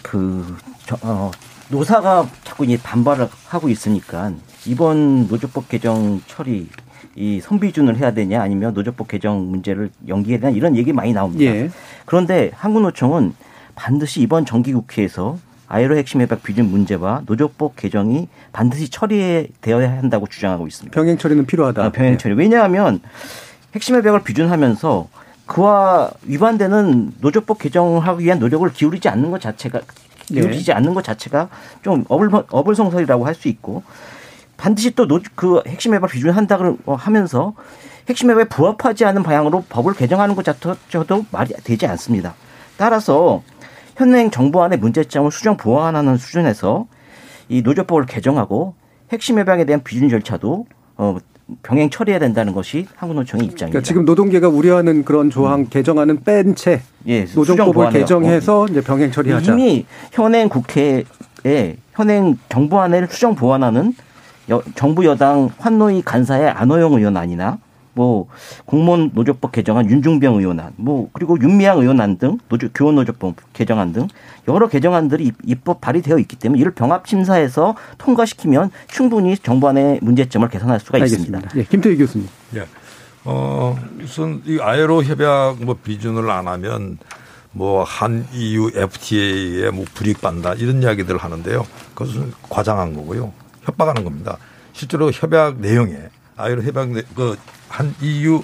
그, 0.00 0.56
저, 0.86 0.96
어, 1.02 1.30
노사가 1.68 2.26
자꾸 2.44 2.64
이제 2.64 2.78
반발을 2.82 3.28
하고 3.46 3.68
있으니까 3.68 4.32
이번 4.64 5.28
노조법 5.28 5.68
개정 5.68 6.22
처리 6.26 6.68
이 7.14 7.40
선비준을 7.42 7.98
해야 7.98 8.14
되냐 8.14 8.40
아니면 8.40 8.72
노조법 8.72 9.08
개정 9.08 9.50
문제를 9.50 9.90
연기해야 10.08 10.40
되냐 10.40 10.56
이런 10.56 10.76
얘기 10.76 10.94
많이 10.94 11.12
나옵니다. 11.12 11.44
예. 11.44 11.70
그런데 12.06 12.52
한국노총은 12.54 13.34
반드시 13.74 14.22
이번 14.22 14.46
정기국회에서 14.46 15.36
아이로 15.72 15.96
핵심 15.96 16.20
협약 16.20 16.42
비준 16.42 16.70
문제와 16.70 17.22
노조법 17.24 17.76
개정이 17.76 18.28
반드시 18.52 18.90
처리되어야 18.90 19.90
한다고 19.96 20.26
주장하고 20.26 20.66
있습니다. 20.66 20.94
병행 20.94 21.16
처리는 21.16 21.46
필요하다. 21.46 21.82
아, 21.82 21.88
병행 21.88 22.18
처리. 22.18 22.34
왜냐하면 22.34 23.00
핵심 23.74 23.96
협약을 23.96 24.22
비준하면서 24.22 25.08
그와 25.46 26.10
위반되는 26.24 27.12
노조법 27.22 27.58
개정을 27.58 28.06
하기 28.06 28.22
위한 28.22 28.38
노력을 28.38 28.70
기울이지 28.70 29.08
않는 29.08 29.30
것 29.30 29.40
자체가 29.40 29.80
기울이지 30.26 30.72
않는 30.74 30.92
것 30.92 31.02
자체가 31.04 31.48
좀 31.82 32.04
어불 32.10 32.30
어불성설이라고 32.50 33.24
할 33.26 33.34
수 33.34 33.48
있고 33.48 33.82
반드시 34.58 34.90
또 34.90 35.06
그 35.34 35.62
핵심 35.66 35.94
협약 35.94 36.10
비준한다 36.10 36.58
고 36.58 36.96
하면서 36.96 37.54
핵심 38.10 38.30
협약에 38.30 38.50
부합하지 38.50 39.06
않은 39.06 39.22
방향으로 39.22 39.64
법을 39.70 39.94
개정하는 39.94 40.34
것 40.34 40.44
자체도 40.44 41.24
말이 41.30 41.54
되지 41.64 41.86
않습니다. 41.86 42.34
따라서 42.76 43.42
현행 43.96 44.30
정부안의 44.30 44.78
문제점을 44.78 45.30
수정 45.30 45.56
보완하는 45.56 46.16
수준에서 46.16 46.86
이 47.48 47.62
노조법을 47.62 48.06
개정하고 48.06 48.74
핵심 49.12 49.38
협약에 49.38 49.64
대한 49.64 49.82
비준 49.82 50.08
절차도 50.08 50.66
어, 50.96 51.16
병행 51.62 51.90
처리해야 51.90 52.18
된다는 52.18 52.54
것이 52.54 52.86
한국노총의 52.96 53.44
입장입니다. 53.46 53.66
그러니까 53.72 53.86
지금 53.86 54.04
노동계가 54.04 54.48
우려하는 54.48 55.04
그런 55.04 55.28
조항 55.28 55.66
개정안은 55.66 56.22
뺀채 56.24 56.80
예, 57.08 57.26
수정 57.26 57.40
노정법을 57.42 57.72
보완해요. 57.74 58.00
개정해서 58.02 58.66
이제 58.70 58.80
병행 58.80 59.10
처리하자. 59.10 59.52
이미 59.52 59.84
현행 60.12 60.48
국회에 60.48 61.04
현행 61.92 62.38
정부안을 62.48 63.08
수정 63.10 63.34
보완하는 63.34 63.92
여- 64.50 64.62
정부 64.74 65.04
여당 65.04 65.50
환노위 65.58 66.02
간사의 66.02 66.48
안호영 66.50 66.94
의원안이나 66.94 67.58
뭐 67.94 68.26
공무원 68.64 69.10
노조법 69.14 69.52
개정안 69.52 69.88
윤중병 69.90 70.36
의원안, 70.36 70.72
뭐 70.76 71.08
그리고 71.12 71.38
윤미향 71.40 71.78
의원안 71.80 72.16
등 72.18 72.38
노조 72.48 72.68
교원 72.74 72.94
노조법 72.96 73.36
개정안 73.52 73.92
등 73.92 74.08
여러 74.48 74.68
개정안들이 74.68 75.24
입- 75.24 75.36
입법 75.44 75.80
발의되어 75.80 76.18
있기 76.18 76.36
때문에 76.36 76.60
이를 76.60 76.72
병합 76.72 77.06
심사해서 77.06 77.74
통과시키면 77.98 78.70
충분히 78.88 79.36
정부안의 79.36 79.98
문제점을 80.02 80.48
개선할 80.48 80.80
수가 80.80 80.98
있습니다. 80.98 81.36
알겠습니다. 81.38 81.60
예, 81.60 81.64
김태희 81.64 81.96
교수님. 81.98 82.28
예. 82.56 82.64
어, 83.24 83.78
우선 84.02 84.42
이 84.46 84.58
아이로 84.60 85.04
협약 85.04 85.62
뭐 85.64 85.76
비준을 85.82 86.28
안 86.30 86.48
하면 86.48 86.98
뭐 87.52 87.84
한 87.84 88.26
EU 88.32 88.70
FTA에 88.74 89.70
뭐 89.70 89.84
불이익받는다 89.94 90.54
이런 90.54 90.82
이야기들을 90.82 91.20
하는데요. 91.20 91.66
그것은 91.94 92.32
과장한 92.48 92.94
거고요. 92.94 93.32
협박하는 93.64 94.02
겁니다. 94.02 94.38
실제로 94.72 95.10
협약 95.12 95.60
내용에 95.60 95.94
아이로 96.42 96.62
협약 96.62 96.88
그한 97.14 97.94
EU 98.00 98.42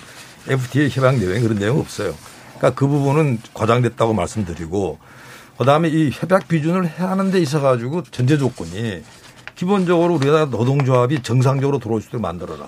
FTA 0.48 0.88
협약 0.88 1.16
내용에 1.18 1.40
그런 1.40 1.58
내용 1.58 1.80
없어요. 1.80 2.14
그러니까 2.56 2.78
그 2.78 2.86
부분은 2.86 3.40
과장됐다고 3.54 4.14
말씀드리고 4.14 4.98
그다음에 5.58 5.88
이 5.88 6.10
협약 6.12 6.46
비준을 6.46 6.88
해야 6.88 7.10
하는 7.10 7.30
데 7.30 7.40
있어 7.40 7.60
가지고 7.60 8.04
전제 8.04 8.38
조건이 8.38 9.02
기본적으로 9.56 10.14
우리나라 10.14 10.44
노동조합이 10.44 11.22
정상적으로 11.22 11.80
들어올 11.80 12.00
수 12.00 12.08
있도록 12.08 12.22
만들어라. 12.22 12.64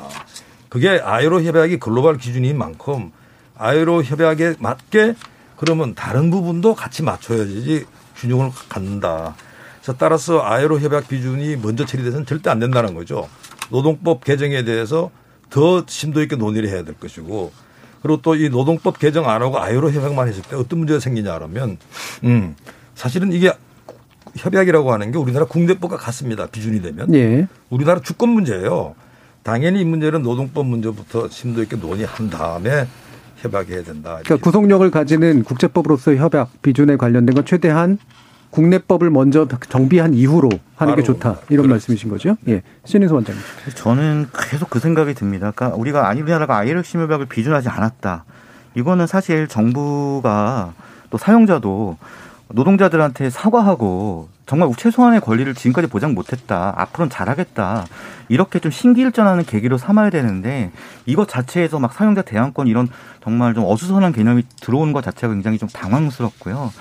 그게 0.69 1.01
아이로 1.01 1.43
협약이 1.43 1.79
글로벌 1.79 2.19
기준인 2.19 2.59
만큼 2.59 3.13
아이로 3.57 4.03
협약에 4.03 4.57
맞게 4.59 5.15
그러면 5.57 5.95
다른 5.95 6.31
부분도 6.31 6.75
같이 6.75 7.05
맞춰야지 7.05 7.85
균형을 8.17 8.51
갖는다. 8.69 9.37
그래서 9.81 9.97
따라서 9.97 10.43
아이로 10.43 10.81
협약 10.81 11.07
비준이 11.07 11.57
먼저 11.57 11.87
처리돼서는 11.87 12.27
절대 12.27 12.51
안 12.51 12.59
된다는 12.59 12.95
거죠. 12.95 13.29
노동법 13.71 14.25
개정에 14.25 14.65
대해서 14.65 15.11
더 15.51 15.85
심도 15.87 16.23
있게 16.23 16.37
논의를 16.37 16.69
해야 16.69 16.83
될 16.85 16.95
것이고 16.95 17.53
그리고 18.03 18.23
또 18.23 18.35
이 18.35 18.49
노동법 18.49 18.99
개정 18.99 19.29
안 19.29 19.43
하고 19.43 19.59
아이로 19.61 19.91
협약만 19.93 20.29
했을 20.29 20.43
때 20.43 20.57
어떤 20.57 20.79
문제가 20.79 21.01
생기냐 21.01 21.35
그러면 21.35 21.77
음 22.25 22.55
사실은 22.95 23.33
이게 23.33 23.53
협약이라고 24.37 24.93
하는 24.93 25.11
게 25.13 25.19
우리나라 25.19 25.45
국내법과 25.47 25.97
같습니다. 25.97 26.47
비준이 26.47 26.83
되면. 26.83 27.13
예. 27.15 27.49
우리나라 27.69 28.01
주권 28.01 28.29
문제예요. 28.31 28.95
당연히 29.43 29.81
이 29.81 29.85
문제는 29.85 30.23
노동법 30.23 30.67
문제부터 30.67 31.29
심도 31.29 31.63
있게 31.63 31.77
논의한 31.77 32.31
다음에 32.31 32.87
협약해야 33.39 33.83
된다. 33.83 34.21
그러니까 34.23 34.37
구속력을 34.37 34.89
가지는 34.91 35.43
국제법으로서의 35.43 36.19
협약 36.19 36.63
비준에 36.63 36.97
관련된 36.97 37.35
건 37.35 37.45
최대한 37.45 37.99
국내법을 38.51 39.11
먼저 39.11 39.47
정비한 39.69 40.15
이후로 40.15 40.51
하는 40.77 40.97
게 40.97 41.03
좋다. 41.03 41.39
이런 41.51 41.69
말씀이신 41.69 42.11
거죠? 42.11 42.37
예. 42.49 42.63
신인수 42.85 43.15
원장님. 43.15 43.43
저는 43.77 44.29
계속 44.51 44.71
그 44.71 44.81
생각이 44.81 45.15
듭니다. 45.15 45.53
그러니까 45.55 45.77
우리가 45.79 46.09
아니 46.09 46.21
우리나라가 46.21 46.57
아이를 46.59 46.83
심협약을 46.83 47.27
비준하지 47.27 47.69
않았다. 47.69 48.25
이거는 48.75 49.07
사실 49.07 49.47
정부가 49.47 50.73
또 51.11 51.19
사용자도 51.19 51.97
노동자들한테 52.49 53.31
사과하고 53.31 54.29
정말 54.47 54.69
최소한의 54.77 55.21
권리를 55.21 55.55
지금까지 55.55 55.87
보장 55.87 56.15
못했다. 56.15 56.75
앞으로는 56.77 57.09
잘하겠다. 57.09 57.87
이렇게 58.29 58.59
좀 58.59 58.73
신기일전하는 58.73 59.45
계기로 59.45 59.79
삼아야 59.79 60.11
되는데 60.11 60.73
이것 61.07 61.29
자체에서 61.29 61.79
막 61.79 61.93
사용자 61.93 62.23
대항권 62.23 62.67
이런 62.67 62.89
정말 63.23 63.55
좀 63.55 63.65
어수선한 63.65 64.13
개념이 64.13 64.43
들어오는 64.61 64.93
것 64.93 65.05
자체가 65.05 65.33
굉장히 65.33 65.59
좀 65.59 65.69
당황스럽고요. 65.69 66.73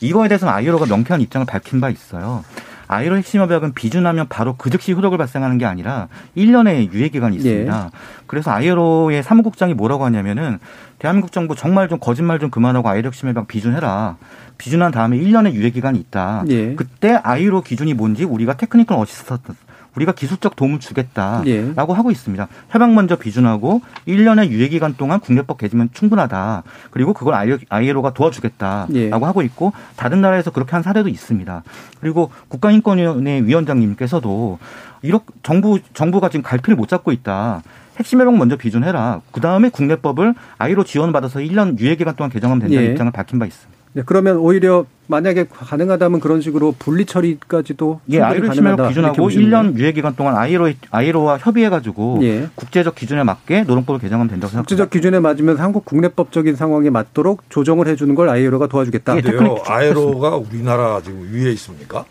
이거에 0.00 0.28
대해서는 0.28 0.52
ILO가 0.52 0.86
명쾌한 0.86 1.20
입장을 1.20 1.46
밝힌 1.46 1.80
바 1.80 1.90
있어요. 1.90 2.44
ILO 2.88 3.16
핵심 3.16 3.40
협약은 3.40 3.74
비준하면 3.74 4.28
바로 4.28 4.54
그 4.56 4.70
즉시 4.70 4.92
효력을 4.92 5.16
발생하는 5.18 5.58
게 5.58 5.64
아니라 5.64 6.08
1년의 6.36 6.92
유예 6.92 7.08
기간이 7.08 7.36
있습니다. 7.36 7.84
예. 7.84 7.98
그래서 8.26 8.50
ILO의 8.52 9.22
사무국장이 9.22 9.74
뭐라고 9.74 10.04
하냐면은 10.04 10.58
대한민국 10.98 11.32
정부 11.32 11.56
정말 11.56 11.88
좀 11.88 11.98
거짓말 11.98 12.38
좀 12.38 12.50
그만하고 12.50 12.88
ILO 12.88 13.08
핵심 13.08 13.28
협약 13.28 13.48
비준해라. 13.48 14.16
비준한 14.58 14.92
다음에 14.92 15.18
1년의 15.18 15.52
유예 15.52 15.70
기간이 15.70 15.98
있다. 15.98 16.44
예. 16.48 16.74
그때 16.74 17.18
ILO 17.22 17.62
기준이 17.62 17.94
뭔지 17.94 18.24
우리가 18.24 18.54
technical 18.54 18.96
assistant 18.98 19.52
우리가 19.96 20.12
기술적 20.12 20.56
도움을 20.56 20.78
주겠다라고 20.78 21.48
예. 21.48 21.72
하고 21.74 22.10
있습니다. 22.10 22.48
협약 22.70 22.92
먼저 22.92 23.16
비준하고 23.16 23.80
1년의 24.06 24.50
유예 24.50 24.68
기간 24.68 24.94
동안 24.94 25.20
국내법 25.20 25.58
개정면 25.58 25.88
충분하다. 25.92 26.62
그리고 26.90 27.12
그걸 27.12 27.34
아이에로가 27.68 28.14
도와주겠다라고 28.14 28.94
예. 28.94 29.10
하고 29.10 29.42
있고 29.42 29.72
다른 29.96 30.20
나라에서 30.20 30.50
그렇게 30.50 30.72
한 30.72 30.82
사례도 30.82 31.08
있습니다. 31.08 31.62
그리고 32.00 32.30
국가인권위원회 32.48 33.42
위원장님께서도 33.42 34.58
이렇게 35.02 35.24
정부 35.42 35.78
정부가 35.94 36.28
지금 36.28 36.42
갈피를 36.42 36.76
못 36.76 36.88
잡고 36.88 37.12
있다. 37.12 37.62
핵심 37.96 38.20
협약 38.20 38.36
먼저 38.36 38.56
비준해라. 38.56 39.22
그 39.32 39.40
다음에 39.40 39.70
국내법을 39.70 40.34
아이로 40.58 40.84
지원받아서 40.84 41.40
1년 41.40 41.78
유예 41.78 41.96
기간 41.96 42.14
동안 42.16 42.30
개정하면 42.30 42.60
된다는 42.60 42.86
예. 42.86 42.92
입장을 42.92 43.10
밝힌 43.12 43.38
바 43.38 43.46
있습니다. 43.46 43.75
네, 43.96 44.02
그러면 44.04 44.36
오히려 44.36 44.84
만약에 45.06 45.46
가능하다면 45.48 46.20
그런 46.20 46.42
식으로 46.42 46.74
분리 46.78 47.06
처리까지도 47.06 48.02
예, 48.10 48.20
아이로 48.20 48.52
심의력 48.52 48.88
기준하고 48.88 49.30
1년 49.30 49.74
유예 49.78 49.92
기간 49.92 50.14
동안 50.14 50.36
아이로 50.36 50.70
아이로와 50.90 51.38
협의해 51.38 51.70
가지고 51.70 52.18
예. 52.20 52.50
국제적 52.56 52.94
기준에 52.94 53.22
맞게 53.22 53.62
노동법을 53.62 53.98
개정하면 53.98 54.28
된다고 54.28 54.50
생각합니다. 54.50 54.68
국제적 54.68 54.90
기준에 54.90 55.18
맞으면 55.18 55.56
한국 55.56 55.86
국내법적인 55.86 56.56
상황에 56.56 56.90
맞도록 56.90 57.44
조정을 57.48 57.88
해 57.88 57.96
주는 57.96 58.14
걸 58.14 58.28
아이로가 58.28 58.66
도와주겠다. 58.66 59.16
예, 59.16 59.22
아이로가 59.64 60.36
우리나라 60.36 61.00
지금 61.00 61.30
위에 61.32 61.50
있습니까? 61.52 62.04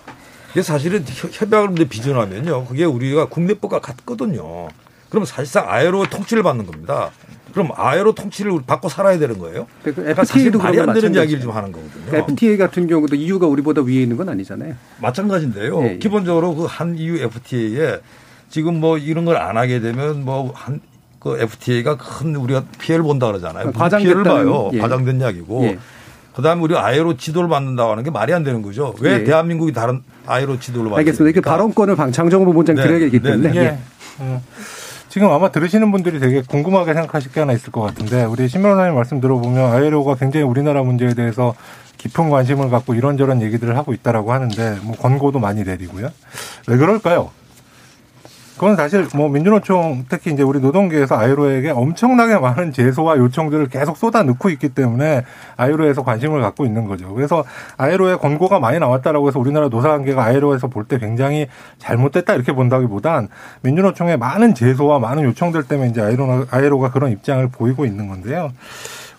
이게 0.54 0.64
사실은 0.64 1.06
협약을 1.06 1.86
비준하면요. 1.88 2.66
그게 2.66 2.86
우리가 2.86 3.28
국내법과 3.28 3.78
같거든요. 3.78 4.70
그럼 5.10 5.24
사실상 5.24 5.66
아이로 5.70 6.08
통치를 6.08 6.42
받는 6.42 6.66
겁니다. 6.66 7.12
그럼 7.56 7.70
아에로 7.74 8.14
통치를 8.14 8.52
받고 8.68 8.90
살아야 8.90 9.18
되는 9.18 9.40
거예요? 9.40 9.66
그러니까 9.82 10.26
사실 10.26 10.52
말이 10.52 10.78
안 10.78 10.94
되는 10.94 11.16
이야기를 11.16 11.42
좀 11.42 11.52
하는 11.52 11.72
거거든요. 11.72 12.04
그러니까 12.06 12.32
FTA 12.34 12.58
같은 12.58 12.86
경우도 12.86 13.16
EU가 13.16 13.48
우리보다 13.48 13.82
위에 13.82 13.94
있는 14.02 14.18
건 14.18 14.28
아니잖아요. 14.28 14.74
마찬가지인데요. 15.00 15.82
네. 15.82 15.98
기본적으로 15.98 16.54
그 16.54 16.66
한 16.66 16.98
EU 16.98 17.16
FTA에 17.24 18.00
지금 18.50 18.82
뭐 18.82 18.98
이런 18.98 19.24
걸 19.24 19.38
안 19.38 19.56
하게 19.56 19.80
되면 19.80 20.26
뭐한 20.26 20.82
그 21.20 21.40
FTA가 21.40 21.96
큰 21.96 22.36
우리가 22.36 22.66
피해를 22.78 23.04
본다 23.04 23.28
그러잖아요. 23.28 23.72
과장 23.72 24.02
피해를 24.02 24.24
봐요. 24.26 24.70
예. 24.74 24.80
과장된 24.80 25.22
이야기고. 25.22 25.64
예. 25.64 25.80
그다음에 26.36 26.62
우리 26.62 26.76
아예로 26.76 27.16
지도를 27.16 27.48
받는다고 27.48 27.92
하는 27.92 28.04
게 28.04 28.12
말이 28.12 28.34
안 28.34 28.44
되는 28.44 28.62
거죠. 28.62 28.94
왜 29.00 29.14
예. 29.14 29.24
대한민국이 29.24 29.72
다른 29.72 30.04
아예로 30.28 30.60
지도를 30.60 30.90
받는 30.90 30.98
알겠습니다. 31.00 31.30
이게 31.30 31.40
발언권을 31.40 31.96
방창정 31.96 32.44
부본장 32.44 32.76
네. 32.76 32.84
드려야겠기 32.84 33.22
네. 33.22 33.32
때문에. 33.32 33.52
네. 33.52 33.58
예. 33.62 33.78
음. 34.20 34.40
지금 35.16 35.32
아마 35.32 35.50
들으시는 35.50 35.94
분들이 35.94 36.20
되게 36.20 36.42
궁금하게 36.42 36.94
생각하실 36.94 37.32
게 37.32 37.40
하나 37.40 37.54
있을 37.54 37.72
것 37.72 37.80
같은데 37.80 38.26
우리 38.26 38.50
신 38.50 38.62
변호사님 38.62 38.96
말씀 38.96 39.22
들어보면 39.22 39.72
아이로가 39.72 40.16
굉장히 40.16 40.46
우리나라 40.46 40.84
문제에 40.84 41.14
대해서 41.14 41.56
깊은 41.98 42.30
관심을 42.30 42.70
갖고 42.70 42.96
이런저런 42.96 43.42
얘기들을 43.42 43.78
하고 43.78 43.94
있다라고 43.94 44.34
하는데 44.34 44.78
뭐 44.82 44.94
권고도 44.98 45.40
많이 45.40 45.64
내리고요. 45.64 46.10
왜 46.68 46.76
그럴까요? 46.76 47.32
그건 48.56 48.78
사실 48.78 49.06
뭐 49.14 49.28
민주노총 49.28 50.06
특히 50.08 50.32
이제 50.32 50.42
우리 50.42 50.60
노동계에서 50.62 51.18
아이로에게 51.18 51.72
엄청나게 51.72 52.38
많은 52.38 52.72
제소와 52.72 53.18
요청들을 53.18 53.68
계속 53.68 53.98
쏟아 53.98 54.24
넣고 54.24 54.50
있기 54.50 54.70
때문에 54.70 55.24
아이로에서 55.58 56.04
관심을 56.04 56.42
갖고 56.42 56.66
있는 56.66 56.86
거죠. 56.86 57.14
그래서 57.14 57.44
아이로의 57.78 58.18
권고가 58.20 58.60
많이 58.60 58.80
나왔다라고 58.80 59.28
해서 59.28 59.40
우리나라 59.40 59.68
노사관계가 59.68 60.24
아이로에서 60.24 60.68
볼 60.68 60.86
때 60.86 61.00
굉장히 61.00 61.48
잘못됐다 61.80 62.36
이렇게 62.36 62.54
본다기보단 62.54 63.28
민주노총의 63.64 64.18
많은 64.18 64.54
제소와 64.54 65.00
많은 65.00 65.24
요청들 65.24 65.64
때문에 65.64 65.90
이제 65.90 66.00
아이로, 66.02 66.46
아이로가 66.52 66.92
그런 66.92 67.12
입장을 67.12 67.46
보이고 67.50 67.86
있는 67.86 68.08
건데요. 68.08 68.52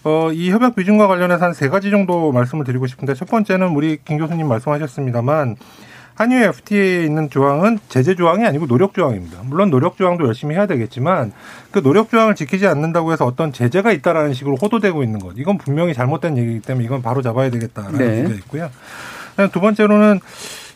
어, 0.05 0.31
이 0.33 0.51
협약 0.53 0.77
비준과 0.77 1.09
관련해서 1.09 1.45
한 1.45 1.53
세 1.53 1.69
가지 1.69 1.91
정도 1.91 2.31
말씀을 2.31 2.65
드리고 2.65 2.87
싶은데 2.87 3.15
첫 3.15 3.29
번째는 3.29 3.71
우리 3.75 3.99
김 4.05 4.19
교수님 4.19 4.47
말씀하셨습니다만 4.47 5.57
한일 6.17 6.45
FTA에 6.45 7.05
있는 7.05 7.29
조항은 7.29 7.79
제재 7.91 8.15
조항이 8.15 8.45
아니고 8.47 8.67
노력 8.67 8.95
조항입니다. 8.95 9.41
물론 9.45 9.71
노력 9.71 9.99
조항도 9.99 10.27
열심히 10.27 10.55
해야 10.55 10.67
되겠지만 10.67 11.33
그 11.71 11.83
노력 11.83 12.09
조항을 12.09 12.35
지키지 12.35 12.67
않는다고 12.67 13.13
해서 13.13 13.27
어떤 13.27 13.53
제재가 13.53 13.93
있다라는 13.93 14.33
식으로 14.33 14.57
호도되고 14.57 15.03
있는 15.03 15.21
것. 15.21 15.35
이건 15.37 15.59
분명히 15.59 15.93
잘못된 15.93 16.39
얘기이기 16.39 16.61
때문에 16.61 16.87
이건 16.87 17.03
바로 17.03 17.21
잡아야 17.21 17.51
되겠다라는 17.51 17.99
네. 17.99 18.19
얘기가 18.19 18.35
있고요. 18.37 18.71
두 19.53 19.61
번째로는 19.61 20.21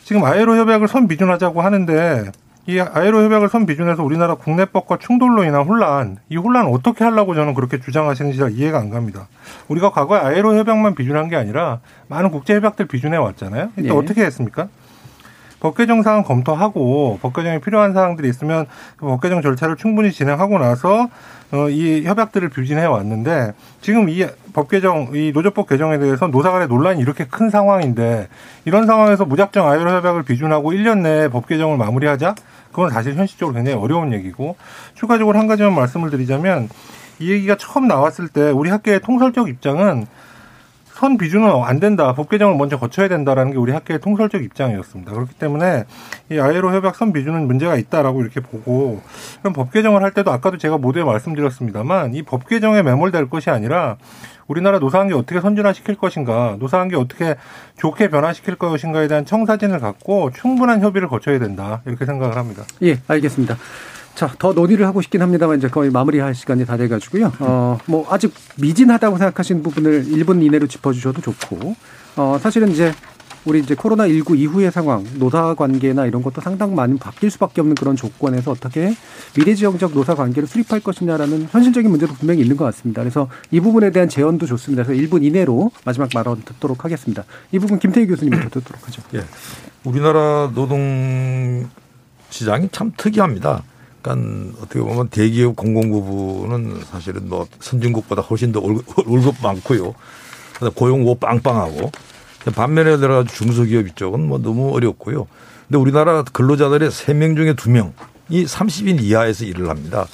지금 0.04 0.24
아에로 0.24 0.56
협약을 0.56 0.88
선 0.88 1.08
비준하자고 1.08 1.62
하는데 1.62 2.30
이 2.66 2.78
아에로 2.78 3.24
협약을 3.24 3.48
선 3.48 3.64
비준해서 3.64 4.04
우리나라 4.04 4.34
국내법과 4.34 4.98
충돌로 4.98 5.44
인한 5.44 5.62
혼란, 5.62 6.18
이 6.28 6.36
혼란을 6.36 6.70
어떻게 6.70 7.02
하려고 7.04 7.34
저는 7.34 7.54
그렇게 7.54 7.80
주장하시는지 7.80 8.38
잘 8.38 8.52
이해가 8.52 8.78
안 8.78 8.90
갑니다. 8.90 9.28
우리가 9.68 9.90
과거에 9.90 10.20
아에로 10.20 10.54
협약만 10.58 10.94
비준한 10.94 11.30
게 11.30 11.36
아니라 11.36 11.80
많은 12.08 12.30
국제 12.30 12.54
협약들 12.56 12.86
비준해 12.86 13.16
왔잖아요. 13.16 13.70
이때 13.78 13.88
네. 13.88 13.90
어떻게 13.90 14.22
했습니까? 14.22 14.68
법 15.60 15.76
개정 15.76 16.02
사항 16.02 16.24
검토하고 16.24 17.18
법 17.22 17.34
개정에 17.34 17.60
필요한 17.60 17.92
사항들이 17.92 18.28
있으면 18.28 18.66
그법 18.96 19.20
개정 19.20 19.42
절차를 19.42 19.76
충분히 19.76 20.10
진행하고 20.10 20.58
나서 20.58 21.08
어, 21.52 21.68
이 21.68 22.04
협약들을 22.04 22.48
부진해 22.48 22.84
왔는데 22.84 23.52
지금 23.80 24.08
이 24.08 24.26
법 24.52 24.68
개정, 24.68 25.10
이 25.14 25.32
노조법 25.32 25.68
개정에 25.68 25.98
대해서 25.98 26.26
노사 26.26 26.50
간의 26.50 26.68
논란이 26.68 27.00
이렇게 27.00 27.24
큰 27.24 27.50
상황인데 27.50 28.28
이런 28.64 28.86
상황에서 28.86 29.24
무작정 29.24 29.68
아이로 29.68 29.90
협약을 29.90 30.22
비준하고 30.24 30.72
1년 30.72 31.00
내에 31.00 31.28
법 31.28 31.46
개정을 31.46 31.76
마무리하자? 31.76 32.34
그건 32.70 32.90
사실 32.90 33.14
현실적으로 33.14 33.54
굉장히 33.54 33.78
어려운 33.78 34.12
얘기고 34.12 34.56
추가적으로 34.94 35.38
한 35.38 35.46
가지만 35.46 35.74
말씀을 35.74 36.10
드리자면 36.10 36.68
이 37.18 37.30
얘기가 37.30 37.56
처음 37.56 37.86
나왔을 37.86 38.28
때 38.28 38.50
우리 38.50 38.70
학계의 38.70 39.00
통설적 39.00 39.48
입장은 39.48 40.06
선 41.00 41.16
비준은 41.16 41.48
안 41.64 41.80
된다. 41.80 42.12
법 42.12 42.28
개정을 42.28 42.58
먼저 42.58 42.78
거쳐야 42.78 43.08
된다라는 43.08 43.52
게 43.52 43.56
우리 43.56 43.72
학계의 43.72 44.00
통설적 44.00 44.42
입장이었습니다. 44.44 45.12
그렇기 45.12 45.32
때문에 45.32 45.84
이 46.30 46.38
아예로 46.38 46.74
협약 46.74 46.94
선 46.94 47.14
비준은 47.14 47.46
문제가 47.46 47.76
있다라고 47.76 48.20
이렇게 48.20 48.40
보고 48.40 49.00
그럼 49.40 49.54
법 49.54 49.72
개정을 49.72 50.02
할 50.02 50.12
때도 50.12 50.30
아까도 50.30 50.58
제가 50.58 50.76
모두에 50.76 51.02
말씀드렸습니다만 51.02 52.14
이 52.14 52.22
법 52.22 52.46
개정에 52.46 52.82
매몰될 52.82 53.30
것이 53.30 53.48
아니라 53.48 53.96
우리나라 54.46 54.78
노사관계 54.78 55.14
어떻게 55.14 55.40
선진화시킬 55.40 55.96
것인가, 55.96 56.56
노사관계 56.58 56.96
어떻게 56.96 57.36
좋게 57.78 58.10
변화시킬 58.10 58.56
것인가에 58.56 59.08
대한 59.08 59.24
청사진을 59.24 59.78
갖고 59.80 60.30
충분한 60.32 60.82
협의를 60.82 61.08
거쳐야 61.08 61.38
된다 61.38 61.80
이렇게 61.86 62.04
생각을 62.04 62.36
합니다. 62.36 62.64
예, 62.82 62.98
알겠습니다. 63.08 63.56
자, 64.20 64.30
더 64.38 64.52
논의를 64.52 64.86
하고 64.86 65.00
싶긴 65.00 65.22
합니다만 65.22 65.56
이제 65.56 65.68
거의 65.68 65.90
마무리할 65.90 66.34
시간이 66.34 66.66
다 66.66 66.76
돼가지고요. 66.76 67.32
어, 67.38 67.78
뭐 67.86 68.06
아직 68.10 68.34
미진하다고 68.58 69.16
생각하시는 69.16 69.62
부분을 69.62 70.04
1분 70.04 70.44
이내로 70.44 70.66
짚어주셔도 70.66 71.22
좋고, 71.22 71.74
어, 72.16 72.38
사실은 72.38 72.68
이제 72.68 72.92
우리 73.46 73.60
이제 73.60 73.74
코로나 73.74 74.06
19 74.06 74.36
이후의 74.36 74.72
상황, 74.72 75.06
노사 75.14 75.54
관계나 75.54 76.04
이런 76.04 76.22
것도 76.22 76.42
상당 76.42 76.74
많이 76.74 76.98
바뀔 76.98 77.30
수밖에 77.30 77.62
없는 77.62 77.76
그런 77.76 77.96
조건에서 77.96 78.50
어떻게 78.50 78.94
미래지형적 79.38 79.94
노사 79.94 80.14
관계를 80.14 80.46
수립할 80.46 80.80
것이냐라는 80.80 81.48
현실적인 81.50 81.90
문제도 81.90 82.12
분명히 82.12 82.42
있는 82.42 82.58
것 82.58 82.66
같습니다. 82.66 83.00
그래서 83.00 83.26
이 83.50 83.58
부분에 83.58 83.90
대한 83.90 84.10
제언도 84.10 84.44
좋습니다. 84.44 84.82
그래서 84.82 85.02
1분 85.02 85.24
이내로 85.24 85.70
마지막 85.86 86.10
발언 86.10 86.42
듣도록 86.42 86.84
하겠습니다. 86.84 87.24
이 87.52 87.58
부분 87.58 87.78
김태희 87.78 88.06
교수님부터 88.06 88.60
듣도록 88.60 88.86
하죠. 88.86 89.00
예. 89.14 89.24
우리나라 89.82 90.52
노동 90.54 91.70
시장이 92.28 92.68
참 92.70 92.92
특이합니다. 92.98 93.62
그러니까 94.02 94.58
어떻게 94.62 94.80
보면 94.80 95.08
대기업 95.08 95.56
공공부부는 95.56 96.80
사실은 96.90 97.28
뭐 97.28 97.46
선진국보다 97.60 98.22
훨씬 98.22 98.52
더 98.52 98.60
월급 98.60 99.34
많고요. 99.42 99.94
고용고 100.74 101.16
빵빵하고 101.16 101.90
반면에 102.54 102.96
들어가 102.98 103.24
중소기업 103.30 103.86
이쪽은 103.88 104.26
뭐 104.26 104.38
너무 104.38 104.74
어렵고요. 104.74 105.26
근데 105.68 105.78
우리나라 105.78 106.22
근로자들의 106.22 106.90
세 106.90 107.14
명 107.14 107.36
중에 107.36 107.54
두명이 107.54 107.92
30인 108.30 109.00
이하에서 109.02 109.44
일을 109.44 109.68
합니다. 109.70 110.06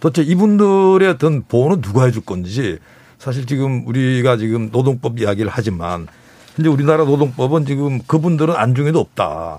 도대체 0.00 0.28
이분들의 0.30 1.08
어떤 1.08 1.42
보호는 1.48 1.80
누가 1.80 2.04
해줄 2.04 2.24
건지 2.24 2.78
사실 3.18 3.46
지금 3.46 3.84
우리가 3.86 4.36
지금 4.36 4.70
노동법 4.70 5.18
이야기를 5.20 5.50
하지만 5.52 6.06
현재 6.54 6.68
우리나라 6.68 7.04
노동법은 7.04 7.66
지금 7.66 8.00
그분들은 8.06 8.54
안중에도 8.54 9.00
없다. 9.00 9.58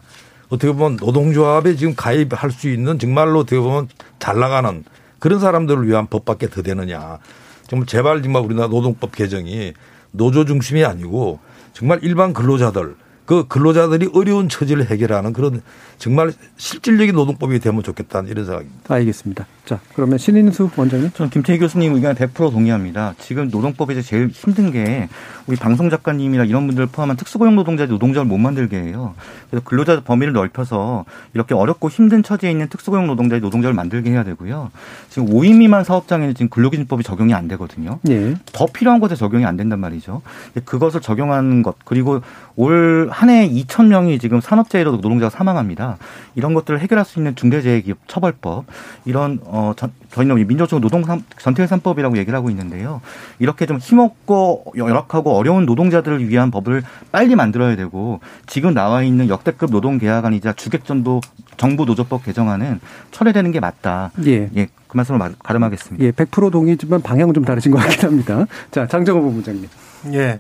어떻게 0.49 0.73
보면 0.73 0.97
노동조합에 0.99 1.75
지금 1.75 1.93
가입할 1.95 2.51
수 2.51 2.69
있는 2.69 2.99
정말로 2.99 3.39
어떻게 3.39 3.59
보면 3.59 3.87
잘 4.17 4.39
나가는 4.39 4.83
그런 5.19 5.39
사람들을 5.39 5.87
위한 5.87 6.07
법밖에 6.07 6.49
더 6.49 6.61
되느냐. 6.61 7.19
정말 7.67 7.85
제발 7.85 8.23
정말 8.23 8.43
우리나라 8.43 8.67
노동법 8.67 9.11
개정이 9.11 9.73
노조 10.11 10.45
중심이 10.45 10.83
아니고 10.83 11.39
정말 11.73 11.99
일반 12.01 12.33
근로자들 12.33 12.95
그 13.25 13.47
근로자들이 13.47 14.09
어려운 14.15 14.49
처지를 14.49 14.89
해결하는 14.89 15.33
그런 15.33 15.61
정말 15.99 16.33
실질적인 16.57 17.13
노동법이 17.13 17.59
되면 17.59 17.83
좋겠다는 17.83 18.31
이런 18.31 18.45
생각입니다. 18.45 18.95
알겠습니다. 18.95 19.45
자, 19.69 19.79
그러면 19.93 20.17
신인수 20.17 20.71
원장님. 20.75 21.11
저는 21.13 21.29
김태희 21.29 21.59
교수님 21.59 21.93
의견에 21.93 22.15
100% 22.15 22.51
동의합니다. 22.51 23.13
지금 23.19 23.49
노동법에 23.51 23.93
서 23.93 24.01
제일 24.01 24.29
힘든 24.29 24.71
게 24.71 25.07
우리 25.45 25.57
방송 25.57 25.91
작가님이나 25.91 26.45
이런 26.45 26.65
분들 26.65 26.87
포함한 26.87 27.17
특수고용 27.17 27.55
노동자들 27.55 27.91
노동자를 27.93 28.27
못 28.27 28.39
만들게 28.39 28.75
해요. 28.81 29.13
그래서 29.47 29.63
근로자 29.63 30.01
범위를 30.03 30.33
넓혀서 30.33 31.05
이렇게 31.35 31.53
어렵고 31.53 31.89
힘든 31.89 32.23
처지에 32.23 32.49
있는 32.49 32.67
특수고용 32.67 33.05
노동자의 33.05 33.41
노동자를 33.41 33.75
만들게 33.75 34.09
해야 34.09 34.23
되고요. 34.23 34.71
지금 35.09 35.29
5인 35.29 35.57
미만 35.57 35.83
사업장에는 35.83 36.33
지금 36.33 36.49
근로기준법이 36.49 37.03
적용이 37.03 37.35
안 37.35 37.47
되거든요. 37.49 37.99
예. 38.09 38.33
더 38.51 38.65
필요한 38.65 38.99
것에 38.99 39.15
적용이 39.15 39.45
안 39.45 39.55
된단 39.55 39.79
말이죠. 39.79 40.23
그것을 40.65 40.99
적용하는 41.01 41.61
것 41.61 41.75
그리고 41.85 42.21
올 42.55 43.09
한 43.11 43.29
해 43.29 43.47
2천 43.49 43.87
명이 43.87 44.17
지금 44.19 44.41
산업재해로 44.41 44.91
노동자가 44.91 45.29
사망합니다. 45.29 45.97
이런 46.35 46.53
것들을 46.53 46.79
해결할 46.79 47.05
수 47.05 47.19
있는 47.19 47.35
중대재해기업 47.35 47.97
처벌법 48.07 48.65
이런 49.05 49.39
어 49.45 49.58
저, 49.77 49.89
저희는 50.11 50.35
민주적 50.47 50.81
노동 50.81 51.03
전태 51.37 51.67
삼법이라고 51.67 52.17
얘기를 52.17 52.35
하고 52.37 52.49
있는데요. 52.49 53.01
이렇게 53.39 53.65
좀 53.65 53.77
힘없고 53.77 54.73
열악하고 54.75 55.35
어려운 55.35 55.65
노동자들을 55.65 56.27
위한 56.29 56.51
법을 56.51 56.83
빨리 57.11 57.35
만들어야 57.35 57.75
되고 57.75 58.19
지금 58.47 58.73
나와 58.73 59.03
있는 59.03 59.29
역대급 59.29 59.71
노동 59.71 59.97
계약안이자 59.97 60.53
주객전도 60.53 61.21
정부 61.57 61.85
노조법 61.85 62.23
개정안은 62.23 62.79
철회되는 63.11 63.51
게 63.51 63.59
맞다. 63.59 64.11
예. 64.25 64.49
예. 64.55 64.67
그 64.87 64.97
말씀을 64.97 65.35
가름하겠습니다. 65.43 66.03
예, 66.03 66.11
100% 66.11 66.51
동의지만 66.51 67.01
방향은 67.01 67.33
좀 67.33 67.45
다르신 67.45 67.71
것 67.71 67.77
같긴 67.77 68.09
합니다. 68.09 68.45
자, 68.71 68.87
장정호 68.87 69.21
본부장님. 69.21 69.69
예. 70.13 70.39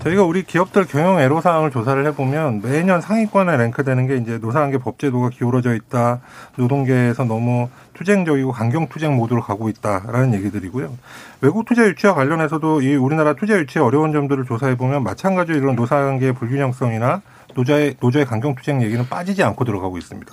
저희가 0.00 0.22
우리 0.22 0.44
기업들 0.44 0.86
경영 0.86 1.20
애로 1.20 1.40
사항을 1.40 1.70
조사를 1.70 2.06
해보면 2.06 2.62
매년 2.62 3.00
상위권에 3.00 3.56
랭크되는 3.56 4.06
게 4.06 4.16
이제 4.16 4.38
노사관계 4.38 4.78
법제도가 4.78 5.30
기울어져 5.30 5.74
있다. 5.74 6.20
노동계에서 6.56 7.24
너무 7.24 7.68
투쟁적이고 7.98 8.52
강경 8.52 8.88
투쟁 8.88 9.16
모드로 9.16 9.42
가고 9.42 9.68
있다라는 9.68 10.32
얘기들이고요. 10.34 10.96
외국 11.40 11.66
투자 11.66 11.84
유치와 11.84 12.14
관련해서도 12.14 12.82
이 12.82 12.94
우리나라 12.94 13.34
투자 13.34 13.58
유치의 13.58 13.84
어려운 13.84 14.12
점들을 14.12 14.44
조사해 14.44 14.76
보면 14.76 15.02
마찬가지로 15.02 15.58
이런 15.58 15.74
노사관계의 15.74 16.34
불균형성이나 16.34 17.22
노조의 17.54 17.96
노조의 18.00 18.24
강경 18.26 18.54
투쟁 18.54 18.82
얘기는 18.82 19.04
빠지지 19.08 19.42
않고 19.42 19.64
들어가고 19.64 19.98
있습니다. 19.98 20.32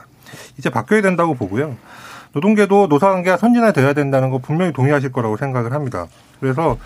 이제 0.60 0.70
바뀌어야 0.70 1.02
된다고 1.02 1.34
보고요. 1.34 1.76
노동계도 2.34 2.88
노사관계가 2.88 3.38
선진화돼야 3.38 3.94
된다는 3.94 4.30
거 4.30 4.38
분명히 4.38 4.72
동의하실 4.72 5.12
거라고 5.12 5.36
생각을 5.38 5.74
합니다. 5.74 6.06
그래서 6.40 6.78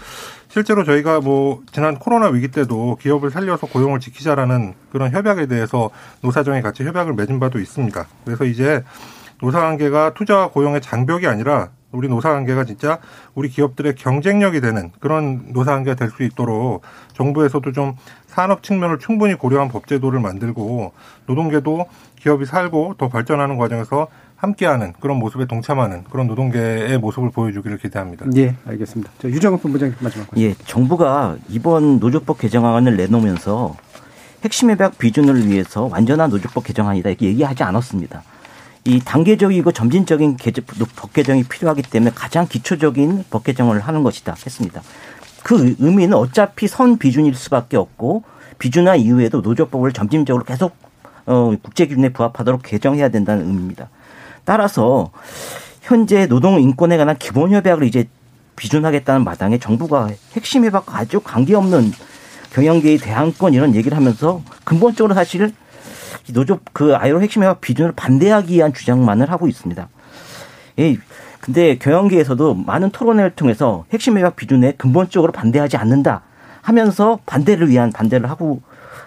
실제로 0.47 0.83
저희가 0.83 1.19
뭐 1.19 1.61
지난 1.71 1.97
코로나 1.97 2.27
위기 2.27 2.47
때도 2.47 2.97
기업을 3.01 3.31
살려서 3.31 3.67
고용을 3.67 3.99
지키자라는 3.99 4.75
그런 4.91 5.11
협약에 5.11 5.47
대해서 5.47 5.89
노사정이 6.21 6.61
같이 6.61 6.83
협약을 6.83 7.13
맺은 7.13 7.39
바도 7.39 7.59
있습니다. 7.59 8.05
그래서 8.25 8.45
이제 8.45 8.83
노사관계가 9.41 10.13
투자와 10.13 10.49
고용의 10.51 10.81
장벽이 10.81 11.27
아니라 11.27 11.69
우리 11.91 12.07
노사관계가 12.07 12.65
진짜 12.65 12.99
우리 13.33 13.49
기업들의 13.49 13.95
경쟁력이 13.95 14.61
되는 14.61 14.91
그런 14.99 15.45
노사관계가 15.53 15.95
될 15.95 16.11
수 16.11 16.23
있도록 16.23 16.81
정부에서도 17.13 17.71
좀 17.71 17.95
산업 18.27 18.61
측면을 18.61 18.99
충분히 18.99 19.33
고려한 19.35 19.69
법제도를 19.69 20.19
만들고 20.19 20.93
노동계도 21.25 21.87
기업이 22.19 22.45
살고 22.45 22.95
더 22.97 23.07
발전하는 23.07 23.57
과정에서 23.57 24.07
함께하는 24.35 24.93
그런 24.99 25.17
모습에 25.17 25.45
동참하는 25.47 26.03
그런 26.11 26.27
노동계의 26.27 26.97
모습을 26.99 27.31
보여주기를 27.31 27.77
기대합니다. 27.77 28.25
예, 28.37 28.55
알겠습니다. 28.67 29.11
자, 29.21 29.27
유정업 29.27 29.61
본부장님 29.61 29.95
마지막. 29.99 30.27
예, 30.37 30.53
정부가 30.53 31.37
이번 31.49 31.99
노조법 31.99 32.37
개정안을 32.39 32.95
내놓으면서 32.97 33.75
핵심 34.43 34.69
협약 34.69 34.97
비준을 34.97 35.47
위해서 35.47 35.89
완전한 35.91 36.29
노조법 36.29 36.63
개정안이다 36.63 37.09
이렇게 37.09 37.25
얘기하지 37.25 37.63
않았습니다. 37.63 38.23
이 38.85 38.99
단계적이고 38.99 39.71
점진적인 39.71 40.37
법 40.95 41.13
개정이 41.13 41.43
필요하기 41.43 41.83
때문에 41.83 42.11
가장 42.15 42.47
기초적인 42.47 43.25
법 43.29 43.43
개정을 43.43 43.79
하는 43.79 44.03
것이다 44.03 44.33
했습니다. 44.33 44.81
그 45.43 45.75
의미는 45.79 46.15
어차피 46.15 46.67
선 46.67 46.97
비준일 46.97 47.35
수밖에 47.35 47.77
없고 47.77 48.23
비준화 48.57 48.95
이후에도 48.95 49.41
노조법을 49.41 49.93
점진적으로 49.93 50.43
계속 50.43 50.75
어, 51.25 51.53
국제 51.61 51.85
기준에 51.85 52.09
부합하도록 52.09 52.61
개정해야 52.63 53.09
된다는 53.09 53.45
의미입니다. 53.45 53.89
따라서 54.45 55.11
현재 55.81 56.27
노동 56.27 56.59
인권에 56.59 56.97
관한 56.97 57.17
기본 57.17 57.51
협약을 57.51 57.83
이제 57.83 58.07
비준하겠다는 58.55 59.23
마당에 59.23 59.57
정부가 59.57 60.09
핵심 60.33 60.65
협약과 60.65 60.97
아주 60.97 61.19
관계없는 61.21 61.91
경영계의 62.53 62.97
대항권 62.97 63.53
이런 63.53 63.75
얘기를 63.75 63.95
하면서 63.95 64.41
근본적으로 64.63 65.13
사실 65.13 65.53
노조 66.33 66.59
그 66.73 66.95
아이로 66.95 67.21
핵심 67.21 67.43
협약 67.43 67.61
비준을 67.61 67.93
반대하기 67.93 68.53
위한 68.53 68.73
주장만을 68.73 69.31
하고 69.31 69.47
있습니다. 69.47 69.87
예. 70.79 70.97
근데 71.39 71.77
경영계에서도 71.77 72.53
많은 72.53 72.91
토론회를 72.91 73.31
통해서 73.31 73.85
핵심 73.91 74.17
협약 74.17 74.35
비준에 74.35 74.73
근본적으로 74.73 75.31
반대하지 75.31 75.77
않는다 75.77 76.21
하면서 76.61 77.19
반대를 77.25 77.69
위한 77.69 77.91
반대를 77.91 78.29
하고 78.29 78.61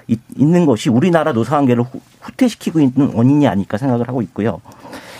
있 0.08 0.20
는 0.36 0.66
것이 0.66 0.90
우리나라 0.90 1.32
노사관계를 1.32 1.84
후퇴시키고 2.20 2.80
있는 2.80 3.12
원인이 3.14 3.46
아닐까 3.46 3.78
생각을 3.78 4.08
하고 4.08 4.22
있고요. 4.22 4.60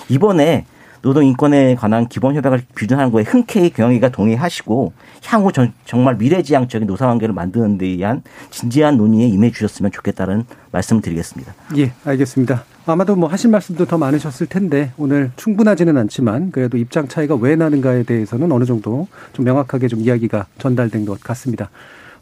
이번에 0.09 0.67
노동 1.03 1.25
인권에 1.25 1.75
관한 1.75 2.09
기본 2.09 2.35
협약을 2.37 2.63
비준하는 2.75 3.11
거에 3.13 3.25
흔쾌히 3.25 3.71
경영위가 3.71 4.11
동의하시고 4.11 4.93
향후 5.25 5.53
전, 5.53 5.73
정말 5.85 6.17
미래지향적인 6.17 6.87
노사관계를 6.87 7.35
만드는 7.35 7.77
데 7.79 7.87
의한 7.87 8.23
진지한 8.51 8.97
논의에 8.97 9.27
임해 9.27 9.51
주셨으면 9.51 9.91
좋겠다는 9.91 10.45
말씀을 10.71 11.03
드리겠습니다. 11.03 11.53
예, 11.77 11.93
알겠습니다. 12.05 12.65
아마도 12.87 13.15
뭐 13.17 13.29
하실 13.29 13.51
말씀도 13.51 13.87
더 13.87 13.99
많으셨을 13.99 14.47
텐데 14.47 14.93
오늘 14.97 15.31
충분하지는 15.37 15.97
않지만 15.99 16.51
그래도 16.51 16.79
입장 16.79 17.07
차이가 17.09 17.35
왜 17.35 17.55
나는가에 17.57 18.03
대해서는 18.05 18.51
어느 18.51 18.65
정도 18.65 19.07
좀 19.33 19.45
명확하게 19.45 19.89
좀 19.89 20.01
이야기가 20.01 20.47
전달된 20.59 21.05
것 21.05 21.21
같습니다. 21.21 21.71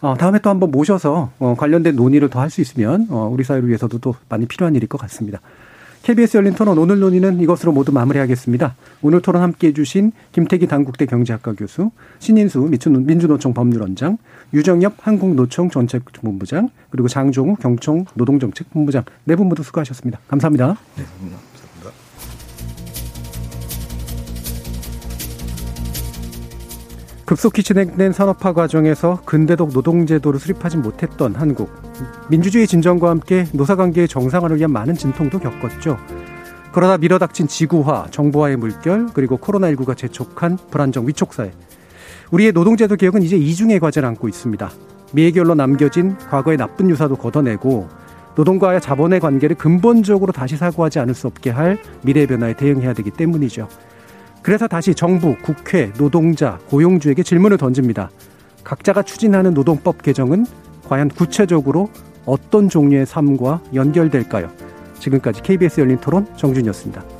어, 0.02 0.14
다음에 0.18 0.38
또 0.38 0.48
한번 0.48 0.70
모셔서 0.70 1.30
어, 1.38 1.54
관련된 1.58 1.94
논의를 1.96 2.30
더 2.30 2.40
할 2.40 2.48
수 2.48 2.62
있으면 2.62 3.06
어, 3.10 3.28
우리 3.30 3.44
사회를 3.44 3.68
위해서도 3.68 3.98
또 3.98 4.14
많이 4.30 4.46
필요한 4.46 4.74
일일 4.74 4.88
것 4.88 4.98
같습니다. 4.98 5.40
KBS 6.02 6.38
열린 6.38 6.54
토론 6.54 6.78
오늘 6.78 6.98
논의는 6.98 7.40
이것으로 7.40 7.72
모두 7.72 7.92
마무리하겠습니다. 7.92 8.74
오늘 9.02 9.20
토론 9.20 9.42
함께해 9.42 9.74
주신 9.74 10.12
김태기 10.32 10.66
당국대 10.66 11.04
경제학과 11.04 11.52
교수, 11.52 11.90
신인수 12.18 12.70
민주노총 12.70 13.52
법률원장, 13.52 14.16
유정엽 14.54 14.94
한국노총 14.98 15.70
정책본부장, 15.70 16.70
그리고 16.90 17.06
장종우 17.06 17.56
경총 17.56 18.06
노동정책본부장 18.14 19.04
네 19.24 19.36
분 19.36 19.48
모두 19.48 19.62
수고하셨습니다. 19.62 20.20
감사합니다. 20.26 20.76
네, 20.96 21.04
감사합니다. 21.04 21.49
급속히 27.30 27.62
진행된 27.62 28.12
산업화 28.12 28.52
과정에서 28.52 29.20
근대독 29.24 29.70
노동제도를 29.72 30.40
수립하지 30.40 30.78
못했던 30.78 31.32
한국. 31.36 31.70
민주주의 32.28 32.66
진정과 32.66 33.08
함께 33.08 33.46
노사관계의 33.52 34.08
정상화를 34.08 34.56
위한 34.56 34.72
많은 34.72 34.96
진통도 34.96 35.38
겪었죠. 35.38 35.96
그러다 36.72 36.98
밀어닥친 36.98 37.46
지구화, 37.46 38.08
정보화의 38.10 38.56
물결, 38.56 39.10
그리고 39.14 39.38
코로나19가 39.38 39.96
재촉한 39.96 40.58
불안정 40.72 41.06
위촉사회. 41.06 41.52
우리의 42.32 42.50
노동제도 42.50 42.96
개혁은 42.96 43.22
이제 43.22 43.36
이중의 43.36 43.78
과제를 43.78 44.08
안고 44.08 44.26
있습니다. 44.26 44.68
미해결로 45.12 45.54
남겨진 45.54 46.18
과거의 46.18 46.56
나쁜 46.56 46.90
유사도 46.90 47.14
걷어내고 47.14 47.88
노동과의 48.34 48.80
자본의 48.80 49.20
관계를 49.20 49.54
근본적으로 49.54 50.32
다시 50.32 50.56
사고하지 50.56 50.98
않을 50.98 51.14
수 51.14 51.28
없게 51.28 51.50
할 51.50 51.78
미래 52.02 52.26
변화에 52.26 52.54
대응해야 52.54 52.92
되기 52.92 53.12
때문이죠. 53.12 53.68
그래서 54.42 54.66
다시 54.66 54.94
정부, 54.94 55.36
국회, 55.42 55.92
노동자, 55.94 56.58
고용주에게 56.68 57.22
질문을 57.22 57.58
던집니다. 57.58 58.10
각자가 58.64 59.02
추진하는 59.02 59.54
노동법 59.54 60.02
개정은 60.02 60.46
과연 60.88 61.08
구체적으로 61.08 61.90
어떤 62.26 62.68
종류의 62.68 63.06
삶과 63.06 63.62
연결될까요? 63.74 64.50
지금까지 64.98 65.42
KBS 65.42 65.80
열린 65.80 65.98
토론 65.98 66.26
정준이었습니다. 66.36 67.19